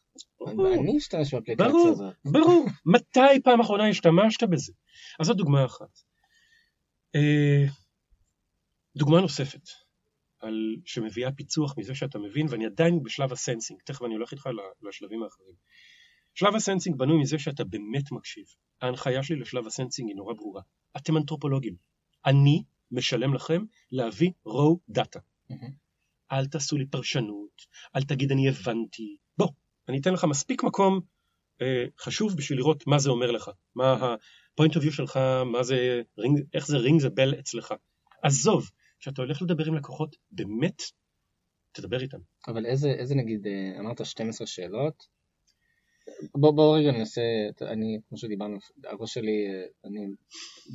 אני 0.79 0.97
אשתמש 0.97 1.33
באפליקציה 1.33 1.65
הזאת. 1.67 1.97
ברור, 2.23 2.41
ברור. 2.43 2.65
מתי 2.95 3.41
פעם 3.43 3.59
אחרונה 3.59 3.89
השתמשת 3.89 4.43
בזה? 4.43 4.73
אז 5.19 5.25
זאת 5.25 5.37
דוגמה 5.37 5.65
אחת. 5.65 5.99
אה, 7.15 7.65
דוגמה 8.97 9.21
נוספת, 9.21 9.69
על, 10.45 10.75
שמביאה 10.85 11.31
פיצוח 11.31 11.77
מזה 11.77 11.95
שאתה 11.95 12.19
מבין, 12.19 12.47
ואני 12.49 12.65
עדיין 12.65 13.03
בשלב 13.03 13.33
ה 13.33 13.38
sensing, 13.38 13.79
תכף 13.85 14.03
אני 14.03 14.13
הולך 14.13 14.31
איתך 14.31 14.49
לשלבים 14.81 15.23
האחרים. 15.23 15.53
שלב 16.33 16.55
ה 16.55 16.61
sensing 16.61 16.97
בנוי 16.97 17.21
מזה 17.21 17.39
שאתה 17.39 17.63
באמת 17.63 18.11
מקשיב. 18.11 18.45
ההנחיה 18.81 19.23
שלי 19.23 19.35
לשלב 19.35 19.67
ה 19.67 19.73
sensing 19.73 20.09
היא 20.09 20.15
נורא 20.15 20.33
ברורה. 20.33 20.61
אתם 20.97 21.17
אנתרופולוגים. 21.17 21.75
אני 22.25 22.63
משלם 22.91 23.33
לכם 23.33 23.63
להביא 23.91 24.31
raw 24.45 24.79
data. 24.89 25.19
אל 26.31 26.45
תעשו 26.45 26.77
לי 26.77 26.85
פרשנות, 26.85 27.65
אל 27.95 28.01
תגיד 28.01 28.31
אני 28.31 28.49
הבנתי. 28.49 29.17
בוא, 29.37 29.47
אני 29.89 29.99
אתן 29.99 30.13
לך 30.13 30.23
מספיק 30.23 30.63
מקום 30.63 30.99
אה, 31.61 31.85
חשוב 31.99 32.37
בשביל 32.37 32.59
לראות 32.59 32.87
מה 32.87 32.99
זה 32.99 33.09
אומר 33.09 33.31
לך, 33.31 33.51
מה 33.75 33.93
ה-point 33.93 34.71
of 34.71 34.81
view 34.81 34.91
שלך, 34.91 35.19
מה 35.45 35.63
זה, 35.63 36.01
ring, 36.19 36.41
איך 36.53 36.67
זה 36.67 36.77
ring 36.77 37.01
the 37.01 37.09
bell 37.09 37.39
אצלך. 37.39 37.73
עזוב, 38.23 38.71
כשאתה 38.99 39.21
הולך 39.21 39.41
לדבר 39.41 39.65
עם 39.65 39.75
לקוחות, 39.75 40.15
באמת, 40.31 40.81
תדבר 41.71 42.01
איתם. 42.01 42.17
אבל 42.47 42.65
איזה, 42.65 42.89
איזה 42.89 43.15
נגיד, 43.15 43.47
אה, 43.47 43.79
אמרת 43.79 44.05
12 44.05 44.47
שאלות, 44.47 45.15
בוא, 46.35 46.51
בוא 46.51 46.77
רגע 46.77 46.91
ננסה, 46.91 47.21
אני, 47.61 47.99
כמו 48.09 48.17
שדיברנו, 48.17 48.57
הראש 48.83 49.13
שלי, 49.13 49.47
אה, 49.47 49.63
אני 49.85 50.07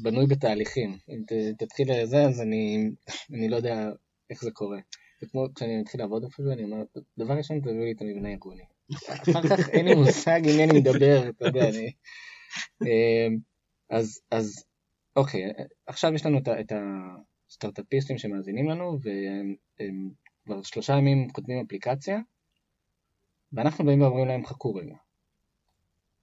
בנוי 0.03 0.27
בתהליכים. 0.27 0.99
אם 1.09 1.23
ת, 1.27 1.63
תתחיל 1.63 1.93
לזה, 1.93 2.23
אז 2.23 2.41
אני, 2.41 2.91
אני 3.35 3.49
לא 3.49 3.57
יודע 3.57 3.91
איך 4.31 4.43
זה 4.43 4.51
קורה. 4.51 4.79
זה 5.21 5.27
כמו 5.27 5.47
כשאני 5.55 5.81
מתחיל 5.81 6.01
לעבוד 6.01 6.25
אפילו, 6.25 6.53
אני 6.53 6.65
אומר, 6.65 6.83
דבר 7.19 7.35
ראשון 7.35 7.61
תביאו 7.61 7.85
לי 7.85 7.93
את 7.93 8.01
המבנה 8.01 8.29
הארגוני. 8.29 8.63
אחר 9.31 9.49
כך 9.49 9.69
אין 9.69 9.85
לי 9.85 9.95
מושג 9.95 10.41
עם 10.45 10.57
מי 10.57 10.65
אני 10.65 10.81
מדבר, 10.81 11.29
אתה 11.29 11.47
יודע, 11.47 11.69
אני... 11.69 11.93
אמ, 12.83 13.39
אז, 13.91 14.21
אז 14.31 14.65
אוקיי, 15.17 15.43
עכשיו 15.87 16.15
יש 16.15 16.27
לנו 16.27 16.39
את 16.39 16.73
הסטארט-אפיסטים 17.51 18.19
שמאזינים 18.19 18.69
לנו, 18.69 18.99
והם 19.03 20.11
כבר 20.45 20.63
שלושה 20.63 20.93
ימים 20.93 21.29
כותבים 21.29 21.65
אפליקציה, 21.67 22.19
ואנחנו 23.53 23.85
באים 23.85 24.01
ואומרים 24.01 24.29
להם 24.29 24.47
חכו 24.47 24.75
רגע. 24.75 24.97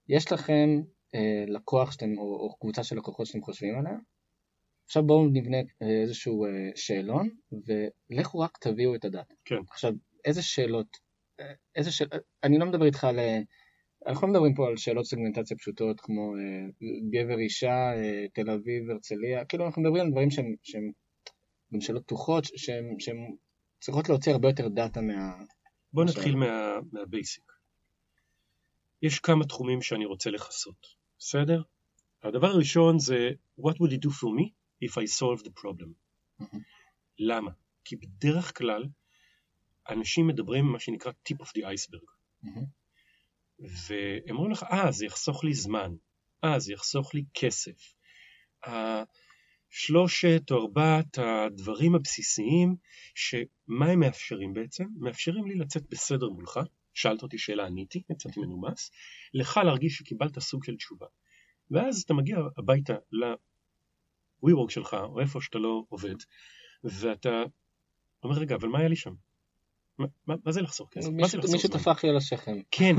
יש 0.09 0.31
לכם 0.31 0.81
אה, 1.15 1.43
לקוח 1.47 1.91
שאתם, 1.91 2.17
או, 2.17 2.23
או 2.23 2.55
קבוצה 2.59 2.83
של 2.83 2.97
לקוחות 2.97 3.25
שאתם 3.25 3.41
חושבים 3.41 3.79
עליה, 3.79 3.97
עכשיו 4.85 5.03
בואו 5.03 5.27
נבנה 5.27 5.57
אה, 5.57 6.01
איזשהו 6.01 6.45
אה, 6.45 6.49
שאלון, 6.75 7.29
ולכו 7.51 8.39
רק 8.39 8.57
תביאו 8.57 8.95
את 8.95 9.05
הדאטה. 9.05 9.33
כן. 9.45 9.55
עכשיו, 9.69 9.93
איזה 10.25 10.41
שאלות 10.41 10.97
איזה 11.75 11.91
שאל... 11.91 12.07
אני 12.43 12.57
לא 12.57 12.65
מדבר 12.65 12.85
איתך 12.85 13.03
על... 13.03 13.19
אנחנו 14.07 14.27
לא 14.27 14.33
מדברים 14.33 14.53
פה 14.53 14.67
על 14.67 14.77
שאלות 14.77 15.05
סגמנטציה 15.05 15.57
פשוטות 15.57 15.99
כמו 15.99 16.35
אה, 16.35 16.87
גבר 17.11 17.39
אישה, 17.39 17.93
אה, 17.95 18.25
תל 18.33 18.49
אביב, 18.49 18.89
הרצליה, 18.89 19.45
כאילו 19.45 19.65
אנחנו 19.65 19.81
מדברים 19.81 20.05
על 20.05 20.11
דברים 20.11 20.31
שהם, 20.31 20.55
שהם 20.63 20.91
גם 21.73 21.81
שאלות 21.81 22.03
פתוחות, 22.03 22.45
שהן 22.57 22.97
צריכות 23.79 24.09
להוציא 24.09 24.31
הרבה 24.31 24.49
יותר 24.49 24.67
דאטה 24.67 25.01
מה... 25.01 25.35
בוא 25.93 26.05
נתחיל 26.05 26.35
מה, 26.35 26.79
מהבייסיק. 26.91 27.51
יש 29.01 29.19
כמה 29.19 29.45
תחומים 29.45 29.81
שאני 29.81 30.05
רוצה 30.05 30.29
לכסות, 30.29 30.87
בסדר? 31.19 31.61
הדבר 32.23 32.47
הראשון 32.47 32.99
זה 32.99 33.29
What 33.59 33.73
would 33.73 33.91
it 33.91 34.05
do 34.05 34.09
for 34.09 34.29
me 34.39 34.51
if 34.83 34.91
I 34.91 35.05
solve 35.19 35.43
the 35.43 35.51
problem? 35.61 35.89
Mm-hmm. 36.41 36.57
למה? 37.19 37.51
כי 37.85 37.95
בדרך 37.95 38.57
כלל 38.57 38.85
אנשים 39.89 40.27
מדברים 40.27 40.65
מה 40.65 40.79
שנקרא 40.79 41.11
tip 41.29 41.35
of 41.35 41.47
the 41.47 41.61
iceberg. 41.61 42.07
Mm-hmm. 42.43 42.65
והם 43.59 44.35
אומרים 44.35 44.51
לך, 44.51 44.63
אה, 44.63 44.91
זה 44.91 45.05
יחסוך 45.05 45.43
לי 45.43 45.53
זמן, 45.53 45.95
אה, 46.43 46.59
זה 46.59 46.73
יחסוך 46.73 47.15
לי 47.15 47.23
כסף. 47.33 47.93
שלושת 49.69 50.41
או 50.51 50.61
ארבעת 50.61 51.17
הדברים 51.17 51.95
הבסיסיים, 51.95 52.75
שמה 53.15 53.85
הם 53.85 53.99
מאפשרים 53.99 54.53
בעצם? 54.53 54.85
מאפשרים 54.99 55.47
לי 55.47 55.55
לצאת 55.55 55.83
בסדר 55.89 56.29
מולך, 56.29 56.59
שאלת 56.93 57.23
אותי 57.23 57.37
שאלה 57.37 57.65
עניתי, 57.65 58.03
יצאתי 58.09 58.39
מנומס, 58.39 58.91
לך 59.33 59.59
להרגיש 59.65 59.97
שקיבלת 59.97 60.39
סוג 60.39 60.63
של 60.63 60.75
תשובה. 60.75 61.05
ואז 61.71 62.01
אתה 62.01 62.13
מגיע 62.13 62.37
הביתה 62.57 62.93
ל-WeWork 63.11 64.69
שלך, 64.69 64.93
או 65.03 65.19
איפה 65.19 65.41
שאתה 65.41 65.57
לא 65.57 65.83
עובד, 65.89 66.15
ואתה 66.83 67.43
אומר, 68.23 68.35
רגע, 68.35 68.55
אבל 68.55 68.67
מה 68.67 68.79
היה 68.79 68.87
לי 68.87 68.95
שם? 68.95 69.13
מה, 69.97 70.05
מה 70.27 70.51
זה 70.51 70.61
לחסוך 70.61 70.89
כסף? 70.91 71.09
מישהו 71.51 71.69
טפח 71.71 72.03
לי 72.03 72.09
על 72.09 72.17
השכם. 72.17 72.57
כן, 72.71 72.95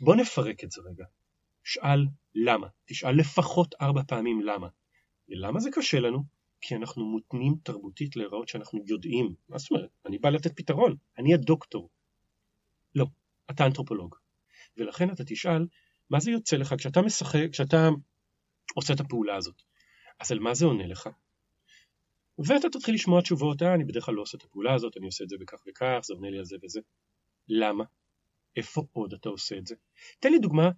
בוא 0.00 0.16
נפרק 0.16 0.64
את 0.64 0.70
זה 0.70 0.80
רגע. 0.90 1.04
שאל 1.64 2.06
למה, 2.34 2.66
תשאל 2.84 3.16
לפחות 3.16 3.74
ארבע 3.80 4.02
פעמים 4.08 4.42
למה. 4.42 4.68
ולמה 5.28 5.60
זה 5.60 5.70
קשה 5.72 6.00
לנו? 6.00 6.24
כי 6.60 6.76
אנחנו 6.76 7.04
מותנים 7.04 7.54
תרבותית 7.62 8.16
להיראות 8.16 8.48
שאנחנו 8.48 8.80
יודעים. 8.86 9.34
מה 9.48 9.58
זאת 9.58 9.70
אומרת? 9.70 9.90
אני 10.06 10.18
בא 10.18 10.28
לתת 10.28 10.56
פתרון, 10.56 10.96
אני 11.18 11.34
הדוקטור. 11.34 11.90
לא, 12.94 13.06
אתה 13.50 13.66
אנתרופולוג. 13.66 14.14
ולכן 14.76 15.10
אתה 15.10 15.24
תשאל, 15.24 15.66
מה 16.10 16.20
זה 16.20 16.30
יוצא 16.30 16.56
לך 16.56 16.74
כשאתה 16.78 17.02
משחק, 17.02 17.46
כשאתה 17.52 17.88
עושה 18.74 18.94
את 18.94 19.00
הפעולה 19.00 19.36
הזאת? 19.36 19.62
אז 20.20 20.32
על 20.32 20.38
מה 20.38 20.54
זה 20.54 20.66
עונה 20.66 20.86
לך? 20.86 21.08
ואתה 22.38 22.68
תתחיל 22.68 22.94
לשמוע 22.94 23.20
תשובות, 23.20 23.62
אה, 23.62 23.74
אני 23.74 23.84
בדרך 23.84 24.04
כלל 24.04 24.14
לא 24.14 24.22
עושה 24.22 24.38
את 24.38 24.44
הפעולה 24.44 24.74
הזאת, 24.74 24.96
אני 24.96 25.06
עושה 25.06 25.24
את 25.24 25.28
זה 25.28 25.36
בכך 25.40 25.58
וכך, 25.68 25.98
זה 26.02 26.14
עונה 26.14 26.30
לי 26.30 26.38
על 26.38 26.44
זה 26.44 26.56
וזה. 26.62 26.80
למה? 27.48 27.84
איפה 28.56 28.86
עוד 28.92 29.12
אתה 29.12 29.28
עושה 29.28 29.58
את 29.58 29.66
זה? 29.66 29.74
תן 30.20 30.32
לי 30.32 30.38
דוגמה, 30.38 30.70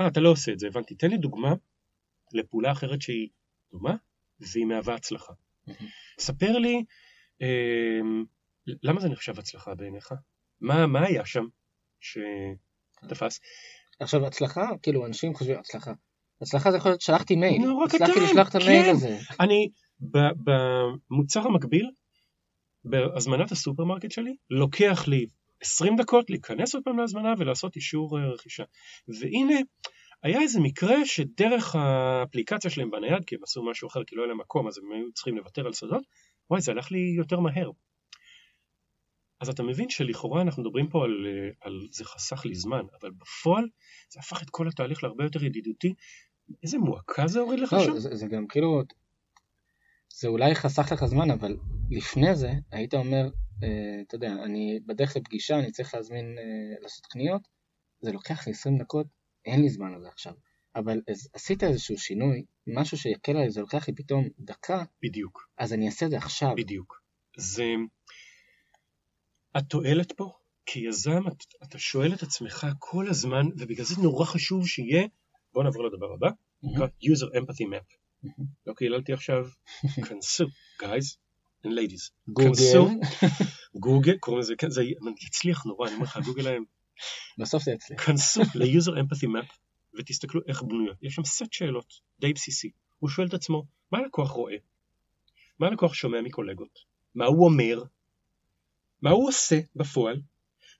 אה, 0.00 0.06
אתה 0.08 0.20
לא 0.20 0.30
עושה 0.30 0.52
את 0.52 0.58
זה, 0.58 0.66
הבנתי, 0.66 0.94
תן 0.94 1.10
לי 1.10 1.16
דוגמה 1.16 1.54
לפעולה 2.32 2.72
אחרת 2.72 3.02
שהיא 3.02 3.28
דומה 3.72 3.94
והיא 4.40 4.64
מהווה 4.64 4.94
הצלחה. 4.94 5.32
ספר 6.18 6.58
לי, 6.58 6.84
אה, 7.42 8.00
למה 8.82 9.00
זה 9.00 9.08
נחשב 9.08 9.38
הצלחה 9.38 9.74
בעיניך? 9.74 10.14
מה, 10.60 10.86
מה 10.86 11.06
היה 11.06 11.24
שם 11.24 11.44
שתפס? 12.00 13.40
עכשיו 14.00 14.26
הצלחה, 14.26 14.68
כאילו 14.82 15.06
אנשים 15.06 15.34
חושבים 15.34 15.58
הצלחה. 15.58 15.92
הצלחה 16.42 16.70
זה 16.70 16.76
יכול 16.76 16.90
להיות 16.90 17.00
שלחתי 17.00 17.36
מייל, 17.36 17.62
הצלחתי 17.84 18.20
לשלוח 18.20 18.48
את 18.48 18.54
המייל 18.54 18.84
כן. 18.84 18.90
הזה. 18.90 19.18
אני, 19.40 19.68
במוצר 21.10 21.40
המקביל, 21.40 21.90
בהזמנת 22.84 23.52
הסופרמרקט 23.52 24.10
שלי, 24.10 24.36
לוקח 24.50 25.08
לי 25.08 25.26
20 25.62 25.96
דקות 25.96 26.30
להיכנס 26.30 26.74
עוד 26.74 26.84
פעם 26.84 26.98
להזמנה 26.98 27.34
ולעשות 27.38 27.76
אישור 27.76 28.18
אה, 28.18 28.28
רכישה. 28.28 28.64
והנה, 29.08 29.54
היה 30.22 30.40
איזה 30.40 30.60
מקרה 30.60 31.06
שדרך 31.06 31.76
האפליקציה 31.76 32.70
שלהם 32.70 32.90
בנייד, 32.90 33.24
כי 33.24 33.34
הם 33.34 33.40
עשו 33.42 33.62
משהו 33.70 33.88
אחר 33.88 34.04
כי 34.04 34.16
לא 34.16 34.22
היה 34.22 34.28
להם 34.28 34.40
מקום, 34.40 34.68
אז 34.68 34.78
הם 34.78 34.92
היו 34.92 35.12
צריכים 35.12 35.36
לוותר 35.36 35.66
על 35.66 35.72
שדות, 35.72 36.02
וואי, 36.50 36.60
זה 36.60 36.72
הלך 36.72 36.90
לי 36.90 37.14
יותר 37.16 37.40
מהר. 37.40 37.70
אז 39.40 39.48
אתה 39.48 39.62
מבין 39.62 39.90
שלכאורה 39.90 40.42
אנחנו 40.42 40.62
מדברים 40.62 40.88
פה 40.88 41.04
על, 41.04 41.26
אה, 41.26 41.50
על 41.60 41.80
זה 41.90 42.04
חסך 42.04 42.44
לי 42.44 42.54
זמן, 42.54 42.82
אבל 43.00 43.10
בפועל 43.10 43.64
זה 44.10 44.20
הפך 44.20 44.42
את 44.42 44.50
כל 44.50 44.68
התהליך 44.68 45.04
להרבה 45.04 45.24
יותר 45.24 45.44
ידידותי. 45.44 45.94
איזה 46.62 46.78
מועקה 46.78 47.26
זה 47.26 47.40
הוריד 47.40 47.60
לך 47.60 47.72
לא, 47.72 47.84
שם? 47.84 47.98
זה, 47.98 48.16
זה 48.16 48.26
גם 48.26 48.46
כאילו, 48.46 48.82
זה 50.08 50.28
אולי 50.28 50.54
חסך 50.54 50.92
לך 50.92 51.04
זמן, 51.04 51.30
אבל 51.30 51.56
לפני 51.90 52.36
זה 52.36 52.52
היית 52.72 52.94
אומר, 52.94 53.28
אה, 53.62 54.02
אתה 54.06 54.14
יודע, 54.14 54.32
אני 54.44 54.80
בדרך 54.86 55.16
לפגישה, 55.16 55.58
אני 55.58 55.72
צריך 55.72 55.94
להזמין, 55.94 56.38
אה, 56.38 56.82
לעשות 56.82 57.06
קניות, 57.06 57.48
זה 58.00 58.12
לוקח 58.12 58.46
לי 58.46 58.52
20 58.52 58.78
דקות, 58.78 59.06
אין 59.44 59.62
לי 59.62 59.68
זמן 59.68 59.94
לזה 59.94 60.08
עכשיו. 60.08 60.32
אבל 60.76 61.00
אז, 61.10 61.28
עשית 61.34 61.62
איזשהו 61.62 61.98
שינוי, 61.98 62.44
משהו 62.66 62.96
שיקל 62.96 63.32
עליי, 63.32 63.50
זה 63.50 63.60
לוקח 63.60 63.88
לי 63.88 63.94
פתאום 63.94 64.28
דקה, 64.38 64.84
בדיוק. 65.02 65.48
אז 65.58 65.72
אני 65.72 65.86
אעשה 65.86 66.06
את 66.06 66.10
זה 66.10 66.16
עכשיו. 66.16 66.54
בדיוק. 66.56 67.02
זה... 67.36 67.74
התועלת 69.54 70.12
פה, 70.12 70.32
כיזם, 70.66 71.22
אתה 71.62 71.78
שואל 71.78 72.14
את 72.14 72.22
עצמך 72.22 72.66
כל 72.78 73.08
הזמן, 73.08 73.46
ובגלל 73.58 73.84
זה 73.86 73.94
נורא 74.02 74.24
חשוב 74.24 74.66
שיהיה 74.66 75.06
בואו 75.52 75.64
נעבור 75.64 75.84
לדבר 75.84 76.12
הבא, 76.12 76.28
נקרא 76.62 76.86
user 76.86 77.36
empathy 77.36 77.64
map. 77.64 77.96
מהמם. 78.22 78.46
לא 78.66 78.74
קיללתי 78.74 79.12
עכשיו, 79.12 79.46
כנסו, 80.08 80.44
guys 80.82 81.16
and 81.66 81.70
ladies. 81.70 82.10
גוגל, 82.28 82.88
גוגל, 83.74 84.18
קוראים 84.18 84.40
לזה, 84.40 84.54
כן, 84.58 84.70
זה 84.70 84.82
הצליח 85.26 85.64
נורא, 85.64 85.86
אני 85.86 85.94
אומר 85.94 86.04
לך, 86.04 86.18
גוגל 86.24 86.42
להם, 86.42 86.64
בסוף 87.38 87.62
זה 87.62 87.70
יצליח. 87.70 88.06
כנסו 88.06 88.40
ל-user 88.54 88.92
empathy 88.92 89.26
map 89.26 89.52
ותסתכלו 89.98 90.40
איך 90.46 90.62
בנויה. 90.62 90.94
יש 91.02 91.14
שם 91.14 91.24
סט 91.24 91.52
שאלות 91.52 91.92
די 92.20 92.32
בסיסי. 92.32 92.70
הוא 92.98 93.10
שואל 93.10 93.26
את 93.26 93.34
עצמו, 93.34 93.64
מה 93.92 93.98
הלקוח 93.98 94.30
רואה? 94.30 94.56
מה 95.58 95.66
הלקוח 95.66 95.94
שומע 95.94 96.20
מקולגות? 96.20 96.78
מה 97.14 97.24
הוא 97.24 97.44
אומר? 97.44 97.82
מה 99.02 99.10
הוא 99.10 99.28
עושה 99.28 99.60
בפועל? 99.76 100.20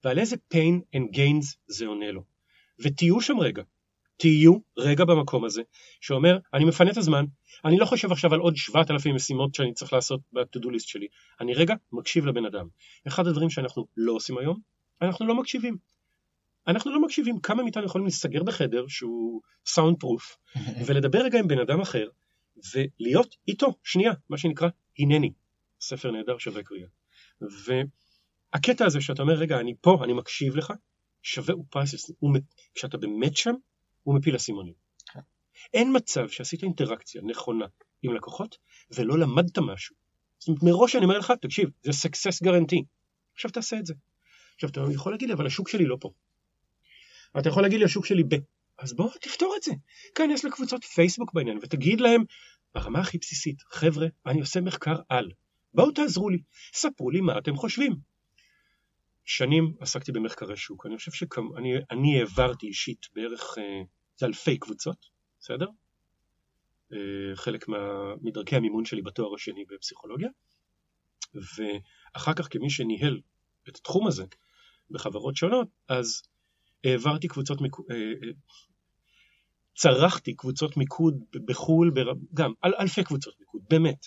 ועל 0.04 0.18
איזה 0.18 0.36
pain 0.54 0.96
and 0.96 1.16
gains 1.16 1.56
זה 1.66 1.86
עונה 1.86 2.10
לו. 2.10 2.24
ותהיו 2.78 3.20
שם 3.20 3.38
רגע. 3.40 3.62
תהיו 4.16 4.56
רגע 4.78 5.04
במקום 5.04 5.44
הזה, 5.44 5.62
שאומר, 6.00 6.38
אני 6.54 6.64
מפנה 6.64 6.90
את 6.90 6.96
הזמן, 6.96 7.24
אני 7.64 7.78
לא 7.78 7.84
חושב 7.84 8.12
עכשיו 8.12 8.34
על 8.34 8.40
עוד 8.40 8.56
7,000 8.56 9.14
משימות 9.14 9.54
שאני 9.54 9.74
צריך 9.74 9.92
לעשות 9.92 10.20
ב-to-do 10.32 10.66
list 10.66 10.86
שלי, 10.86 11.06
אני 11.40 11.54
רגע 11.54 11.74
מקשיב 11.92 12.26
לבן 12.26 12.44
אדם. 12.44 12.66
אחד 13.08 13.26
הדברים 13.26 13.50
שאנחנו 13.50 13.86
לא 13.96 14.12
עושים 14.12 14.38
היום, 14.38 14.60
אנחנו 15.02 15.26
לא 15.26 15.34
מקשיבים. 15.34 15.76
אנחנו 16.66 16.90
לא 16.90 17.02
מקשיבים 17.02 17.40
כמה 17.40 17.62
מאיתנו 17.62 17.84
יכולים 17.84 18.04
להסתגר 18.04 18.42
בחדר 18.42 18.84
שהוא 18.88 19.40
סאונד 19.66 19.96
פרוף 20.00 20.36
ולדבר 20.86 21.18
רגע 21.18 21.38
עם 21.38 21.48
בן 21.48 21.58
אדם 21.58 21.80
אחר 21.80 22.08
ולהיות 22.74 23.36
איתו, 23.48 23.74
שנייה, 23.84 24.12
מה 24.28 24.38
שנקרא 24.38 24.68
הנני, 24.98 25.32
ספר 25.80 26.10
נהדר 26.10 26.38
שווה 26.38 26.62
קריאה. 26.62 26.88
והקטע 28.54 28.86
הזה 28.86 29.00
שאתה 29.00 29.22
אומר 29.22 29.34
רגע 29.34 29.60
אני 29.60 29.74
פה, 29.80 30.00
אני 30.04 30.12
מקשיב 30.12 30.56
לך, 30.56 30.72
שווה 31.22 31.54
הוא 31.54 31.64
פרייסס, 31.70 32.10
כשאתה 32.74 32.96
באמת 32.98 33.36
שם, 33.36 33.54
הוא 34.02 34.14
מפיל 34.14 34.36
אסימונים. 34.36 34.74
כן. 35.12 35.20
אין 35.74 35.96
מצב 35.96 36.28
שעשית 36.28 36.62
אינטראקציה 36.62 37.22
נכונה 37.24 37.66
עם 38.02 38.14
לקוחות 38.14 38.56
ולא 38.90 39.18
למדת 39.18 39.58
משהו. 39.58 39.96
זאת 40.38 40.48
אומרת 40.48 40.62
מראש 40.62 40.96
אני 40.96 41.04
אומר 41.04 41.18
לך, 41.18 41.32
תקשיב, 41.40 41.68
זה 41.82 41.90
success 41.90 42.48
guarantee. 42.48 42.84
עכשיו 43.34 43.50
תעשה 43.50 43.78
את 43.78 43.86
זה. 43.86 43.94
עכשיו 44.54 44.70
אתה 44.70 44.80
יכול 44.94 45.12
להגיד 45.12 45.28
לי, 45.28 45.34
אבל 45.34 45.46
השוק 45.46 45.68
שלי 45.68 45.84
לא 45.84 45.96
פה. 46.00 46.10
אתה 47.38 47.48
יכול 47.48 47.62
להגיד 47.62 47.78
לי, 47.78 47.84
השוק 47.84 48.06
שלי 48.06 48.24
ב... 48.24 48.34
אז 48.78 48.92
בוא 48.92 49.10
תפתור 49.20 49.54
את 49.56 49.62
זה. 49.62 49.72
כנס 50.14 50.44
לקבוצות 50.44 50.84
פייסבוק 50.84 51.32
בעניין 51.34 51.58
ותגיד 51.62 52.00
להם, 52.00 52.24
ברמה 52.74 53.00
הכי 53.00 53.18
בסיסית, 53.18 53.62
חבר'ה, 53.70 54.06
אני 54.26 54.40
עושה 54.40 54.60
מחקר 54.60 54.96
על. 55.08 55.30
בואו 55.74 55.90
תעזרו 55.90 56.28
לי, 56.28 56.38
ספרו 56.72 57.10
לי 57.10 57.20
מה 57.20 57.38
אתם 57.38 57.56
חושבים. 57.56 57.96
שנים 59.24 59.74
עסקתי 59.80 60.12
במחקרי 60.12 60.56
שוק, 60.56 60.86
אני 60.86 60.96
חושב 60.96 61.12
שאני 61.12 61.74
אני 61.90 62.18
העברתי 62.18 62.66
אישית 62.66 63.06
בערך, 63.14 63.58
אה, 63.58 63.82
זה 64.16 64.26
אלפי 64.26 64.58
קבוצות, 64.58 65.06
בסדר? 65.40 65.66
אה, 66.92 66.98
חלק 67.34 67.68
מה, 67.68 67.78
מדרכי 68.22 68.56
המימון 68.56 68.84
שלי 68.84 69.02
בתואר 69.02 69.34
השני 69.34 69.64
בפסיכולוגיה, 69.70 70.28
ואחר 71.34 72.32
כך 72.34 72.48
כמי 72.50 72.70
שניהל 72.70 73.20
את 73.68 73.76
התחום 73.76 74.06
הזה 74.06 74.24
בחברות 74.90 75.36
שונות, 75.36 75.68
אז 75.88 76.22
העברתי 76.84 77.28
קבוצות 77.28 77.60
מיקוד, 77.60 77.86
צרכתי 79.76 80.36
קבוצות 80.36 80.76
מיקוד 80.76 81.24
בחו"ל, 81.44 81.90
בר... 81.90 82.12
גם 82.34 82.52
על 82.60 82.72
אלפי 82.78 83.04
קבוצות 83.04 83.34
מיקוד, 83.40 83.62
באמת. 83.70 84.06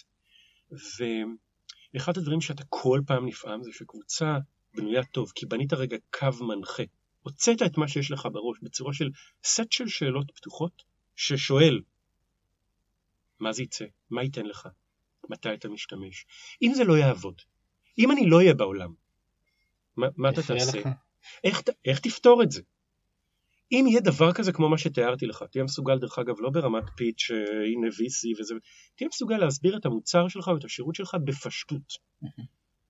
ואחד 1.94 2.18
הדברים 2.18 2.42
שאתה 2.42 2.64
כל 2.70 3.02
פעם 3.08 3.26
נפעם 3.26 3.64
זה 3.64 3.72
שקבוצה 3.74 4.38
בנויה 4.76 5.04
טוב, 5.04 5.32
כי 5.36 5.46
בנית 5.46 5.74
רגע 5.74 5.98
קו 6.12 6.46
מנחה. 6.48 6.84
הוצאת 7.22 7.62
את 7.62 7.78
מה 7.78 7.88
שיש 7.88 8.12
לך 8.12 8.28
בראש 8.32 8.58
בצורה 8.62 8.94
של 8.94 9.10
סט 9.44 9.72
של 9.72 9.88
שאלות 9.88 10.32
פתוחות 10.36 10.84
ששואל 11.16 11.82
מה 13.40 13.54
זה 13.54 13.64
יצא, 13.64 13.86
מה 14.10 14.24
ייתן 14.24 14.46
לך, 14.46 14.68
מתי 15.30 15.54
אתה 15.54 15.70
משתמש. 15.70 16.26
אם 16.62 16.72
זה 16.76 16.84
לא 16.84 16.98
יעבוד, 16.98 17.42
אם 17.98 18.12
אני 18.12 18.30
לא 18.30 18.38
אהיה 18.38 18.54
בעולם, 18.54 18.94
מה, 19.98 20.08
מה 20.18 20.30
אתה 20.30 20.42
תעשה? 20.44 20.80
לך. 20.80 20.88
איך, 21.44 21.62
איך 21.86 22.00
תפתור 22.00 22.44
את 22.44 22.52
זה? 22.52 22.62
אם 23.72 23.86
יהיה 23.88 24.02
דבר 24.02 24.34
כזה 24.34 24.54
כמו 24.54 24.70
מה 24.70 24.78
שתיארתי 24.78 25.26
לך, 25.26 25.44
תהיה 25.52 25.64
מסוגל 25.64 26.00
דרך 26.00 26.20
אגב 26.20 26.36
לא 26.40 26.50
ברמת 26.50 26.84
פיץ', 26.98 27.32
אה, 27.32 27.66
הנה 27.66 27.88
VC 27.88 28.40
וזה, 28.40 28.56
תהיה 28.96 29.08
מסוגל 29.08 29.38
להסביר 29.38 29.78
את 29.78 29.86
המוצר 29.86 30.28
שלך 30.28 30.48
ואת 30.48 30.64
השירות 30.64 30.96
שלך 30.96 31.18
בפשטות. 31.26 31.94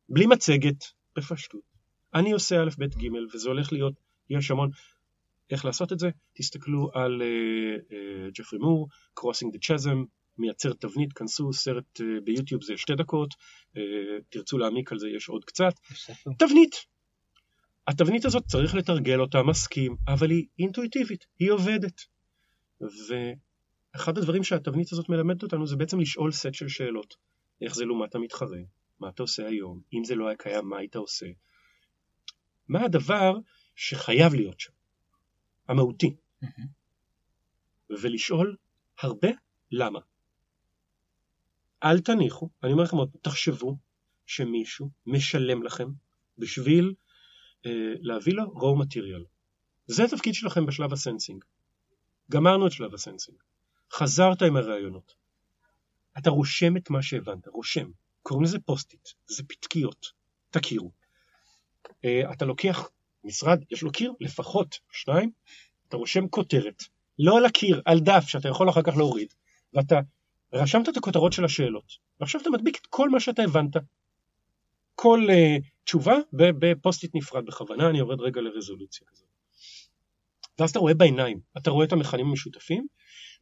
בלי 0.09 0.25
מצגת, 0.25 0.85
בפשטות. 1.15 1.61
אני 2.13 2.31
עושה 2.31 2.63
א', 2.63 2.69
ב', 2.77 2.85
ג', 2.85 3.07
וזה 3.33 3.49
הולך 3.49 3.73
להיות, 3.73 3.93
יש 4.29 4.51
המון, 4.51 4.69
איך 5.49 5.65
לעשות 5.65 5.93
את 5.93 5.99
זה? 5.99 6.09
תסתכלו 6.33 6.89
על 6.93 7.21
אה, 7.21 7.97
אה, 7.97 8.29
ג'פרי 8.33 8.59
מור, 8.59 8.87
Crossing 9.19 9.55
the 9.55 9.59
Chasm, 9.59 10.05
מייצר 10.37 10.73
תבנית, 10.73 11.13
כנסו, 11.13 11.53
סרט 11.53 12.01
ביוטיוב 12.23 12.63
זה 12.63 12.77
שתי 12.77 12.95
דקות, 12.95 13.33
תרצו 14.29 14.57
להעמיק 14.57 14.91
על 14.91 14.99
זה 14.99 15.07
יש 15.09 15.29
עוד 15.29 15.45
קצת. 15.45 15.73
תבנית. 16.39 16.94
התבנית 17.87 18.25
הזאת 18.25 18.45
צריך 18.45 18.75
לתרגל 18.75 19.19
אותה, 19.19 19.43
מסכים, 19.43 19.95
אבל 20.07 20.29
היא 20.29 20.47
אינטואיטיבית, 20.59 21.25
היא 21.39 21.51
עובדת. 21.51 22.01
ואחד 22.81 24.17
הדברים 24.17 24.43
שהתבנית 24.43 24.91
הזאת 24.91 25.09
מלמדת 25.09 25.43
אותנו 25.43 25.67
זה 25.67 25.75
בעצם 25.75 25.99
לשאול 25.99 26.31
סט 26.31 26.53
של 26.53 26.67
שאלות. 26.67 27.15
איך 27.61 27.75
זה 27.75 27.85
לעומת 27.85 28.15
המתחרה? 28.15 28.59
מה 28.99 29.09
אתה 29.09 29.23
עושה 29.23 29.47
היום? 29.47 29.81
אם 29.93 30.03
זה 30.03 30.15
לא 30.15 30.27
היה 30.27 30.37
קיים, 30.37 30.69
מה 30.69 30.77
היית 30.77 30.95
עושה? 30.95 31.25
מה 32.67 32.83
הדבר 32.83 33.33
שחייב 33.75 34.33
להיות 34.33 34.59
שם? 34.59 34.73
המהותי. 35.67 36.15
מהמם. 36.41 36.67
ולשאול 37.89 38.55
הרבה 38.99 39.27
למה. 39.71 39.99
אל 41.83 41.99
תניחו, 41.99 42.49
אני 42.63 42.71
אומר 42.71 42.83
לכם 42.83 42.97
עוד, 42.97 43.09
תחשבו 43.21 43.77
שמישהו 44.25 44.89
משלם 45.05 45.63
לכם 45.63 45.87
בשביל 46.37 46.93
להביא 48.01 48.33
לו 48.33 48.43
raw 48.43 48.83
material. 48.83 49.23
זה 49.87 50.03
התפקיד 50.03 50.33
שלכם 50.33 50.65
בשלב 50.65 50.93
ה 50.93 50.99
sensing. 50.99 51.43
גמרנו 52.31 52.67
את 52.67 52.71
שלב 52.71 52.93
ה 52.93 52.98
sensing. 52.98 53.37
חזרת 53.91 54.41
עם 54.41 54.57
הרעיונות. 54.57 55.15
אתה 56.17 56.29
רושם 56.29 56.77
את 56.77 56.89
מה 56.89 57.01
שהבנת, 57.01 57.47
רושם. 57.47 57.87
קוראים 58.21 58.43
לזה 58.43 58.59
Post-it, 58.59 59.09
זה 59.27 59.43
פתקיות, 59.47 60.05
תכירו. 60.49 60.91
אה, 62.05 62.31
אתה 62.31 62.45
לוקח 62.45 62.89
משרד, 63.23 63.63
יש 63.71 63.83
לו 63.83 63.91
קיר, 63.91 64.13
לפחות 64.19 64.79
שניים, 64.91 65.31
אתה 65.87 65.97
רושם 65.97 66.27
כותרת, 66.27 66.83
לא 67.19 67.37
על 67.37 67.45
הקיר, 67.45 67.81
על 67.85 67.99
דף 67.99 68.23
שאתה 68.27 68.49
יכול 68.49 68.69
אחר 68.69 68.81
כך 68.81 68.97
להוריד, 68.97 69.33
ואתה 69.73 69.99
רשמת 70.53 70.89
את 70.89 70.97
הכותרות 70.97 71.33
של 71.33 71.45
השאלות, 71.45 71.93
ועכשיו 72.19 72.41
אתה 72.41 72.49
מדביק 72.49 72.77
את 72.81 72.87
כל 72.87 73.09
מה 73.09 73.19
שאתה 73.19 73.43
הבנת. 73.43 73.75
כל 74.95 75.27
uh, 75.29 75.63
תשובה 75.83 76.15
ב 76.33 76.43
Post-it 76.44 77.15
נפרד 77.15 77.45
בכוונה, 77.45 77.89
אני 77.89 77.97
יורד 77.97 78.21
רגע 78.21 78.41
לרזולוציה 78.41 79.07
כזאת. 79.07 79.27
ואז 80.59 80.69
אתה 80.69 80.79
רואה 80.79 80.93
בעיניים, 80.93 81.39
אתה 81.57 81.71
רואה 81.71 81.85
את 81.85 81.91
המכנים 81.91 82.25
המשותפים, 82.25 82.87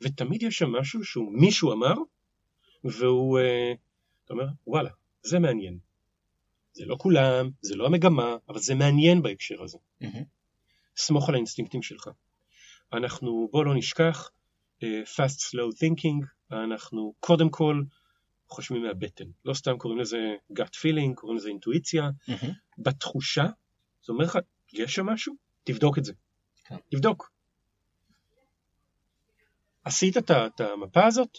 ותמיד 0.02 0.44
יש 0.44 0.58
שם 0.58 0.72
משהו 0.72 1.04
שהוא 1.04 1.32
מישהו 1.34 1.74
אמר, 1.74 1.94
והוא, 2.84 3.40
uh, 3.40 3.44
אתה 4.26 4.34
אומר, 4.34 4.46
וואלה, 4.68 4.90
זה 5.24 5.40
מעניין. 5.40 5.78
זה 6.74 6.86
לא 6.86 6.96
כולם, 7.00 7.50
זה 7.62 7.76
לא 7.76 7.86
המגמה, 7.86 8.38
אבל 8.50 8.60
זה 8.60 8.76
מעניין 8.76 9.22
בהקשר 9.22 9.64
הזה. 9.64 9.78
מהמם. 10.02 10.24
סמוך 10.98 11.30
על 11.30 11.36
האינסטינקטים 11.36 11.82
שלך. 11.82 12.10
אנחנו, 12.94 13.50
בוא 13.52 13.66
לא 13.66 13.76
נשכח, 13.76 14.32
אה, 14.84 15.02
fast 15.04 15.40
slow 15.40 15.76
thinking, 15.76 16.26
אנחנו 16.52 17.14
קודם 17.20 17.50
כל 17.50 17.82
חושבים 18.54 18.84
מהבטן. 18.84 19.26
לא 19.46 19.54
סתם 19.54 19.78
קוראים 19.78 20.00
לזה 20.00 20.18
gut 20.60 20.76
feeling, 20.76 21.16
קוראים 21.16 21.38
לזה 21.38 21.50
אינטואיציה. 21.50 22.10
מהמם. 22.28 22.54
בתחושה, 22.78 23.46
זה 24.06 24.14
אומר 24.14 24.26
לך, 24.26 24.38
יש 24.74 24.96
שם 24.96 25.06
משהו? 25.06 25.34
תבדוק 25.64 25.98
את 25.98 26.06
זה. 26.06 26.14
כן. 26.66 26.76
תבדוק. 26.92 27.32
עשית 29.84 30.18
את 30.18 30.62
המפה 30.62 31.06
הזאת? 31.06 31.38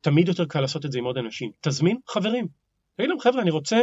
תמיד 0.00 0.28
יותר 0.28 0.44
קל 0.44 0.60
לעשות 0.60 0.84
את 0.84 0.92
זה 0.92 0.98
עם 0.98 1.04
עוד 1.04 1.18
אנשים. 1.18 1.50
תזמין 1.60 1.98
חברים. 2.08 2.48
תגיד 2.96 3.08
להם, 3.08 3.20
חבר'ה, 3.20 3.42
אני 3.42 3.50
רוצה 3.50 3.76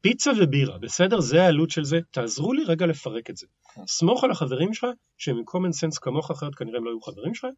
פיצה 0.00 0.30
ובירה, 0.40 0.78
בסדר? 0.78 1.20
זה 1.20 1.42
העלות 1.42 1.70
של 1.70 1.84
זה, 1.84 1.98
תעזרו 2.10 2.52
לי 2.52 2.64
רגע 2.64 2.86
לפרק 2.86 3.30
את 3.30 3.36
זה. 3.36 3.46
כן. 3.74 3.86
סמוך 3.86 4.24
על 4.24 4.30
החברים 4.30 4.74
שלך, 4.74 4.88
שהם 5.16 5.36
עם 5.36 5.44
common 5.48 5.70
sense 5.70 5.98
כמוך, 6.00 6.30
אחרת 6.30 6.54
כנראה 6.54 6.78
הם 6.78 6.84
לא 6.84 6.90
היו 6.90 7.00
חברים 7.00 7.34
שלך, 7.34 7.50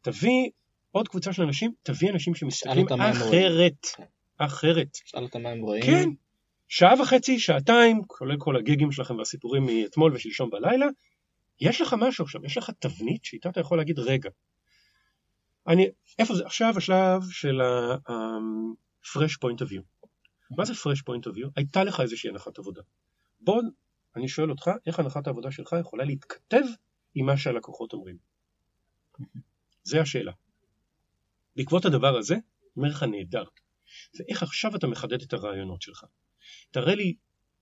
תביא 0.00 0.50
עוד 0.90 1.08
קבוצה 1.08 1.32
של 1.32 1.42
אנשים, 1.42 1.72
תביא 1.82 2.10
אנשים 2.10 2.34
שמסתכלים. 2.34 2.86
אחרת. 2.88 3.86
כן. 3.96 4.04
אחרת. 4.38 4.88
שאל 5.04 5.22
אותם 5.22 5.42
מה 5.42 5.48
הם 5.48 5.60
רואים. 5.60 5.82
כן, 5.82 6.08
שעה 6.68 7.02
וחצי, 7.02 7.38
שעתיים, 7.38 8.02
כולל 8.06 8.36
כל 8.38 8.56
הגיגים 8.56 8.92
שלכם 8.92 9.16
והסיפורים 9.16 9.66
מאתמול 9.66 10.12
ושלשום 10.14 10.50
בלילה, 10.50 10.86
יש 11.60 11.80
לך 11.80 11.94
משהו 11.98 12.24
עכשיו, 12.24 12.44
יש 12.44 12.58
לך 12.58 12.70
תבנית 12.78 13.24
שאיתה 13.24 13.48
אתה 13.48 13.60
יכול 13.60 13.78
להגיד, 13.78 13.98
רגע, 13.98 14.30
אני, 15.68 15.86
איפה 16.18 16.34
זה, 16.34 16.46
עכשיו 16.46 16.74
השלב 16.76 17.22
של 17.30 17.60
ה-fresh 17.60 19.36
point 19.44 19.58
of 19.64 19.68
view. 19.68 19.82
מה 20.50 20.64
זה 20.64 20.72
fresh 20.72 21.02
point 21.10 21.30
of 21.30 21.36
view? 21.36 21.50
הייתה 21.56 21.84
לך 21.84 22.00
איזושהי 22.00 22.30
הנחת 22.30 22.58
עבודה. 22.58 22.82
בוא, 23.40 23.62
אני 24.16 24.28
שואל 24.28 24.50
אותך, 24.50 24.70
איך 24.86 24.98
הנחת 24.98 25.26
העבודה 25.26 25.50
שלך 25.50 25.76
יכולה 25.80 26.04
להתכתב 26.04 26.62
עם 27.14 27.26
מה 27.26 27.36
שהלקוחות 27.36 27.92
אומרים. 27.92 28.16
זה 29.82 30.00
השאלה. 30.00 30.32
בעקבות 31.56 31.84
הדבר 31.84 32.16
הזה, 32.16 32.36
אומר 32.76 32.88
לך 32.88 33.02
נהדר. 33.02 33.44
ואיך 34.18 34.42
עכשיו 34.42 34.76
אתה 34.76 34.86
מחדד 34.86 35.22
את 35.22 35.32
הרעיונות 35.32 35.82
שלך? 35.82 36.04
תראה 36.70 36.94
לי 36.94 37.14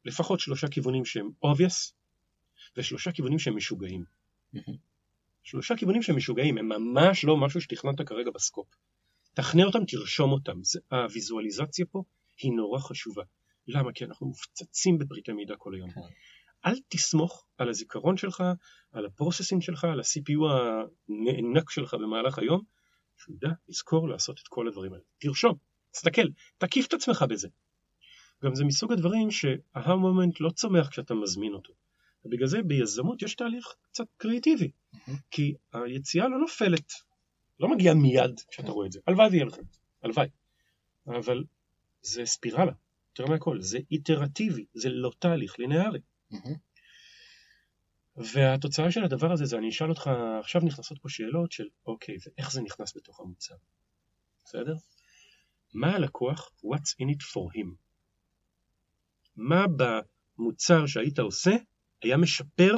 לפחות 0.04 0.40
שלושה 0.40 0.68
כיוונים 0.68 1.04
שהם 1.04 1.30
obvious, 1.44 1.92
ושלושה 2.76 3.12
כיוונים 3.12 3.38
שהם 3.38 3.56
משוגעים. 3.56 4.04
שלושה 5.42 5.76
כיוונים 5.76 6.02
שהם 6.02 6.16
משוגעים, 6.16 6.58
הם 6.58 6.68
ממש 6.68 7.24
לא 7.24 7.36
משהו 7.36 7.60
שתכננת 7.60 8.00
כרגע 8.00 8.30
בסקופ. 8.34 8.66
תכנה 9.34 9.64
אותם, 9.64 9.84
תרשום 9.84 10.32
אותם. 10.32 10.64
זה, 10.64 10.80
הוויזואליזציה 10.90 11.86
פה 11.86 12.02
היא 12.38 12.52
נורא 12.52 12.78
חשובה. 12.78 13.22
למה? 13.68 13.92
כי 13.92 14.04
אנחנו 14.04 14.26
מופצצים 14.26 14.98
בפריטי 14.98 15.32
מידע 15.32 15.54
כל 15.58 15.74
היום. 15.74 15.90
כן. 15.90 16.00
אל 16.66 16.74
תסמוך 16.88 17.46
על 17.58 17.68
הזיכרון 17.68 18.16
שלך, 18.16 18.42
על 18.92 19.06
ה 19.06 19.11
processing 19.11 19.62
שלך, 19.62 19.84
על 19.84 20.00
ה-CPU 20.00 20.44
הנאנק 21.08 21.70
שלך 21.70 21.94
במהלך 21.94 22.38
היום, 22.38 22.62
שהוא 23.16 23.36
ידע 23.36 23.48
לזכור 23.68 24.08
לעשות 24.08 24.40
את 24.40 24.48
כל 24.48 24.68
הדברים 24.68 24.92
האלה. 24.92 25.04
תרשום, 25.18 25.54
תסתכל, 25.90 26.28
תקיף 26.58 26.86
את 26.86 26.92
עצמך 26.92 27.24
בזה. 27.28 27.48
גם 28.44 28.54
זה 28.54 28.64
מסוג 28.64 28.92
הדברים 28.92 29.30
שה 29.30 29.54
moment 29.86 30.40
לא 30.40 30.50
צומח 30.50 30.88
כשאתה 30.88 31.14
מזמין 31.14 31.52
אותו. 31.54 31.72
ובגלל 32.24 32.46
זה 32.46 32.62
ביזמות 32.62 33.22
יש 33.22 33.34
תהליך 33.34 33.74
קצת 33.82 34.04
קריאיטיבי, 34.16 34.70
כי 35.30 35.54
היציאה 35.72 36.28
לא 36.28 36.38
נופלת, 36.38 36.92
לא 37.60 37.68
מגיעה 37.68 37.94
מיד 37.94 38.40
כשאתה 38.50 38.70
רואה 38.70 38.86
את 38.86 38.92
זה. 38.92 39.00
הלוואי 39.06 39.28
ויהיה 39.28 39.44
לכם, 39.44 39.62
הלוואי. 40.02 40.28
אבל 41.06 41.44
זה 42.02 42.26
ספירלה, 42.26 42.72
יותר 43.10 43.32
מהכל, 43.32 43.60
זה 43.60 43.78
איטרטיבי, 43.90 44.64
זה 44.74 44.88
לא 44.88 45.10
תהליך 45.18 45.58
לינארי. 45.58 46.00
והתוצאה 48.16 48.90
של 48.90 49.04
הדבר 49.04 49.32
הזה 49.32 49.44
זה 49.44 49.58
אני 49.58 49.68
אשאל 49.68 49.88
אותך, 49.88 50.10
עכשיו 50.40 50.60
נכנסות 50.64 50.98
פה 51.02 51.08
שאלות 51.08 51.52
של 51.52 51.64
אוקיי, 51.86 52.16
ואיך 52.26 52.52
זה 52.52 52.62
נכנס 52.62 52.96
בתוך 52.96 53.20
המוצר, 53.20 53.54
בסדר? 54.44 54.74
מה 55.74 55.94
הלקוח, 55.94 56.50
what's 56.64 56.94
in 57.02 57.14
it 57.14 57.22
for 57.22 57.58
him? 57.58 57.68
מה 59.36 59.64
במוצר 59.76 60.86
שהיית 60.86 61.18
עושה 61.18 61.50
היה 62.02 62.16
משפר 62.16 62.74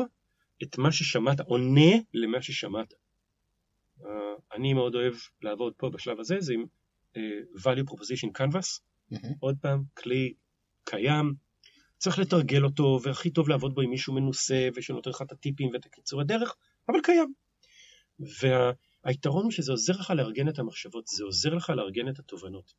את 0.63 0.79
מה 0.79 0.93
ששמעת, 0.93 1.41
עונה 1.41 1.93
למה 2.15 2.43
ששמעת. 2.43 2.95
Uh, 4.01 4.05
אני 4.55 4.75
מאוד 4.75 4.95
אוהב 4.95 5.15
לעבוד 5.43 5.73
פה 5.77 5.91
בשלב 5.91 6.21
הזה, 6.21 6.37
זה 6.41 6.55
עם 6.55 6.65
uh, 7.15 7.19
value 7.59 7.91
proposition 7.91 8.41
canvas, 8.41 8.81
עוד 9.41 9.57
פעם, 9.61 9.83
כלי 9.95 10.35
קיים, 10.85 11.35
צריך 11.99 12.19
לתרגל 12.19 12.65
אותו, 12.65 12.99
והכי 13.03 13.31
טוב 13.31 13.49
לעבוד 13.49 13.75
בו 13.75 13.81
עם 13.81 13.91
מישהו 13.91 14.15
מנוסה, 14.15 14.69
ושנותן 14.77 15.11
לך 15.11 15.23
את 15.23 15.33
הטיפים 15.33 15.71
ואת 15.73 15.87
הקיצור 15.87 16.21
הדרך, 16.21 16.55
אבל 16.89 16.99
קיים. 17.03 17.35
והיתרון 19.05 19.43
הוא 19.45 19.51
שזה 19.53 19.73
עוזר 19.73 19.93
לך 19.93 20.11
לארגן 20.11 20.49
את 20.49 20.59
המחשבות, 20.59 21.07
זה 21.07 21.25
עוזר 21.25 21.55
לך 21.55 21.71
לארגן 21.71 22.09
את 22.09 22.19
התובנות. 22.19 22.73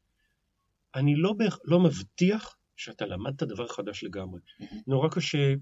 אני 0.95 1.15
לא, 1.15 1.33
בהכ- 1.39 1.59
לא 1.65 1.79
מבטיח 1.79 2.57
שאתה 2.75 3.05
למדת 3.05 3.43
דבר 3.43 3.67
חדש 3.67 4.03
לגמרי. 4.03 4.39
נורא 4.87 5.09
קשה, 5.09 5.53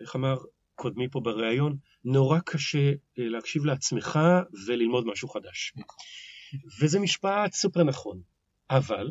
איך 0.00 0.16
אמר 0.16 0.36
קודמי 0.74 1.08
פה 1.10 1.20
בריאיון, 1.20 1.76
נורא 2.04 2.38
קשה 2.46 2.88
אה, 2.88 2.94
להקשיב 3.28 3.64
לעצמך 3.64 4.18
וללמוד 4.66 5.06
משהו 5.06 5.28
חדש. 5.28 5.72
וזה 6.80 7.00
משפט 7.00 7.52
סופר 7.52 7.84
נכון, 7.84 8.20
אבל, 8.70 9.10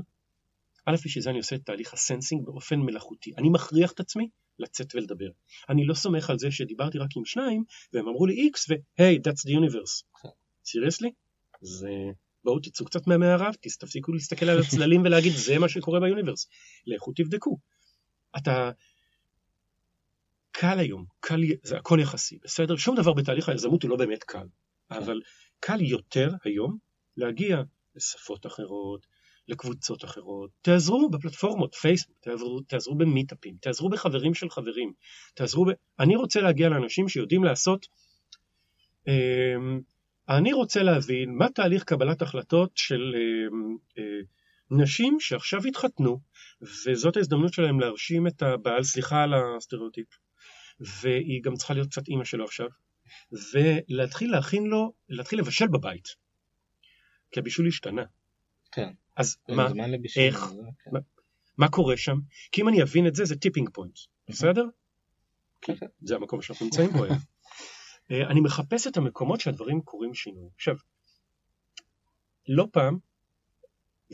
א', 0.86 0.96
בשביל 1.06 1.24
זה 1.24 1.30
אני 1.30 1.38
עושה 1.38 1.56
את 1.56 1.62
תהליך 1.66 1.94
הסנסינג 1.94 2.46
באופן 2.46 2.80
מלאכותי. 2.80 3.32
אני 3.38 3.50
מכריח 3.50 3.92
את 3.92 4.00
עצמי 4.00 4.30
לצאת 4.60 4.96
ולדבר. 4.96 5.30
אני 5.70 5.86
לא 5.86 5.94
סומך 5.94 6.30
על 6.30 6.40
זה 6.40 6.52
שדיברתי 6.52 6.98
רק 6.98 7.10
עם 7.18 7.26
שניים, 7.26 7.64
והם 7.94 8.08
אמרו 8.08 8.26
לי 8.26 8.50
X, 8.54 8.60
ו-Hey, 8.70 9.20
that's 9.20 9.50
the 9.50 9.52
universe. 9.52 10.28
סיריוסלי? 10.66 11.12
זה... 11.62 11.90
בואו 12.44 12.60
תצאו 12.60 12.86
קצת 12.86 13.08
מהמערב, 13.08 13.54
תפסיקו 13.80 14.14
להסתכל 14.14 14.50
על 14.50 14.60
הצללים 14.60 15.02
ולהגיד 15.06 15.34
זה 15.34 15.60
מה 15.60 15.70
שקורה 15.70 16.00
ביוניברס. 16.00 16.48
לכו 16.88 17.12
תבדקו. 17.16 17.58
אתה... 18.38 18.72
קל 20.52 20.80
היום, 20.80 21.06
קל, 21.20 21.42
זה 21.64 21.78
הכל 21.78 22.00
יחסי, 22.02 22.38
בסדר? 22.44 22.76
שום 22.76 22.96
דבר 22.96 23.14
בתהליך 23.14 23.50
היזמות 23.50 23.84
הוא 23.84 23.90
לא 23.90 23.96
באמת 23.96 24.24
קל, 24.24 24.48
אבל 24.92 25.22
קל 25.60 25.82
יותר 25.82 26.30
היום 26.44 26.78
להגיע 27.18 27.62
לשפות 27.96 28.46
אחרות, 28.46 29.06
לקבוצות 29.48 30.06
אחרות, 30.06 30.50
תעזרו 30.62 31.10
בפלטפורמות, 31.10 31.76
פייסבוק, 31.76 32.18
תעזרו, 32.22 32.62
תעזרו 32.62 32.96
במיטאפים, 32.96 33.56
תעזרו 33.62 33.90
בחברים 33.90 34.34
של 34.34 34.50
חברים, 34.50 34.94
תעזרו 35.34 35.66
ב... 35.66 35.70
אני 36.00 36.16
רוצה 36.16 36.42
להגיע 36.42 36.70
לאנשים 36.70 37.10
שיודעים 37.10 37.44
לעשות... 37.44 37.88
אמ, 39.08 39.82
אני 40.30 40.54
רוצה 40.54 40.84
להבין 40.84 41.36
מה 41.38 41.50
תהליך 41.50 41.84
קבלת 41.84 42.22
החלטות 42.22 42.72
של 42.76 43.16
אמ, 43.16 43.78
אה, 43.98 44.22
נשים 44.72 45.20
שעכשיו 45.20 45.62
התחתנו, 45.68 46.20
וזאת 46.62 47.18
ההזדמנות 47.18 47.54
שלהם 47.54 47.80
להרשים 47.80 48.28
את 48.28 48.42
הבעל, 48.42 48.84
סליחה 48.84 49.24
על 49.24 49.34
הסטריאוטיפ, 49.34 50.08
והיא 50.80 51.44
גם 51.44 51.56
צריכה 51.56 51.74
להיות 51.74 51.88
קצת 51.88 52.08
אימא 52.08 52.24
שלו 52.24 52.44
עכשיו, 52.44 52.68
ולהתחיל 53.54 54.32
להכין 54.32 54.64
לו, 54.64 54.94
להתחיל 55.10 55.40
לבשל 55.40 55.68
בבית. 55.68 56.08
כי 57.32 57.40
הבישול 57.40 57.68
השתנה. 57.68 58.04
כן. 58.72 58.90
אז 59.16 59.38
מה, 59.50 59.68
איך? 60.18 60.46
זה- 60.50 60.62
כן. 60.84 60.92
מה- 60.94 61.00
מה 61.58 61.70
קורה 61.70 61.98
שם? 61.98 62.18
כי 62.52 62.62
אם 62.62 62.68
אני 62.70 62.84
אבין 62.84 63.08
את 63.08 63.16
זה, 63.16 63.26
זה 63.26 63.36
tipping 63.36 63.70
point, 63.74 63.98
בסדר? 64.30 64.66
כן. 65.62 65.74
זה 66.02 66.16
המקום 66.16 66.42
שאנחנו 66.42 66.66
נמצאים 66.66 66.90
בו 66.90 67.04
היום. 67.04 67.18
אה, 68.12 68.28
אני 68.28 68.42
מחפש 68.42 68.88
את 68.88 68.98
המקומות 68.98 69.40
שהדברים 69.42 69.82
קורים 69.82 70.14
שינוי. 70.14 70.50
עכשיו, 70.56 70.76
לא 72.48 72.68
פעם, 72.72 72.98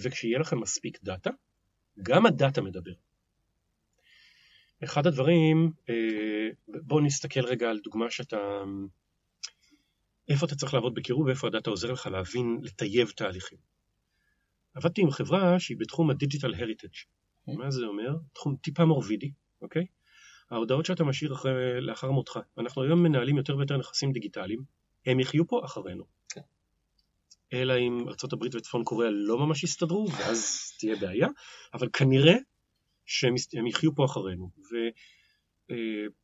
וכשיהיה 0.03 0.39
לכם 0.39 0.59
מספיק 0.59 1.03
data, 1.03 1.29
גם 2.03 2.25
ה 2.25 2.32
data 2.32 2.61
מדבר. 2.61 2.93
אחד 4.83 5.07
הדברים, 5.07 5.71
אה, 5.89 6.49
בואו 6.67 6.99
נסתכל 6.99 7.45
רגע 7.45 7.69
על 7.69 7.79
דוגמה 7.79 8.09
שאתה... 8.09 8.37
איפה 10.29 10.45
אתה 10.45 10.55
צריך 10.55 10.73
לעבוד 10.73 10.93
בקירוב 10.93 11.25
ואיפה 11.27 11.47
ה 11.47 11.52
data 11.52 11.69
עוזר 11.69 11.91
לך 11.91 12.07
להבין, 12.07 12.59
לטייב 12.63 13.09
תהליכים. 13.09 13.57
עבדתי 14.79 15.01
עם 15.01 15.11
חברה 15.11 15.59
שהיא 15.59 15.77
בתחום 15.79 16.09
ה 16.09 16.15
digital 16.15 16.53
heritage. 16.53 16.87
מה 17.47 17.71
זה 17.71 17.85
אומר? 17.85 18.15
תחום 18.33 18.55
טיפה 18.55 18.85
מורבידי, 18.85 19.31
אוקיי? 19.61 19.85
ההודעות 20.51 20.85
שאתה 20.85 21.03
משאיר 21.03 21.33
אחרי, 21.33 21.81
לאחר 21.81 22.11
מותך. 22.11 22.39
אנחנו 22.57 22.83
היום 22.83 23.03
מנהלים 23.03 23.37
יותר 23.37 23.57
ויותר 23.57 23.77
נכסים 23.77 24.11
דיגיטליים, 24.11 24.63
הם 25.05 25.19
יחיו 25.19 25.47
פה 25.47 25.65
אחרינו. 25.65 26.03
כן. 26.29 26.41
אלא 27.53 27.73
אם 27.77 28.07
ארה"ב 28.07 28.55
וצפון 28.55 28.83
קוריאה 28.83 29.11
לא 29.11 29.37
ממש 29.37 29.63
יסתדרו, 29.63 30.07
ואז 30.11 30.71
תהיה 30.79 30.95
בעיה, 30.95 31.27
אבל 31.73 31.89
כנראה 31.93 32.35
שהם 33.05 33.67
יחיו 33.67 33.95
פה 33.95 34.05
אחרינו. 34.05 34.49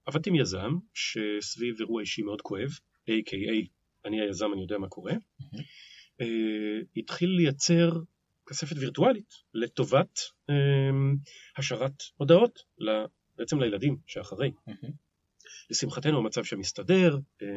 ועבדתי 0.06 0.30
עם 0.30 0.36
יזם 0.36 0.72
שסביב 0.94 1.76
אירוע 1.80 2.02
אישי 2.02 2.22
מאוד 2.22 2.42
כואב, 2.42 2.70
A.K.A. 3.10 3.68
אני 4.06 4.22
היזם, 4.22 4.54
אני 4.54 4.62
יודע 4.62 4.78
מה 4.78 4.88
קורה, 4.88 5.14
אה, 6.22 6.80
התחיל 6.98 7.30
לייצר 7.30 7.92
כספת 8.48 8.76
וירטואלית 8.80 9.34
לטובת 9.54 10.20
אה, 10.50 10.56
השארת 11.58 12.04
הודעות, 12.18 12.60
בעצם 13.38 13.60
לילדים 13.60 13.98
שאחרי. 14.06 14.52
לשמחתנו 15.70 16.18
המצב 16.18 16.44
שם 16.44 16.60
הסתדר, 16.60 17.18
אה, 17.42 17.48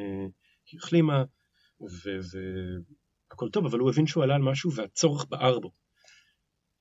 היא 0.73 0.79
החלימה, 0.79 1.25
והכל 1.81 3.49
טוב, 3.49 3.67
אבל 3.67 3.79
הוא 3.79 3.91
הבין 3.91 4.07
שהוא 4.07 4.25
עלה 4.25 4.35
על 4.35 4.43
משהו 4.43 4.73
והצורך 4.73 5.27
בער 5.29 5.59
בו. 5.59 5.73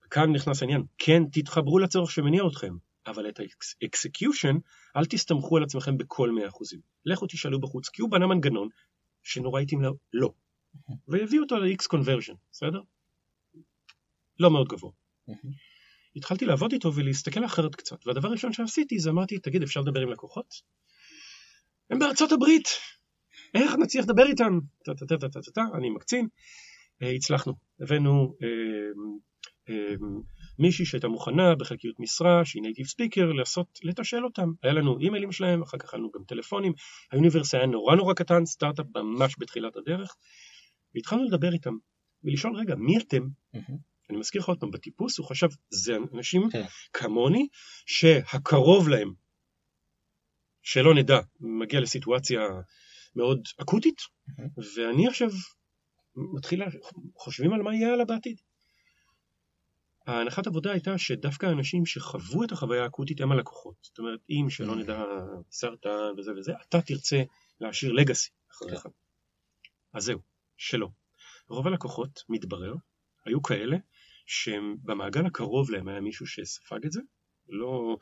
כאן 0.09 0.31
נכנס 0.31 0.61
העניין, 0.61 0.83
כן, 0.97 1.23
תתחברו 1.31 1.79
לצורך 1.79 2.11
שמניע 2.11 2.43
אתכם, 2.51 2.75
אבל 3.07 3.29
את 3.29 3.39
ה 3.81 3.88
execution, 3.88 4.55
אל 4.95 5.05
תסתמכו 5.05 5.57
על 5.57 5.63
עצמכם 5.63 5.97
בכל 5.97 6.29
100%. 6.29 6.77
לכו 7.05 7.27
תשאלו 7.27 7.61
בחוץ, 7.61 7.89
כי 7.89 8.01
הוא 8.01 8.11
בנה 8.11 8.27
מנגנון 8.27 8.69
שנורא 9.23 9.61
התאים 9.61 9.81
לו 9.81 9.97
לא, 10.13 10.33
והביא 11.07 11.39
אותו 11.39 11.57
ל-X 11.57 11.85
conversion, 11.95 12.35
בסדר? 12.51 12.81
לא 14.39 14.51
מאוד 14.51 14.67
גבוה. 14.67 14.91
התחלתי 16.15 16.45
לעבוד 16.45 16.73
איתו 16.73 16.93
ולהסתכל 16.95 17.45
אחרת 17.45 17.75
קצת, 17.75 18.07
והדבר 18.07 18.27
הראשון 18.27 18.53
שעשיתי 18.53 18.99
זה 18.99 19.09
אמרתי, 19.09 19.39
תגיד, 19.39 19.63
אפשר 19.63 19.81
לדבר 19.81 20.01
עם 20.01 20.11
לקוחות? 20.11 20.53
הם 21.89 21.99
בארצות 21.99 22.31
הברית, 22.31 22.67
איך 23.53 23.75
נצליח 23.79 24.05
לדבר 24.05 24.25
איתם? 24.27 24.59
טה-טה-טה-טה-טה, 24.85 25.61
אני 25.73 25.89
מקצין. 25.89 26.27
אה, 27.01 27.11
הצלחנו, 27.11 27.53
הבאנו 27.81 28.35
אה, 28.43 28.47
אה, 29.69 29.95
מישהי 30.59 30.85
שהייתה 30.85 31.07
מוכנה 31.07 31.55
בחלקיות 31.55 31.99
משרה, 31.99 32.45
שהיא 32.45 32.61
native 32.61 32.85
speaker, 32.85 33.31
לעשות, 33.31 33.79
לתשאל 33.83 34.25
אותם. 34.25 34.51
היה 34.63 34.73
לנו 34.73 34.99
אימיילים 34.99 35.31
שלהם, 35.31 35.61
אחר 35.61 35.77
כך 35.77 35.93
היה 35.93 35.99
לנו 35.99 36.11
גם 36.11 36.23
טלפונים. 36.27 36.73
ה 37.11 37.16
universe 37.16 37.53
היה 37.53 37.65
נורא 37.65 37.95
נורא 37.95 38.13
קטן, 38.13 38.45
סטארט-אפ 38.45 38.85
ממש 38.95 39.35
בתחילת 39.39 39.75
הדרך, 39.75 40.15
והתחלנו 40.95 41.23
לדבר 41.23 41.53
איתם, 41.53 41.73
ולשאול, 42.23 42.55
רגע, 42.55 42.75
מי 42.75 42.97
אתם? 42.97 43.27
אני 44.09 44.17
מזכיר 44.17 44.41
לך 44.41 44.47
עוד 44.47 44.59
פעם, 44.59 44.71
בתפיסה 44.71 45.17
הוא 45.17 45.27
חשב, 45.27 45.47
זה 45.69 45.97
אנשים 46.13 46.49
כן. 46.51 46.65
כמוני, 46.93 47.47
שהקרוב 47.85 48.89
להם, 48.89 49.13
שלא 50.61 50.95
נדע, 50.95 51.19
מגיע 51.39 51.79
לסיטואציה 51.79 52.41
מאוד 53.15 53.47
אקוטית, 53.61 54.01
מהמם. 54.27 54.49
ואני 54.75 55.07
עכשיו 55.07 55.29
מתחיל, 56.15 56.63
חושבים 57.15 57.53
על 57.53 57.61
מה 57.61 57.75
יהיה 57.75 57.93
הלאה 57.93 58.05
בעתיד. 58.05 58.41
ההנחת 60.07 60.47
עבודה 60.47 60.71
הייתה 60.71 60.97
שדווקא 60.97 61.45
האנשים 61.45 61.85
שחוו 61.85 62.43
את 62.43 62.51
החוויה 62.51 62.83
האקוטית 62.83 63.21
הם 63.21 63.31
הלקוחות. 63.31 63.75
זאת 63.81 63.99
אומרת, 63.99 64.19
אם 64.29 64.49
שלא. 64.49 64.75
נדע 64.75 65.03
סרטן 65.51 66.13
וזה 66.17 66.31
וזה, 66.37 66.51
אתה 66.69 66.81
תרצה 66.81 67.23
להשאיר 67.61 67.91
לגאסי 67.91 68.29
אחריך. 68.51 68.81
כן. 68.83 68.89
אז 69.93 70.03
זהו, 70.03 70.19
שלא. 70.57 70.89
רוב 71.49 71.67
הלקוחות, 71.67 72.23
מתברר, 72.29 72.73
היו 73.25 73.41
כאלה 73.41 73.77
שהם 74.27 74.75
במעגל 74.83 75.25
הקרוב 75.25 75.71
להם 75.71 75.87
היה 75.87 76.01
מישהו 76.01 76.27
שספג 76.27 76.85
את 76.85 76.91
זה, 76.91 77.01
לא... 77.49 77.97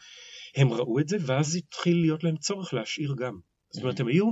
הם 0.56 0.74
ראו 0.74 1.00
את 1.00 1.08
זה, 1.08 1.18
ואז 1.26 1.56
התחיל 1.56 2.02
להיות 2.02 2.24
להם 2.24 2.38
צורך 2.38 2.74
להשאיר 2.74 3.16
גם. 3.18 3.40
זאת 3.70 3.84
אומרת, 3.84 4.00
הם 4.00 4.08
היו 4.08 4.32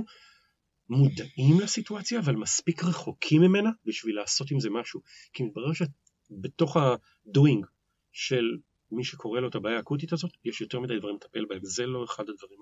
מודעים 0.88 1.60
לסיטואציה, 1.62 2.20
אבל 2.20 2.36
מספיק 2.36 2.84
רחוקים 2.84 3.42
ממנה 3.42 3.70
בשביל 3.84 4.16
לעשות 4.16 4.50
עם 4.50 4.60
זה 4.60 4.70
משהו. 4.70 5.00
כי 5.32 5.42
מתברר 5.42 5.70
שבתוך 5.72 6.76
ה-doing 6.76 7.66
של 8.12 8.44
מי 8.90 9.04
שקורא 9.04 9.40
לו 9.40 9.48
את 9.48 9.54
הבעיה 9.54 9.76
האקוטית 9.76 10.12
הזאת, 10.12 10.30
יש 10.44 10.60
יותר 10.60 10.80
מדי 10.80 10.98
דברים 10.98 11.16
לטפל 11.16 11.44
בהם. 11.48 11.60
זה 11.62 11.86
לא 11.86 12.04
אחד 12.04 12.24
הדברים 12.28 12.58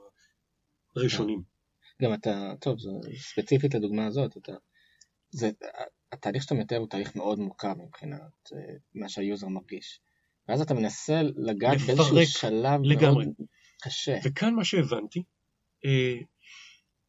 הראשונים. 0.96 1.42
גם 2.02 2.14
אתה, 2.14 2.52
טוב, 2.60 2.78
ספציפית 3.18 3.74
לדוגמה 3.74 4.06
הזאת, 4.06 4.36
אתה, 4.36 4.52
זה, 5.30 5.50
התהליך 6.12 6.42
שאתה 6.42 6.54
מתאר 6.54 6.76
הוא 6.76 6.88
תהליך 6.88 7.16
מאוד 7.16 7.38
מורכב 7.38 7.74
מבחינת 7.78 8.52
אה, 8.52 8.74
מה 8.94 9.08
שהיוזר 9.08 9.48
מרגיש. 9.48 10.00
ואז 10.48 10.60
אתה 10.60 10.74
מנסה 10.74 11.22
לגעת 11.22 11.78
באיזשהו 11.86 12.26
שלב 12.26 12.80
לגמרי. 12.82 13.24
מאוד 13.24 13.34
קשה. 13.82 14.18
וכאן 14.24 14.54
מה 14.54 14.64
שהבנתי, 14.64 15.22
אה, 15.84 16.18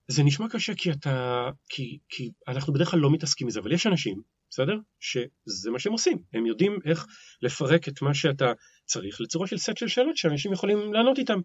זה 0.08 0.24
נשמע 0.24 0.50
קשה 0.50 0.76
כי 0.76 0.92
אתה, 0.92 1.50
כי, 1.70 2.00
כי 2.10 2.32
אנחנו 2.48 2.74
בדרך 2.74 2.92
כלל 2.92 3.00
לא 3.00 3.12
מתעסקים 3.12 3.48
בזה, 3.48 3.60
אבל 3.60 3.72
יש 3.72 3.88
אנשים, 3.88 4.22
בסדר? 4.50 4.78
שזה 5.00 5.72
מה 5.72 5.80
שהם 5.80 5.94
עושים, 5.94 6.18
הם 6.34 6.46
יודעים 6.46 6.80
איך 6.86 7.06
לפרק 7.42 7.88
את 7.88 8.02
מה 8.02 8.14
שאתה 8.14 8.52
צריך 8.86 9.22
לצורה 9.22 9.48
של 9.48 9.58
סט 9.58 9.78
של 9.78 9.88
שאלות 9.88 10.18
שאנשים 10.18 10.54
יכולים 10.54 10.94
לענות 10.94 11.20
איתם. 11.20 11.40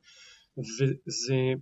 וזה 0.59 1.55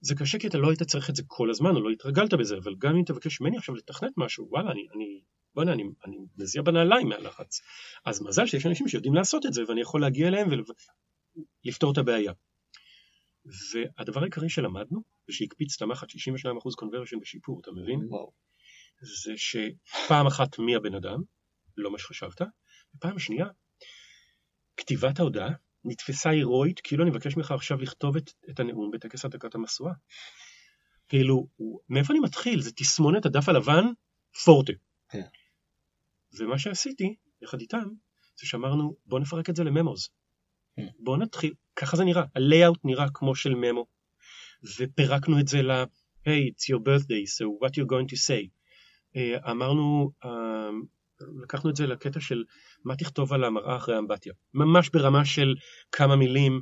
זה 0.00 0.14
קשה 0.14 0.38
כי 0.38 0.46
אתה 0.46 0.58
לא 0.58 0.68
היית 0.70 0.82
צריך 0.82 1.10
את 1.10 1.16
זה 1.16 1.22
כל 1.26 1.50
הזמן, 1.50 1.76
או 1.76 1.80
לא 1.80 1.90
התרגלת 1.90 2.34
בזה, 2.34 2.56
אבל 2.56 2.74
גם 2.78 2.96
אם 2.96 3.02
תבקש 3.06 3.40
ממני 3.40 3.56
עכשיו 3.56 3.74
לתכנת 3.74 4.12
משהו, 4.16 4.48
וואלה, 4.50 4.70
אני, 4.70 4.86
אני, 4.94 5.20
בוא'נה, 5.54 5.72
אני, 5.72 5.82
אני 6.04 6.16
מזיע 6.36 6.62
בנעליים 6.62 7.08
מהלחץ. 7.08 7.60
אז 8.04 8.22
מזל 8.22 8.46
שיש 8.46 8.66
אנשים 8.66 8.88
שיודעים 8.88 9.14
לעשות 9.14 9.46
את 9.46 9.52
זה, 9.52 9.62
ואני 9.68 9.80
יכול 9.80 10.00
להגיע 10.00 10.28
אליהם 10.28 10.48
ולפתור 11.64 11.92
את 11.92 11.98
הבעיה. 11.98 12.32
והדבר 13.72 14.20
העיקרי 14.20 14.50
שלמדנו, 14.50 15.02
ושהקפיץ 15.28 15.76
את 15.76 15.82
המחט 15.82 16.10
62% 16.10 16.14
conversion 16.80 17.20
בשיפור, 17.20 17.60
אתה 17.60 17.70
מבין? 17.70 18.00
וואו. 18.08 18.32
זה 19.24 19.32
שפעם 19.36 20.26
אחת 20.26 20.58
מי 20.58 20.76
הבן 20.76 20.94
אדם, 20.94 21.22
לא 21.76 21.90
מה 21.90 21.98
שחשבת, 21.98 22.40
ופעם 22.96 23.18
שנייה, 23.18 23.46
כתיבת 24.76 25.18
ההודעה 25.18 25.50
נתפסה 25.84 26.30
הירואית, 26.30 26.80
כאילו 26.80 27.02
אני 27.02 27.10
מבקש 27.10 27.36
ממך 27.36 27.50
עכשיו 27.50 27.78
לכתוב 27.78 28.16
את, 28.16 28.30
את 28.50 28.60
הנאום 28.60 28.90
בטקס 28.90 29.24
הדקת 29.24 29.54
המשואה. 29.54 29.92
כאילו, 31.08 31.46
מאיפה 31.88 32.12
אני 32.12 32.20
מתחיל? 32.20 32.60
זה 32.60 32.72
תסמונת 32.72 33.26
הדף 33.26 33.48
הלבן, 33.48 33.84
פורטה. 34.44 34.72
כן. 35.08 35.22
ומה 36.38 36.58
שעשיתי, 36.58 37.14
יחד 37.42 37.60
איתם, 37.60 37.84
זה 38.40 38.46
שאמרנו, 38.46 38.96
בוא 39.06 39.20
נפרק 39.20 39.50
את 39.50 39.56
זה 39.56 39.64
לממוז. 39.64 40.08
Hmm. 40.80 40.82
בוא 40.98 41.16
נתחיל, 41.16 41.54
ככה 41.76 41.96
זה 41.96 42.04
נראה, 42.04 42.22
ה-layout 42.22 42.78
נראה 42.84 43.06
כמו 43.14 43.34
של 43.34 43.54
ממו. 43.54 43.86
ופירקנו 44.78 45.40
את 45.40 45.48
זה 45.48 45.62
ל, 45.62 45.70
hey, 46.28 46.50
it's 46.52 46.74
your 46.74 46.80
birthday, 46.80 47.24
so 47.26 47.64
what 47.64 47.70
you're 47.70 47.90
going 47.90 48.08
to 48.12 48.16
say. 48.16 48.48
אה, 49.16 49.50
אמרנו, 49.50 50.10
אה, 50.24 50.70
לקחנו 51.42 51.70
את 51.70 51.76
זה 51.76 51.86
לקטע 51.86 52.20
של 52.20 52.44
מה 52.84 52.96
תכתוב 52.96 53.32
על 53.32 53.44
המראה 53.44 53.76
אחרי 53.76 53.94
האמבטיה. 53.94 54.32
ממש 54.54 54.88
ברמה 54.88 55.24
של 55.24 55.54
כמה 55.92 56.16
מילים. 56.16 56.60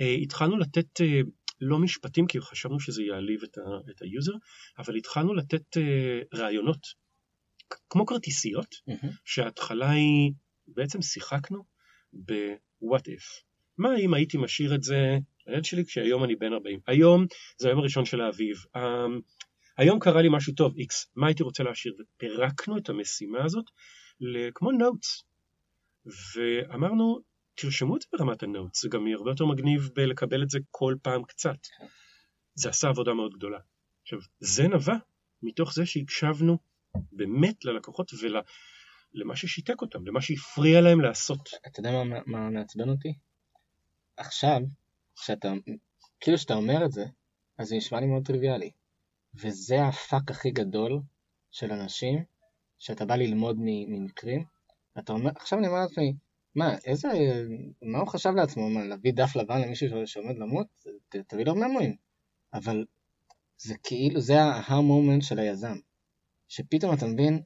אה, 0.00 0.14
התחלנו 0.14 0.56
לתת, 0.56 1.00
אה, 1.00 1.20
לא 1.60 1.78
משפטים, 1.78 2.26
כי 2.26 2.40
חשבנו 2.40 2.80
שזה 2.80 3.02
יעליב 3.02 3.42
את, 3.42 3.58
ה- 3.58 3.90
את 3.90 4.02
ה 4.02 4.07
user, 4.07 4.32
אבל 4.78 4.96
התחלנו 4.96 5.34
לתת 5.34 5.76
אה, 5.76 6.20
רעיונות, 6.34 6.86
כמו 7.90 8.06
כרטיסיות, 8.06 8.74
מהמם. 8.86 9.14
שההתחלה 9.24 9.90
היא, 9.90 10.32
בעצם 10.68 11.02
שיחקנו 11.02 11.64
ב-what 12.24 13.02
if. 13.02 13.42
מה 13.78 13.96
אם 13.96 14.14
הייתי 14.14 14.38
משאיר 14.38 14.74
את 14.74 14.82
זה 14.82 15.18
לילד 15.46 15.64
שלי 15.64 15.84
כשהיום 15.84 16.24
אני 16.24 16.36
בן 16.36 16.52
40? 16.52 16.80
היום 16.86 17.26
זה 17.58 17.68
היום 17.68 17.78
הראשון 17.78 18.04
של 18.04 18.20
האביב. 18.20 18.56
Um, 18.76 18.80
היום 19.76 19.98
קרה 19.98 20.22
לי 20.22 20.28
משהו 20.30 20.54
טוב, 20.54 20.74
X, 20.74 21.06
מה 21.16 21.26
הייתי 21.26 21.42
רוצה 21.42 21.62
להשאיר? 21.62 21.94
ופירקנו 21.98 22.78
את 22.78 22.88
המשימה 22.88 23.44
הזאת 23.44 23.64
כמו 24.54 24.72
notes. 24.72 25.22
ואמרנו, 26.06 27.20
תרשמו 27.54 27.96
את 27.96 28.02
זה 28.02 28.08
ברמת 28.12 28.42
ה 28.42 28.48
notes, 28.48 28.82
זה 28.82 28.88
גם 28.88 29.06
יהיה 29.06 29.16
הרבה 29.16 29.30
יותר 29.30 29.46
מגניב 29.46 29.90
בלקבל 29.94 30.42
את 30.42 30.50
זה 30.50 30.58
כל 30.70 30.94
פעם 31.02 31.24
קצת. 31.24 31.58
זה 32.54 32.68
עשה 32.68 32.88
עבודה 32.88 33.14
מאוד 33.14 33.34
גדולה. 33.34 33.58
עכשיו, 34.02 34.18
זה 34.40 34.68
נבע 34.68 34.94
מתוך 35.42 35.74
זה 35.74 35.86
שהקשבנו 35.86 36.58
באמת 37.12 37.64
ללקוחות 37.64 38.10
ולמה 39.14 39.36
ששיתק 39.36 39.82
אותם, 39.82 40.06
למה 40.06 40.20
שהפריע 40.20 40.80
להם 40.80 41.00
לעשות. 41.00 41.48
אתה 41.66 41.80
יודע 41.80 41.90
מה, 41.90 42.20
מה 42.26 42.50
מעצבן 42.50 42.88
אותי? 42.88 43.14
עכשיו, 44.16 44.60
כשאתה, 45.16 45.52
כאילו 46.20 46.38
שאתה 46.38 46.54
אומר 46.54 46.84
את 46.84 46.92
זה, 46.92 47.04
אז 47.58 47.68
זה 47.68 47.76
נשמע 47.76 48.00
לי 48.00 48.06
מאוד 48.06 48.26
טריוויאלי. 48.26 48.70
וזה 49.34 49.84
הפאק 49.84 50.30
הכי 50.30 50.50
גדול 50.50 51.00
של 51.50 51.72
אנשים, 51.72 52.24
שאתה 52.78 53.04
בא 53.04 53.16
ללמוד 53.16 53.56
ממקרים, 53.60 54.44
ואתה 54.96 55.12
אומר, 55.12 55.30
עכשיו 55.36 55.58
אני 55.58 55.68
אומר 55.68 55.80
לעצמי, 55.80 56.14
מה, 56.54 56.76
איזה, 56.84 57.08
מה 57.82 57.98
הוא 57.98 58.08
חשב 58.08 58.30
לעצמו, 58.36 58.70
מה, 58.70 58.84
להביא 58.84 59.12
דף 59.12 59.36
לבן 59.36 59.60
למישהו 59.60 60.06
שעומד 60.06 60.38
למות? 60.38 60.66
תביא 61.08 61.44
לו 61.44 61.54
ממואים. 61.54 61.96
אבל 62.54 62.84
זה 63.58 63.74
כאילו, 63.82 64.20
זה 64.20 64.42
ה-aha 64.42 64.70
moment 64.70 65.24
של 65.24 65.38
היזם. 65.38 65.76
שפתאום 66.48 66.94
אתה 66.94 67.06
מבין, 67.06 67.42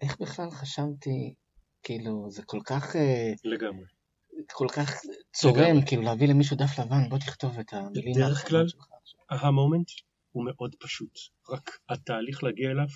איך 0.00 0.20
בכלל 0.20 0.50
חשבתי, 0.50 1.34
כאילו, 1.82 2.30
זה 2.30 2.42
כל 2.46 2.60
כך... 2.64 2.96
אה, 2.96 3.32
לגמרי. 3.44 3.84
כל 4.52 4.66
כך 4.76 4.92
צורם, 5.32 5.60
לגמרי. 5.62 5.86
כאילו 5.86 6.02
להביא 6.02 6.28
למישהו 6.28 6.56
דף 6.56 6.78
לבן, 6.78 7.08
בוא 7.08 7.18
תכתוב 7.18 7.58
את 7.58 7.72
המילים 7.72 8.14
בדרך 8.14 8.48
כלל-. 8.48 8.66
ההמומנט 9.30 9.90
הוא 10.32 10.44
מאוד 10.46 10.74
פשוט, 10.80 11.18
רק 11.50 11.78
התהליך 11.88 12.44
להגיע 12.44 12.70
אליו 12.70 12.86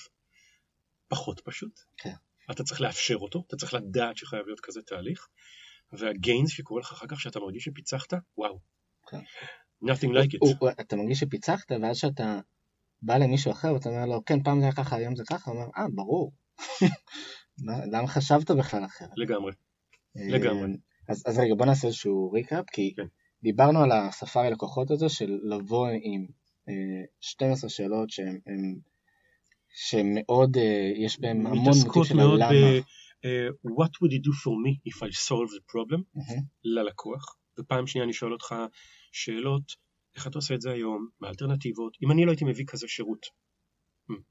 פחות 1.08 1.40
פשוט. 1.44 1.80
כן. 1.96 2.14
אתה 2.50 2.62
צריך 2.64 2.80
לאפשר 2.80 3.16
אותו, 3.16 3.44
אתה 3.46 3.56
צריך 3.56 3.74
לדעת 3.74 4.16
שחייב 4.16 4.46
להיות 4.46 4.60
כזה 4.60 4.80
תהליך, 4.82 5.28
והגיינס 5.92 6.50
שקורה 6.50 6.80
לך 6.80 6.92
אחר 6.92 7.06
כך 7.06 7.20
שאתה 7.20 7.40
מרגיש 7.40 7.64
שפיצחת, 7.64 8.12
וואו. 8.36 8.58
כן. 9.10 9.20
nothing 9.84 10.08
like 10.08 10.32
it. 10.34 10.38
הוא- 10.40 10.54
הוא- 10.60 10.70
אתה 10.80 10.96
מרגיש 10.96 11.18
שפיצחת, 11.20 11.72
ואז 11.82 11.96
שאתה 11.96 12.40
בא 13.02 13.16
למישהו 13.16 13.52
אחר 13.52 13.74
ואתה 13.74 13.88
אומר 13.88 14.06
לו, 14.06 14.24
כן, 14.24 14.42
פעם 14.42 14.58
זה 14.60 14.64
היה 14.66 14.72
ככה, 14.74 14.96
היום 14.96 15.16
זה 15.16 15.22
ככה, 15.30 15.50
הוא 15.50 15.58
אומר, 15.60 15.70
אה, 15.76 15.86
ברור. 15.94 16.32
מה- 17.64 17.86
למה 17.92 18.06
חשבת 18.06 18.50
בכלל 18.50 18.84
אחרת? 18.84 19.10
לגמרי. 19.16 19.52
לגמרי. 20.16 20.62
אה, 20.62 20.76
אז, 21.08 21.22
אז 21.26 21.38
רגע, 21.38 21.54
בוא 21.54 21.66
נעשה 21.66 21.86
איזשהו 21.86 22.30
ריקאפ, 22.32 22.64
כי 22.72 22.94
כן. 22.96 23.06
דיברנו 23.42 23.82
על 23.82 23.92
הספארי 23.92 24.50
לקוחות 24.50 24.90
הזה 24.90 25.08
של 25.08 25.38
לבוא 25.42 25.88
עם 26.02 26.26
אה, 26.68 26.74
12 27.20 27.70
שאלות 27.70 28.10
שהן 28.10 28.38
הן- 28.46 28.78
שהן 29.74 30.06
מאוד, 30.14 30.56
אה, 30.56 30.92
יש 30.96 31.20
בהן 31.20 31.46
המון 31.46 31.74
מוטיב 31.86 32.04
של 32.04 32.16
מאוד 32.16 32.40
הלמה. 32.40 32.66
אה, 33.24 33.48
what 33.66 33.90
would 33.90 34.12
it 34.12 34.22
do 34.26 34.32
for 34.42 34.54
me 34.64 34.90
if 34.92 34.96
I 34.96 35.10
solve 35.28 35.50
the 35.56 35.62
problem 35.72 36.02
מהמם. 36.14 36.42
ללקוח, 36.64 37.36
ופעם 37.60 37.86
שנייה 37.86 38.04
אני 38.04 38.12
שואל 38.12 38.32
אותך 38.32 38.54
שאלות, 39.12 39.62
איך 40.16 40.26
אתה 40.26 40.38
עושה 40.38 40.54
את 40.54 40.60
זה 40.60 40.70
היום, 40.70 41.08
מה 41.20 41.28
האלטרנטיבות, 41.28 41.96
אם 42.02 42.10
אני 42.10 42.24
לא 42.24 42.30
הייתי 42.30 42.44
מביא 42.44 42.64
כזה 42.66 42.88
שירות, 42.88 43.26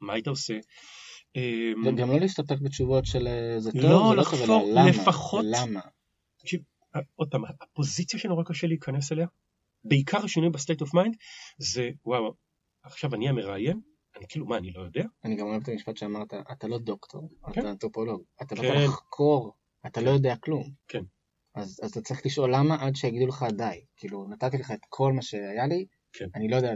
מה 0.01 0.13
היית 0.13 0.27
עושה? 0.27 0.59
אה, 1.35 1.71
וגם 1.85 2.11
לא 2.11 2.19
להסתפק 2.19 2.57
בתשובות 2.61 3.05
של 3.05 3.27
אה, 3.27 3.59
זה 3.59 3.71
טוב, 3.71 3.81
לא, 3.81 4.09
זה 4.09 4.15
לא 4.15 4.23
טוב, 4.23 4.41
אלא 4.41 4.71
למה, 4.71 4.89
לפחות. 4.89 5.45
למה. 5.47 5.79
עוד 7.15 7.27
פעם, 7.31 7.43
הפוזיציה 7.61 8.19
שנורא 8.19 8.43
קשה 8.43 8.67
להיכנס 8.67 9.11
אליה, 9.11 9.27
בעיקר 9.83 10.25
השינוי 10.25 10.49
ב 10.49 10.55
state 10.55 10.81
of 10.81 10.93
mind, 10.93 11.15
זה 11.57 11.89
וואו, 12.05 12.33
עכשיו 12.83 13.15
אני 13.15 13.29
המראיין, 13.29 13.81
אני 14.17 14.25
כאילו, 14.29 14.45
מה, 14.45 14.57
אני 14.57 14.71
לא 14.71 14.81
יודע? 14.81 15.03
אני 15.25 15.35
גם 15.35 15.47
אוהב 15.47 15.61
את 15.61 15.69
המשפט 15.69 15.97
שאמרת, 15.97 16.33
אתה 16.51 16.67
לא 16.67 16.77
דוקטור, 16.79 17.29
כן. 17.53 17.61
אתה 17.61 17.69
אנתרופולוג, 17.69 18.23
אתה 18.41 18.55
לא 18.55 18.61
כן. 18.61 18.67
יכול 18.67 18.83
לחקור, 18.83 19.53
אתה 19.87 20.01
לא 20.01 20.09
יודע 20.09 20.35
כלום. 20.35 20.63
כן. 20.87 21.03
אז, 21.55 21.79
אז 21.83 21.91
אתה 21.91 22.01
צריך 22.01 22.25
לשאול 22.25 22.55
למה 22.55 22.75
עד 22.75 22.95
שיגידו 22.95 23.27
לך 23.27 23.45
די. 23.57 23.85
כאילו, 23.97 24.27
נתתי 24.29 24.57
לך 24.57 24.71
את 24.71 24.79
כל 24.89 25.13
מה 25.13 25.21
שהיה 25.21 25.67
לי, 25.67 25.85
כן. 26.13 26.27
אני 26.35 26.47
לא 26.47 26.55
יודע 26.55 26.73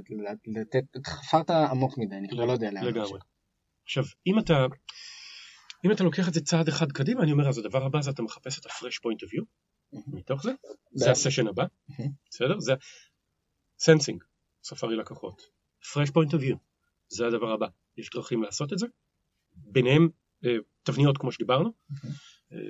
לתת, 0.47 0.83
חפרת 1.07 1.49
עמוק 1.49 1.97
מדי, 1.97 2.15
אני 2.15 2.29
כבר 2.29 2.45
לא 2.45 2.51
יודע 2.51 2.71
לאן. 2.71 2.83
לגמרי. 2.83 3.19
עכשיו, 3.83 4.03
אם 4.27 4.39
אתה, 4.39 4.65
אם 5.85 5.91
אתה 5.91 6.03
לוקח 6.03 6.27
את 6.27 6.33
זה 6.33 6.41
צעד 6.41 6.67
אחד 6.67 6.91
קדימה, 6.91 7.23
אני 7.23 7.31
אומר, 7.31 7.49
אז 7.49 7.57
הדבר 7.57 7.85
הבא 7.85 8.01
זה 8.01 8.11
אתה 8.11 8.21
מחפש 8.21 8.59
את 8.59 8.65
ה-fresh 8.65 8.97
point 8.97 9.27
of 9.27 9.31
view, 9.31 9.45
מתוך 10.07 10.43
זה, 10.43 10.51
זה 10.91 11.11
ה 11.11 11.16
session 11.16 11.47
הבא. 11.47 11.65
בסדר? 12.29 12.59
זה 12.59 12.73
sensing, 13.79 14.23
ספארי 14.63 14.95
לקוחות. 14.95 15.41
fresh 15.83 16.09
point 16.09 16.31
of 16.31 16.41
view, 16.41 16.57
זה 17.07 17.27
הדבר 17.27 17.51
הבא. 17.51 17.67
יש 17.97 18.09
דרכים 18.09 18.43
לעשות 18.43 18.73
את 18.73 18.79
זה, 18.79 18.87
ביניהם 19.55 20.09
אה, 20.45 20.55
תבניות 20.83 21.17
כמו 21.17 21.31
שדיברנו, 21.31 21.73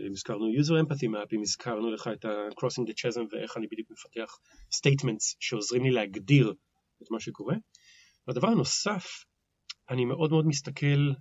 אם 0.07 0.11
הזכרנו 0.11 0.45
user 0.45 0.85
empathy 0.85 1.05
map, 1.05 1.35
אם 1.35 1.41
הזכרנו 1.41 1.91
לך 1.91 2.09
את 2.13 2.25
ה-crossing 2.25 2.89
the 2.89 2.93
chasm 2.93 3.21
ואיך 3.31 3.57
אני 3.57 3.67
בדיוק 3.67 3.91
מפתח 3.91 4.37
statements 4.75 5.35
שעוזרים 5.39 5.83
לי 5.83 5.91
להגדיר 5.91 6.53
את 7.03 7.11
מה 7.11 7.19
שקורה. 7.19 7.55
והדבר 8.27 8.47
הנוסף, 8.47 9.05
אני 9.89 10.05
מאוד 10.05 10.31
מאוד 10.31 10.45
מסתכל 10.47 11.11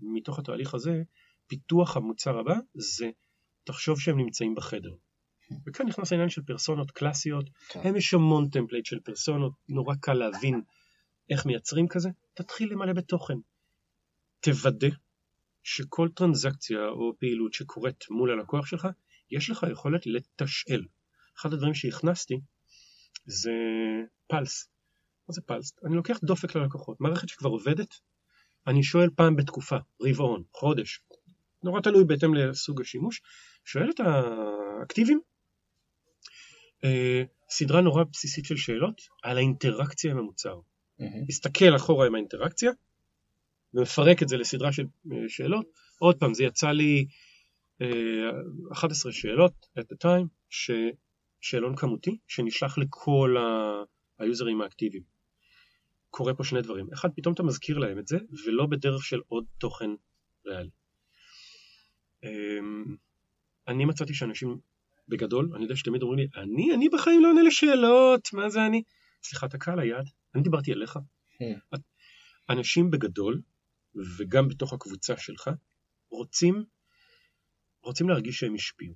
מתוך 0.00 0.38
התהליך 0.38 0.74
הזה, 0.74 1.02
פיתוח 1.46 1.96
המוצר 1.96 2.38
הבא 2.38 2.54
זה 2.74 3.10
תחשוב 3.64 4.00
שהם 4.00 4.18
נמצאים 4.18 4.54
בחדר. 4.54 4.94
וכאן 5.66 5.86
נכנס 5.86 6.12
העניין 6.12 6.28
של 6.28 6.42
פרסונות 6.42 6.90
קלאסיות, 6.90 7.50
כן. 7.68 7.80
הם 7.84 7.96
יש 7.96 8.14
המון 8.14 8.48
template 8.48 8.86
של 8.86 9.00
פרסונות, 9.00 9.52
נורא 9.68 9.94
קל 10.00 10.12
להבין 10.12 10.60
איך 11.30 11.46
מייצרים 11.46 11.88
כזה, 11.88 12.08
תתחיל 12.34 12.72
למלא 12.72 12.92
בתוכן. 12.92 13.34
תוודא 14.40 14.88
שכל 15.62 16.08
טרנזקציה 16.14 16.88
או 16.88 17.12
פעילות 17.18 17.52
שקורית 17.52 18.04
מול 18.10 18.30
הלקוח 18.30 18.66
שלך, 18.66 18.88
יש 19.30 19.50
לך 19.50 19.66
יכולת 19.72 20.06
לתשאל. 20.06 20.82
אחד 21.38 21.52
הדברים 21.52 21.74
שהכנסתי 21.74 22.40
זה 23.26 23.52
פלס. 24.26 24.68
מה 25.28 25.34
זה 25.34 25.40
פלס? 25.40 25.72
אני 25.86 25.96
לוקח 25.96 26.18
דופק 26.24 26.56
ללקוחות, 26.56 27.00
מערכת 27.00 27.28
שכבר 27.28 27.50
עובדת, 27.50 27.94
אני 28.66 28.82
שואל 28.82 29.08
פעם 29.16 29.36
בתקופה, 29.36 29.76
רבעון, 30.02 30.42
חודש, 30.54 31.00
נורא 31.62 31.80
תלוי 31.80 32.04
בהתאם 32.04 32.34
לסוג 32.34 32.80
השימוש, 32.80 33.22
שואל 33.64 33.90
את 33.90 34.00
האקטיבים 34.00 35.20
אה, 36.84 37.22
סדרה 37.50 37.80
נורא 37.80 38.04
בסיסית 38.12 38.44
של 38.44 38.56
שאלות 38.56 39.02
על 39.22 39.36
האינטראקציה 39.36 40.10
עם 40.10 40.18
המוצר. 40.18 40.54
Mm-hmm. 40.54 41.04
מסתכל 41.28 41.76
אחורה 41.76 42.06
עם 42.06 42.14
האינטראקציה 42.14 42.70
ומפרק 43.74 44.22
את 44.22 44.28
זה 44.28 44.36
לסדרה 44.36 44.72
של 44.72 44.84
אה, 45.12 45.28
שאלות. 45.28 45.66
עוד 45.98 46.16
פעם, 46.16 46.34
זה 46.34 46.44
יצא 46.44 46.70
לי 46.70 47.06
11 48.72 49.12
אה, 49.12 49.16
שאלות 49.16 49.66
at 49.78 49.82
the 49.82 49.96
time, 50.04 50.26
שאלון 51.40 51.76
כמותי, 51.76 52.18
שנשלח 52.26 52.78
לכל 52.78 53.36
היוזרים 54.18 54.60
האקטיביים. 54.60 55.02
קורה 56.10 56.34
פה 56.34 56.44
שני 56.44 56.62
דברים. 56.62 56.92
אחד, 56.92 57.08
פתאום 57.16 57.34
אתה 57.34 57.42
מזכיר 57.42 57.78
להם 57.78 57.98
את 57.98 58.06
זה, 58.06 58.18
ולא 58.46 58.66
בדרך 58.66 59.04
של 59.04 59.20
עוד 59.28 59.44
תוכן 59.58 59.90
ריאלי. 60.46 60.70
אמ, 62.24 62.96
אני 63.68 63.84
מצאתי 63.84 64.14
שאנשים 64.14 64.58
בגדול, 65.08 65.50
אני 65.54 65.62
יודע 65.62 65.76
שתמיד 65.76 66.02
אומרים 66.02 66.18
לי, 66.18 66.42
אני, 66.42 66.74
אני 66.74 66.88
בחיים 66.88 67.22
לא 67.22 67.28
עונה 67.28 67.42
לשאלות, 67.42 68.28
מה 68.32 68.50
זה 68.50 68.66
אני? 68.66 68.82
סליחה, 69.22 69.46
אתה 69.46 69.58
קהל 69.58 69.80
היעד, 69.80 70.08
אני 70.34 70.42
דיברתי 70.42 70.72
עליך. 70.72 70.98
כן. 71.38 71.58
אנשים 72.50 72.90
בגדול, 72.90 73.40
וגם 74.18 74.48
בתוך 74.48 74.72
הקבוצה 74.72 75.16
שלך, 75.16 75.50
רוצים, 76.08 76.64
רוצים 77.82 78.08
להרגיש 78.08 78.38
שהם 78.38 78.54
השפיעו. 78.54 78.94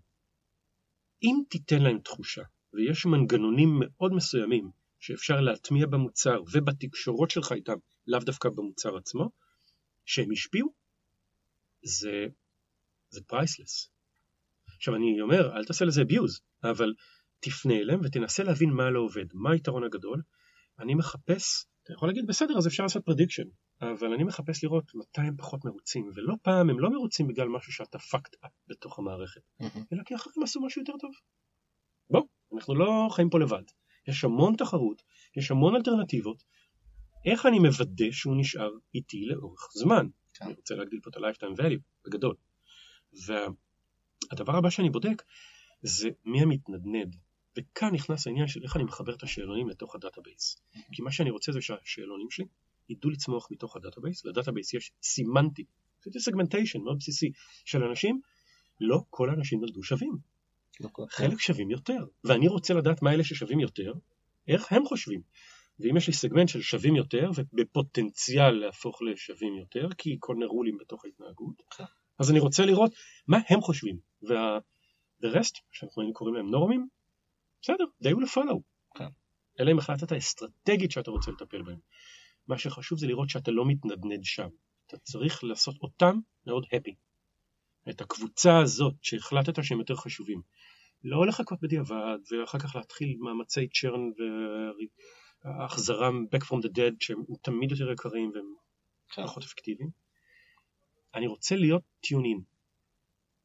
אם 1.23 1.37
תיתן 1.49 1.83
להם 1.83 1.99
תחושה, 1.99 2.43
ויש 2.73 3.07
מנגנונים 3.07 3.69
מאוד 3.81 4.13
מסוימים 4.13 4.71
שאפשר 5.01 5.41
להטמיע 5.41 5.87
במוצר 5.87 6.43
ובתקשורות 6.53 7.31
שלך 7.31 7.53
איתם, 7.53 7.77
לאו 8.07 8.21
דווקא 8.21 8.49
במוצר 8.49 8.97
עצמו, 8.97 9.31
שהם 10.05 10.33
השפיעו, 10.33 10.75
זה, 11.83 12.27
זה 13.11 13.21
פרייסלס. 13.27 13.91
עכשיו 14.77 14.95
אני 14.97 15.21
אומר, 15.21 15.57
אל 15.57 15.65
תעשה 15.65 15.85
לזה 15.85 16.03
abuse, 16.03 16.41
אבל 16.71 16.95
תפנה 17.41 17.75
אליהם 17.75 18.01
ותנסה 18.05 18.43
להבין 18.43 18.71
מה 18.71 18.91
לא 18.91 19.01
עובד, 19.01 19.27
מה 19.33 19.53
היתרון 19.53 19.85
הגדול. 19.85 20.23
אני 20.79 20.95
מחפש, 20.95 21.67
אתה 21.87 21.95
יכול 21.95 22.09
להגיד 22.09 22.27
בסדר 22.27 22.59
אז 22.59 22.67
אפשר 22.67 22.83
לעשות 22.83 23.09
prediction, 23.09 23.47
אבל 23.81 24.13
אני 24.13 24.25
מחפש 24.25 24.65
לראות 24.65 24.95
מתי 24.95 25.21
הם 25.21 25.37
פחות 25.37 25.65
מרוצים, 25.65 26.11
ולא 26.15 26.35
פעם 26.43 26.71
הם 26.71 26.81
לא 26.81 26.91
מרוצים 26.91 27.27
בגלל 27.29 27.49
משהו 27.49 27.73
שאתה 27.73 27.99
fucked 27.99 28.45
up 28.45 28.49
בתוך 28.69 28.99
המערכת, 28.99 29.41
mm-hmm. 29.41 29.79
אלא 29.93 30.03
כי 30.03 30.15
אחרים 30.15 30.43
עשו 30.43 30.61
משהו 30.61 30.83
יותר 30.83 30.93
טוב. 31.01 31.11
בוא, 32.11 32.23
אנחנו 32.55 32.75
לא 32.75 33.09
חיים 33.11 33.31
פה 33.31 33.39
לבד. 33.39 33.63
יש 34.09 34.25
המון 34.25 34.57
תחרות, 34.57 35.03
יש 35.37 35.51
המון 35.51 35.77
אלטרנטיבות. 35.77 36.43
איך 37.25 37.47
אני 37.47 37.59
מוודא 37.59 38.11
שהוא 38.11 38.37
נשאר 38.37 38.71
איתי 38.95 39.25
לאורך 39.25 39.69
זמן? 39.75 40.07
כן. 40.35 40.45
אני 40.45 40.55
רוצה 40.55 40.75
להגדיל 40.75 41.01
פה 41.03 41.11
את 41.11 41.17
ה-lifetime 41.17 41.61
value 41.61 41.83
בגדול. 42.07 42.35
וה... 43.27 43.47
הדבר 44.31 44.57
הבא 44.57 44.71
שאני 44.71 44.91
בודק 44.91 45.23
זה 45.83 46.09
מי 46.25 46.43
המתנדנד. 46.43 47.17
וכאן 47.57 47.89
נכנס 47.93 48.27
העניין 48.27 48.49
של 48.49 48.63
איך 48.63 48.77
אני 48.77 48.85
מחבר 48.85 49.15
את 49.15 49.23
השאלונים 49.23 49.69
לתוך 49.69 49.95
הדאטאבייס. 49.95 50.63
כי 50.93 51.03
מה 51.03 51.13
שאני 51.13 51.31
רוצה 51.31 51.53
זה 51.53 51.61
שהשאלונים 51.61 52.31
שלי 52.31 52.47
ידעו 52.89 53.11
לצמוח 53.11 53.49
מתוך 53.51 53.77
הדאטאבייס, 53.77 54.25
לדאטאבייס 54.25 54.75
יש 54.75 54.93
סימנטי, 55.03 55.65
זה 56.05 56.21
סגמנטיישן 56.21 56.81
מאוד 56.81 56.97
בסיסי 56.99 57.33
של 57.65 57.85
אנשים, 57.85 58.21
לא 58.81 59.03
כל 59.11 59.31
האנשים 59.31 59.61
נולדו 59.61 59.83
שווים. 59.83 60.19
לא 60.81 60.89
חלק 61.11 61.41
שווים 61.41 61.71
יותר, 61.71 62.05
ואני 62.25 62.49
רוצה 62.49 62.75
לדעת 62.75 63.03
מה 63.03 63.13
אלה 63.13 63.25
ששווים 63.25 63.61
יותר, 63.61 63.93
איך 64.49 64.73
הם 64.73 64.85
חושבים. 64.85 65.23
ואם 65.81 65.97
יש 65.97 66.07
לי 66.07 66.13
סגמנט 66.13 66.49
של 66.49 66.63
שווים 66.63 66.97
יותר, 66.97 67.31
ובפוטנציאל 67.37 68.51
להפוך 68.51 69.03
לשווים 69.03 69.57
יותר, 69.57 69.89
כי 69.99 70.17
כל 70.21 70.37
נרולים 70.39 70.79
בתוך 70.79 71.05
ההתנהגות, 71.05 71.63
כן. 71.77 71.85
אז 72.19 72.31
אני 72.31 72.41
רוצה 72.41 72.67
לראות 72.67 72.93
מה 73.29 73.39
הם 73.49 73.61
חושבים. 73.61 73.99
וה-the 74.23 75.27
rest, 75.27 75.61
שאנחנו 75.73 76.13
קוראים 76.13 76.37
להם 76.37 76.51
נורמים, 76.51 76.89
בסדר, 77.67 77.85
they 78.03 78.15
will 78.17 78.35
follow. 78.35 78.61
כן. 78.95 79.09
אלא 79.61 79.73
אם 79.73 79.79
החלטת 79.79 80.13
האסטרטגית 80.13 80.91
שאתה 80.91 81.11
רוצה 81.11 81.31
לטפל 81.31 81.63
בהם. 81.63 81.79
מה 82.49 82.59
שחשוב 82.59 82.99
זה 82.99 83.07
לראות 83.07 83.31
שאתה 83.31 83.51
לא 83.51 83.67
מתנדנד 83.67 84.25
שם. 84.25 84.49
אתה 84.87 84.99
צריך 84.99 85.45
לעשות 85.45 85.77
אותם 85.83 86.19
מאוד 86.47 86.65
happy. 86.65 86.95
את 87.91 88.01
הקבוצה 88.01 88.59
הזאת 88.59 88.95
שהחלטת 89.03 89.65
שהם 89.65 89.79
יותר 89.79 89.97
חשובים. 89.97 90.43
לא 91.05 91.27
לחכות 91.27 91.61
בדיעבד, 91.63 92.19
ואחר 92.31 92.59
כך 92.59 92.77
להתחיל 92.77 93.17
מאמצי 93.21 93.69
צ'רן 93.69 94.11
והחזרה 95.45 96.11
back 96.11 96.45
from 96.45 96.57
the 96.63 96.69
dead 96.77 96.95
שהם 97.01 97.23
תמיד 97.43 97.71
יותר 97.71 97.93
יקרים 97.93 98.33
והם 98.35 98.55
כן. 99.09 99.23
פחות 99.27 99.43
אפקטיביים. 99.43 99.91
אני 101.15 101.27
רוצה 101.27 101.57
להיות 101.57 101.83
tune 102.01 102.24
in. 102.24 102.41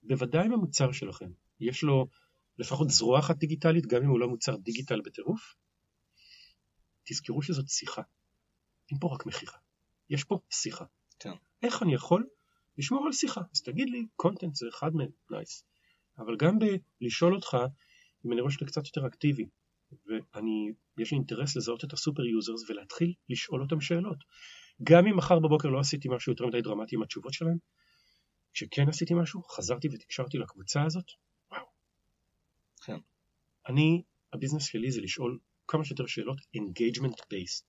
בוודאי 0.04 0.46
עם 0.46 0.54
המוצר 0.54 0.92
שלכם. 0.92 1.32
יש 1.60 1.84
לו 1.84 2.08
לפחות 2.58 2.90
זרוע 2.90 3.20
אחת 3.20 3.38
דיגיטלית, 3.38 3.86
גם 3.86 4.04
אם 4.04 4.10
הוא 4.10 4.20
לא 4.20 4.28
מוצר 4.28 4.56
digital 4.56 5.02
בטירוף. 5.02 5.56
תזכרו 7.04 7.42
שזאת 7.42 7.70
שיחה. 7.70 8.02
אין 8.92 9.00
פה 9.00 9.14
רק 9.14 9.26
מכירה. 9.26 9.58
יש 10.10 10.24
פה 10.24 10.40
שיחה. 10.50 10.86
כן. 11.20 11.34
איך 11.64 11.84
אני 11.84 11.94
יכול 11.94 12.28
לשמור 12.78 13.06
על 13.06 13.12
שיחה? 13.12 13.42
אז 13.54 13.62
תגיד 13.62 13.90
לי, 13.90 14.06
content 14.16 14.56
זה 14.56 14.66
אחד 14.70 14.96
מהם, 14.96 15.10
nice. 15.32 15.66
אבל 16.18 16.38
גם 16.38 16.58
בלשאול 17.02 17.36
אותך, 17.36 17.58
אם 18.26 18.32
אני 18.32 18.42
רואה 18.42 18.52
שאתה 18.52 18.66
קצת 18.66 18.86
יותר 18.86 19.08
אקטיבי, 19.08 19.46
ואני, 19.92 20.74
יש 20.98 21.12
לי 21.12 21.18
אינטרס 21.18 21.56
לזהות 21.56 21.84
את 21.84 21.94
ה 21.94 21.99
super 21.99 22.26
users 22.26 22.70
ולהתחיל 22.70 23.14
לשאול 23.30 23.62
אותם 23.62 23.82
שאלות. 23.82 24.18
גם 24.84 25.08
אם 25.08 25.18
מחר 25.18 25.40
בבוקר 25.40 25.70
לא 25.70 25.80
עשיתי 25.80 26.08
משהו 26.10 26.32
יותר 26.32 26.46
מדי 26.46 26.62
דרמטי 26.62 26.96
עם 26.96 27.02
התשובות 27.02 27.34
שלהם, 27.34 27.58
כשכן 28.54 28.90
עשיתי 28.90 29.14
משהו, 29.14 29.44
חזרתי 29.44 29.88
ותקשרתי 29.92 30.38
לקבוצה 30.38 30.84
הזאת. 30.84 31.06
כן. 32.86 32.98
אני, 33.68 34.02
הביזנס 34.34 34.64
שלי 34.64 34.92
זה 34.92 35.02
לשאול 35.02 35.40
כמה 35.68 35.84
שיותר 35.84 36.06
שאלות 36.06 36.38
engagement 36.58 37.20
based. 37.20 37.64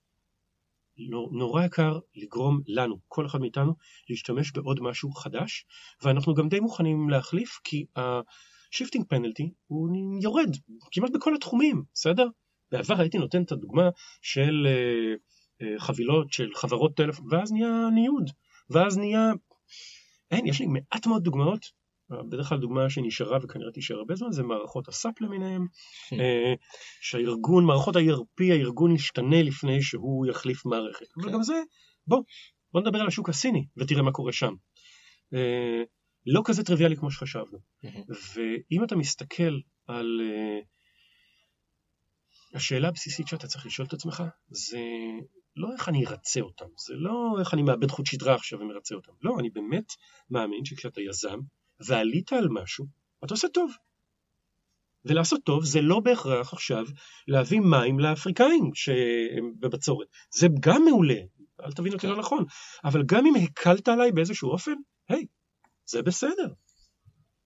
לא, 0.98 1.28
נורא 1.32 1.64
יקר 1.64 1.98
לגרום 2.14 2.60
לנו, 2.66 2.98
כל 3.08 3.26
אחד 3.26 3.40
מאיתנו, 3.40 3.74
להשתמש 4.10 4.52
בעוד 4.52 4.80
משהו 4.80 5.12
חדש, 5.12 5.66
ואנחנו 6.02 6.34
גם 6.34 6.48
די 6.48 6.60
מוכנים 6.60 7.10
להחליף, 7.10 7.60
כי 7.64 7.86
ה-shifting 7.96 9.02
penalty 9.14 9.48
הוא 9.66 9.88
יורד 10.22 10.56
כמעט 10.92 11.10
בכל 11.14 11.34
התחומים, 11.34 11.82
בסדר? 11.94 12.26
בעבר 12.72 13.00
הייתי 13.00 13.18
נותן 13.18 13.42
את 13.42 13.52
הדוגמה 13.52 13.88
של 14.22 14.66
uh, 14.66 15.62
uh, 15.62 15.66
חבילות 15.78 16.32
של 16.32 16.48
חברות 16.54 16.96
טלפון, 16.96 17.26
ואז 17.30 17.52
נהיה 17.52 17.88
ניוד, 17.94 18.30
ואז 18.70 18.98
נהיה 18.98 19.32
אין, 20.30 20.46
יש 20.46 20.60
לי 20.60 20.66
מעט 20.66 21.06
מאוד 21.06 21.22
דוגמאות, 21.22 21.66
בדרך 22.28 22.48
כלל 22.48 22.58
דוגמה 22.58 22.90
שנשארה 22.90 23.38
וכנראה 23.42 23.72
תישאר 23.72 23.96
הרבה 23.96 24.14
זמן 24.14 24.32
זה 24.32 24.42
מערכות 24.42 24.88
הסאפ 24.88 25.20
למיניהם, 25.20 25.66
אה, 26.12 26.54
שהארגון, 27.00 27.64
מערכות 27.64 27.96
ה-ERP, 27.96 28.44
הארגון 28.50 28.94
ישתנה 28.94 29.42
לפני 29.42 29.82
שהוא 29.82 30.26
יחליף 30.26 30.66
מערכת. 30.66 31.06
אבל 31.16 31.28
כן. 31.28 31.32
גם 31.32 31.42
זה, 31.42 31.62
בוא, 32.06 32.22
בוא 32.72 32.80
נדבר 32.80 33.00
על 33.00 33.06
השוק 33.06 33.28
הסיני 33.28 33.66
ותראה 33.76 34.02
מה 34.02 34.12
קורה 34.12 34.32
שם. 34.32 34.54
אה, 35.34 35.82
לא 36.26 36.42
כזה 36.44 36.64
טריוויאלי 36.64 36.96
כמו 36.96 37.10
שחשבנו. 37.10 37.58
ואם 38.34 38.84
אתה 38.84 38.96
מסתכל 38.96 39.58
על 39.86 40.20
אה, 40.20 40.60
השאלה 42.54 42.88
הבסיסית 42.88 43.28
שאתה 43.28 43.46
צריך 43.46 43.66
לשאול 43.66 43.88
את 43.88 43.92
עצמך, 43.92 44.22
זה 44.48 44.80
לא 45.56 45.72
איך 45.72 45.88
אני 45.88 46.06
ארצה 46.06 46.40
אותם, 46.40 46.66
זה 46.86 46.94
לא 46.96 47.36
איך 47.40 47.54
אני 47.54 47.62
מאבד 47.62 47.90
חוט 47.90 48.06
שדרה 48.06 48.34
עכשיו 48.34 48.60
ומרצה 48.60 48.94
אותם. 48.94 49.12
לא, 49.22 49.36
אני 49.38 49.50
באמת 49.50 49.92
מאמין 50.30 50.64
שכשאתה 50.64 51.00
יזם 51.00 51.38
ועלית 51.86 52.32
על 52.32 52.48
משהו, 52.48 52.86
אתה 53.24 53.34
עושה 53.34 53.48
טוב. 53.48 53.72
ולעשות 55.04 55.40
טוב 55.44 55.64
זה 55.64 55.80
לא 55.80 56.00
בהכרח 56.00 56.52
עכשיו 56.52 56.84
להביא 57.28 57.60
מים 57.60 58.00
לאפריקאים 58.00 58.70
שהם 58.74 59.52
בבצורת. 59.58 60.08
זה 60.34 60.46
גם 60.60 60.84
מעולה, 60.84 61.20
אל 61.64 61.72
תבין 61.72 61.92
אותי 61.92 62.06
לא 62.06 62.16
נכון, 62.16 62.44
אבל 62.84 63.02
גם 63.06 63.26
אם 63.26 63.34
הקלת 63.34 63.88
עליי 63.88 64.12
באיזשהו 64.12 64.50
אופן, 64.50 64.74
היי, 65.08 65.26
זה 65.86 66.02
בסדר. 66.02 66.52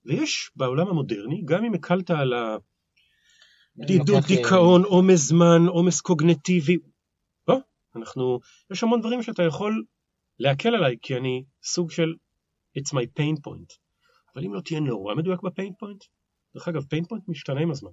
ויש 0.05 0.51
בעולם 0.57 0.89
המודרני, 0.89 1.43
גם 1.45 1.65
אם 1.65 1.75
הקלת 1.75 2.11
על 2.11 2.33
הבדידות, 3.77 4.23
אה, 4.23 4.29
דיכאון, 4.29 4.85
עומס 4.85 5.21
זמן, 5.21 5.67
עומס 5.69 6.01
קוגנטיבי, 6.01 6.77
לא, 7.49 7.59
אנחנו, 7.97 8.41
יש 8.73 8.83
המון 8.83 9.01
דברים 9.01 9.23
שאתה 9.23 9.43
יכול 9.43 9.85
להקל 10.39 10.75
עליי, 10.75 10.97
כי 11.03 11.17
אני 11.17 11.45
סוג 11.63 11.91
של 11.91 12.15
it's 12.79 12.93
my 12.93 13.07
pain 13.19 13.37
point. 13.49 13.86
אבל 14.37 14.45
אם 14.45 14.55
לא 14.55 14.61
תהיה 14.61 14.81
נורא 14.81 15.15
מדויק 15.15 15.43
בפיין 15.43 15.73
פוינט, 15.79 16.05
דרך 16.55 16.69
אגב, 16.69 16.83
pain 16.83 17.05
point 17.05 17.23
משתנה 17.29 17.61
עם 17.61 17.71
הזמן. 17.71 17.91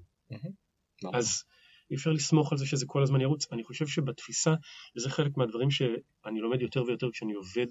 נכון. 1.01 1.15
אז 1.15 1.43
אי 1.91 1.95
אפשר 1.95 2.11
לסמוך 2.11 2.51
על 2.51 2.57
זה 2.57 2.65
שזה 2.65 2.85
כל 2.85 3.03
הזמן 3.03 3.21
ירוץ. 3.21 3.51
אני 3.51 3.63
חושב 3.63 3.87
שבתפיסה, 3.87 4.53
וזה 4.95 5.09
חלק 5.09 5.37
מהדברים 5.37 5.71
שאני 5.71 6.39
לומד 6.39 6.61
יותר 6.61 6.83
ויותר 6.83 7.11
כשאני 7.11 7.33
עובד 7.33 7.67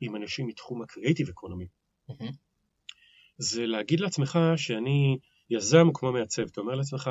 עם 0.00 0.16
אנשים 0.16 0.46
מתחום 0.46 0.82
ה 0.82 0.87
creative 0.87 1.28
economy. 1.28 1.66
זה 3.38 3.66
להגיד 3.66 4.00
לעצמך 4.00 4.38
שאני 4.56 5.18
יזם 5.50 5.86
כמו 5.94 6.12
מעצב. 6.12 6.42
אתה 6.42 6.60
אומר 6.60 6.74
לעצמך, 6.74 7.10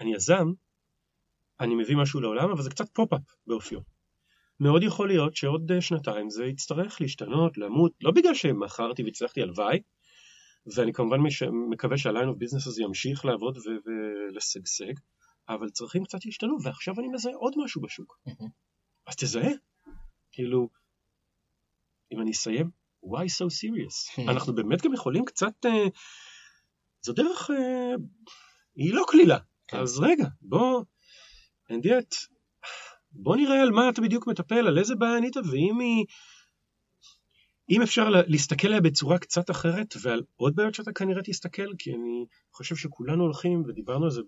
אני 0.00 0.14
יזם, 0.14 0.52
אני 1.60 1.74
מביא 1.74 1.96
משהו 1.96 2.20
לעולם, 2.20 2.50
אבל 2.50 2.62
זה 2.62 2.70
קצת 2.70 2.88
פופ-אפ 2.94 3.20
באופיו. 3.46 3.80
מאוד 4.60 4.82
יכול 4.82 5.08
להיות 5.08 5.36
שעוד 5.36 5.72
אה, 5.72 5.80
שנתיים 5.80 6.30
זה 6.30 6.44
יצטרך 6.44 7.00
להשתנות, 7.00 7.58
למות, 7.58 7.92
לא 8.00 8.10
בגלל 8.10 8.34
שמכרתי 8.34 9.02
והצלחתי 9.02 9.42
הלוואי, 9.42 9.80
ואני 10.76 10.92
כמובן 10.92 11.20
מש... 11.20 11.42
מקווה 11.70 11.98
שה 11.98 12.11
line 12.11 12.28
of 12.28 12.36
business 12.36 12.66
הזה 12.66 12.82
ימשיך 12.82 13.24
לעבוד 13.24 13.58
ו... 13.58 13.60
ולשגשג, 13.84 14.92
אבל 15.48 15.70
צרכים 15.70 16.04
קצת 16.04 16.26
ישתנו, 16.26 16.56
ועכשיו 16.64 16.94
אני 16.98 17.08
מזהה 17.08 17.34
עוד 17.34 17.54
משהו 17.64 17.82
בשוק. 17.82 18.18
אז 19.06 19.16
תזהה. 19.16 19.50
כאילו, 20.32 20.68
אם 22.12 22.20
אני 22.20 22.30
אסיים, 22.30 22.70
why 23.04 23.26
so 23.38 23.46
serious? 23.46 24.22
אנחנו 24.30 24.54
באמת 24.54 24.82
גם 24.82 24.94
יכולים 24.94 25.24
קצת... 25.24 25.66
אה, 25.66 25.88
זו 27.02 27.12
דרך... 27.12 27.50
אה, 27.50 27.94
היא 28.74 28.94
לא 28.94 29.04
קלילה. 29.08 29.38
כן. 29.68 29.76
אז 29.76 29.98
רגע, 30.00 30.26
בוא... 30.40 30.84
and 31.72 31.86
yet, 31.86 32.16
בוא 33.12 33.36
נראה 33.36 33.62
על 33.62 33.70
מה 33.70 33.88
אתה 33.88 34.02
בדיוק 34.02 34.26
מטפל, 34.26 34.66
על 34.66 34.78
איזה 34.78 34.94
בעיה 34.94 35.16
ענית, 35.16 35.36
ואם 35.36 35.80
היא... 35.80 36.04
אם 37.70 37.82
אפשר 37.82 38.08
לה- 38.08 38.22
להסתכל 38.26 38.66
עליה 38.68 38.80
בצורה 38.80 39.18
קצת 39.18 39.50
אחרת, 39.50 39.94
ועל 40.02 40.22
עוד 40.36 40.56
בעיות 40.56 40.74
שאתה 40.74 40.92
כנראה 40.92 41.22
תסתכל, 41.22 41.74
כי 41.78 41.90
אני 41.94 42.26
חושב 42.52 42.76
שכולנו 42.76 43.22
הולכים, 43.24 43.62
ודיברנו 43.66 44.04
על 44.04 44.10
זה 44.10 44.20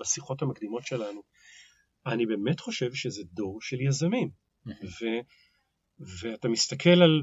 בשיחות 0.00 0.42
המקדימות 0.42 0.86
שלנו, 0.86 1.22
אני 2.06 2.26
באמת 2.26 2.60
חושב 2.60 2.94
שזה 2.94 3.22
דור 3.32 3.60
של 3.60 3.80
יזמים. 3.80 4.30
ו, 4.66 5.04
ואתה 6.22 6.48
מסתכל 6.48 7.02
על, 7.02 7.22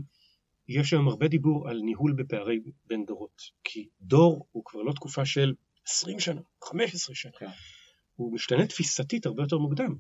יש 0.68 0.94
היום 0.94 1.08
הרבה 1.08 1.28
דיבור 1.28 1.70
על 1.70 1.80
ניהול 1.80 2.14
בפערי 2.18 2.60
בין 2.86 3.06
דורות, 3.06 3.42
כי 3.64 3.90
דור 4.02 4.48
הוא 4.52 4.64
כבר 4.66 4.82
לא 4.82 4.94
תקופה 4.94 5.26
של 5.26 5.54
20 5.88 6.20
שנה, 6.20 6.42
15 6.64 7.16
שנה, 7.16 7.32
כן. 7.40 7.48
הוא 8.16 8.34
משתנה 8.34 8.68
תפיסתית 8.68 9.26
הרבה 9.26 9.44
יותר 9.44 9.58
מוקדם. 9.58 9.96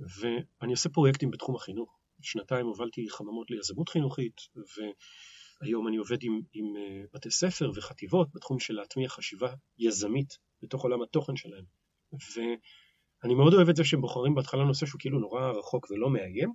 ואני 0.00 0.72
עושה 0.72 0.88
פרויקטים 0.88 1.30
בתחום 1.30 1.56
החינוך. 1.56 1.98
שנתיים 2.24 2.66
הובלתי 2.66 3.10
חממות 3.10 3.50
ליזמות 3.50 3.88
חינוכית, 3.88 4.40
והיום 4.56 5.88
אני 5.88 5.96
עובד 5.96 6.22
עם, 6.22 6.40
עם 6.52 6.76
אה, 6.76 7.02
בתי 7.14 7.30
ספר 7.30 7.70
וחטיבות 7.74 8.28
בתחום 8.34 8.60
של 8.60 8.74
להטמיע 8.74 9.08
חשיבה 9.08 9.54
יזמית 9.78 10.38
בתוך 10.62 10.82
עולם 10.82 11.02
התוכן 11.02 11.36
שלהם. 11.36 11.64
ואני 12.12 13.34
מאוד 13.34 13.54
אוהב 13.54 13.68
את 13.68 13.76
זה 13.76 13.84
שהם 13.84 14.00
בוחרים 14.00 14.34
בהתחלה 14.34 14.64
נושא 14.64 14.86
שהוא 14.86 14.98
כאילו 14.98 15.18
נורא 15.18 15.50
רחוק 15.50 15.90
ולא 15.90 16.10
מאיים, 16.10 16.52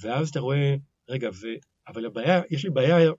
ואז 0.00 0.28
אתה 0.28 0.40
רואה, 0.40 0.74
רגע, 1.08 1.28
ו... 1.32 1.46
אבל 1.88 2.06
הבעיה, 2.06 2.42
יש 2.50 2.64
לי 2.64 2.70
בעיה 2.70 3.10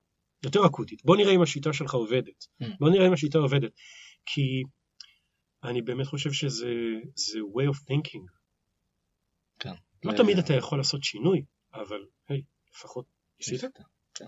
יותר 0.43 0.66
אקוטית. 0.66 1.06
בוא 1.06 1.18
נראה 1.18 1.36
אם 1.36 1.41
השיטה 1.41 1.74
שלך 1.74 1.93
עובדת. 1.93 2.47
Mm. 2.64 2.66
בוא 2.80 2.89
נראה 2.89 3.08
אם 3.08 3.14
השיטה 3.14 3.38
עובדת. 3.38 3.72
כי 4.26 4.64
אני 5.64 5.82
באמת 5.82 6.08
חושב 6.08 6.32
שזה 6.32 6.74
זה 7.16 7.39
way 7.39 7.74
of 7.74 7.78
thinking. 7.78 8.39
לא 10.04 10.12
זה- 10.12 10.18
תמיד 10.18 10.38
אתה 10.38 10.54
יכול 10.54 10.78
לעשות 10.78 11.04
שינוי, 11.04 11.43
אבל 11.74 12.06
היי, 12.30 12.41
לפחות 12.76 13.06
ניסית. 13.39 13.70
כן. 14.14 14.26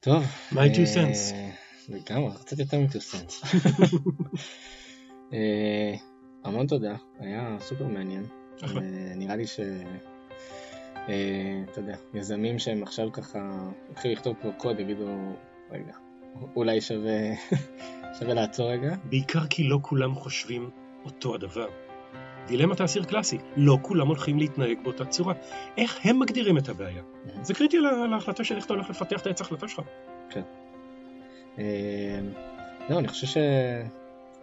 טוב. 0.00 0.24
My 0.52 0.56
two 0.56 0.58
אה, 0.58 0.94
cents. 1.12 1.34
לגמרי, 1.88 2.30
קצת 2.40 2.58
יותר 2.58 2.76
מ-2 2.78 2.90
cents. 3.14 3.46
אה, 5.32 5.94
המון 6.44 6.66
תודה, 6.66 6.96
היה 7.18 7.56
סופר 7.60 7.86
מעניין. 7.86 8.26
אה, 8.62 8.68
נראה 9.16 9.36
לי 9.36 9.46
ש... 9.46 9.60
אה, 11.08 11.62
אתה 11.72 11.80
יודע, 11.80 11.96
יזמים 12.14 12.58
שהם 12.58 12.82
עכשיו 12.82 13.12
ככה 13.12 13.38
התחילו 13.90 14.14
לכתוב 14.14 14.36
פה 14.42 14.52
קוד 14.56 14.80
יגידו, 14.80 15.06
רגע, 15.70 15.92
אולי 16.56 16.80
שווה 18.18 18.34
לעצור 18.34 18.70
רגע. 18.72 18.96
בעיקר 19.04 19.46
כי 19.50 19.64
לא 19.68 19.78
כולם 19.82 20.14
חושבים 20.14 20.70
אותו 21.04 21.34
הדבר. 21.34 21.68
דילמת 22.48 22.80
האסיר 22.80 23.04
קלאסי, 23.04 23.38
לא 23.56 23.78
כולם 23.82 24.06
הולכים 24.08 24.38
להתנהג 24.38 24.78
באותה 24.82 25.04
צורה. 25.04 25.34
איך 25.76 25.98
הם 26.04 26.18
מגדירים 26.20 26.58
את 26.58 26.68
הבעיה? 26.68 27.02
זה 27.42 27.54
קריטי 27.54 27.78
לה- 27.78 28.06
להחלטה 28.06 28.44
של 28.44 28.56
איך 28.56 28.64
אתה 28.66 28.74
הולך 28.74 28.90
לפתח 28.90 29.20
את 29.20 29.26
העץ 29.26 29.40
ההחלטה 29.40 29.68
שלך. 29.68 29.80
אה, 31.58 31.64
לא, 32.90 32.98
אני 32.98 33.08
חושב 33.08 33.26
ש... 33.26 33.36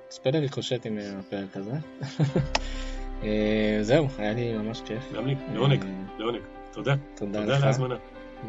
ספלר 0.09 0.39
ריקושט 0.39 0.85
עם 0.85 0.97
הפרק 1.19 1.57
הזה. 1.57 1.71
אה, 3.23 3.77
זהו, 3.81 4.07
היה 4.17 4.33
לי 4.33 4.53
ממש 4.57 4.81
כיף. 4.85 5.13
גם 5.13 5.27
לי, 5.27 5.35
לעונג, 5.53 5.83
אה, 5.83 5.89
לעונג. 6.19 6.41
תודה, 6.71 6.95
תודה 7.15 7.39
תודה 7.39 7.53
על 7.53 7.59
לך. 7.59 7.63
ההזמנה. 7.63 7.95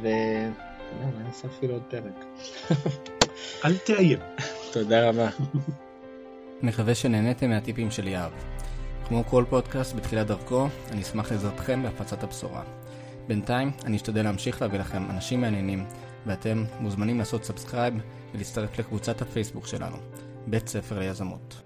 ו... 0.03 0.09
אתה 0.09 1.07
יודע, 1.07 1.23
נעשה 1.27 1.49
אפילו 1.49 1.73
עוד 1.75 1.83
פרק. 1.83 2.25
אל 3.65 3.77
תאיים. 3.77 4.19
תודה 4.73 5.09
רבה. 5.09 5.29
מקווה 6.63 6.95
שנהניתם 6.95 7.51
מהטיפים 7.51 7.91
של 7.91 8.09
יהב. 8.09 8.33
כמו 9.09 9.25
כל 9.25 9.45
פודקאסט 9.49 9.95
בתחילת 9.95 10.27
דרכו, 10.27 10.69
אני 10.91 11.03
אשמח 11.03 11.33
לעזרתכם 11.33 11.83
בהפצת 11.83 12.23
הבשורה. 12.23 12.63
בינתיים, 13.29 13.71
אני 13.85 13.97
אשתדל 13.97 14.23
להמשיך 14.23 14.63
להביא 14.63 14.79
לכם 14.79 15.11
אנשים 15.11 15.41
מעניינים, 15.41 15.87
ואתם 16.27 16.65
מוזמנים 16.81 17.19
לעשות 17.19 17.45
subscribe 17.45 17.95
ולהצטרף 18.35 18.79
לקבוצת 18.79 19.23
הפייסבוק 19.23 19.67
שלנו, 19.67 19.97
בית 20.47 20.69
ספר 20.69 20.99
ליזמות. 20.99 21.66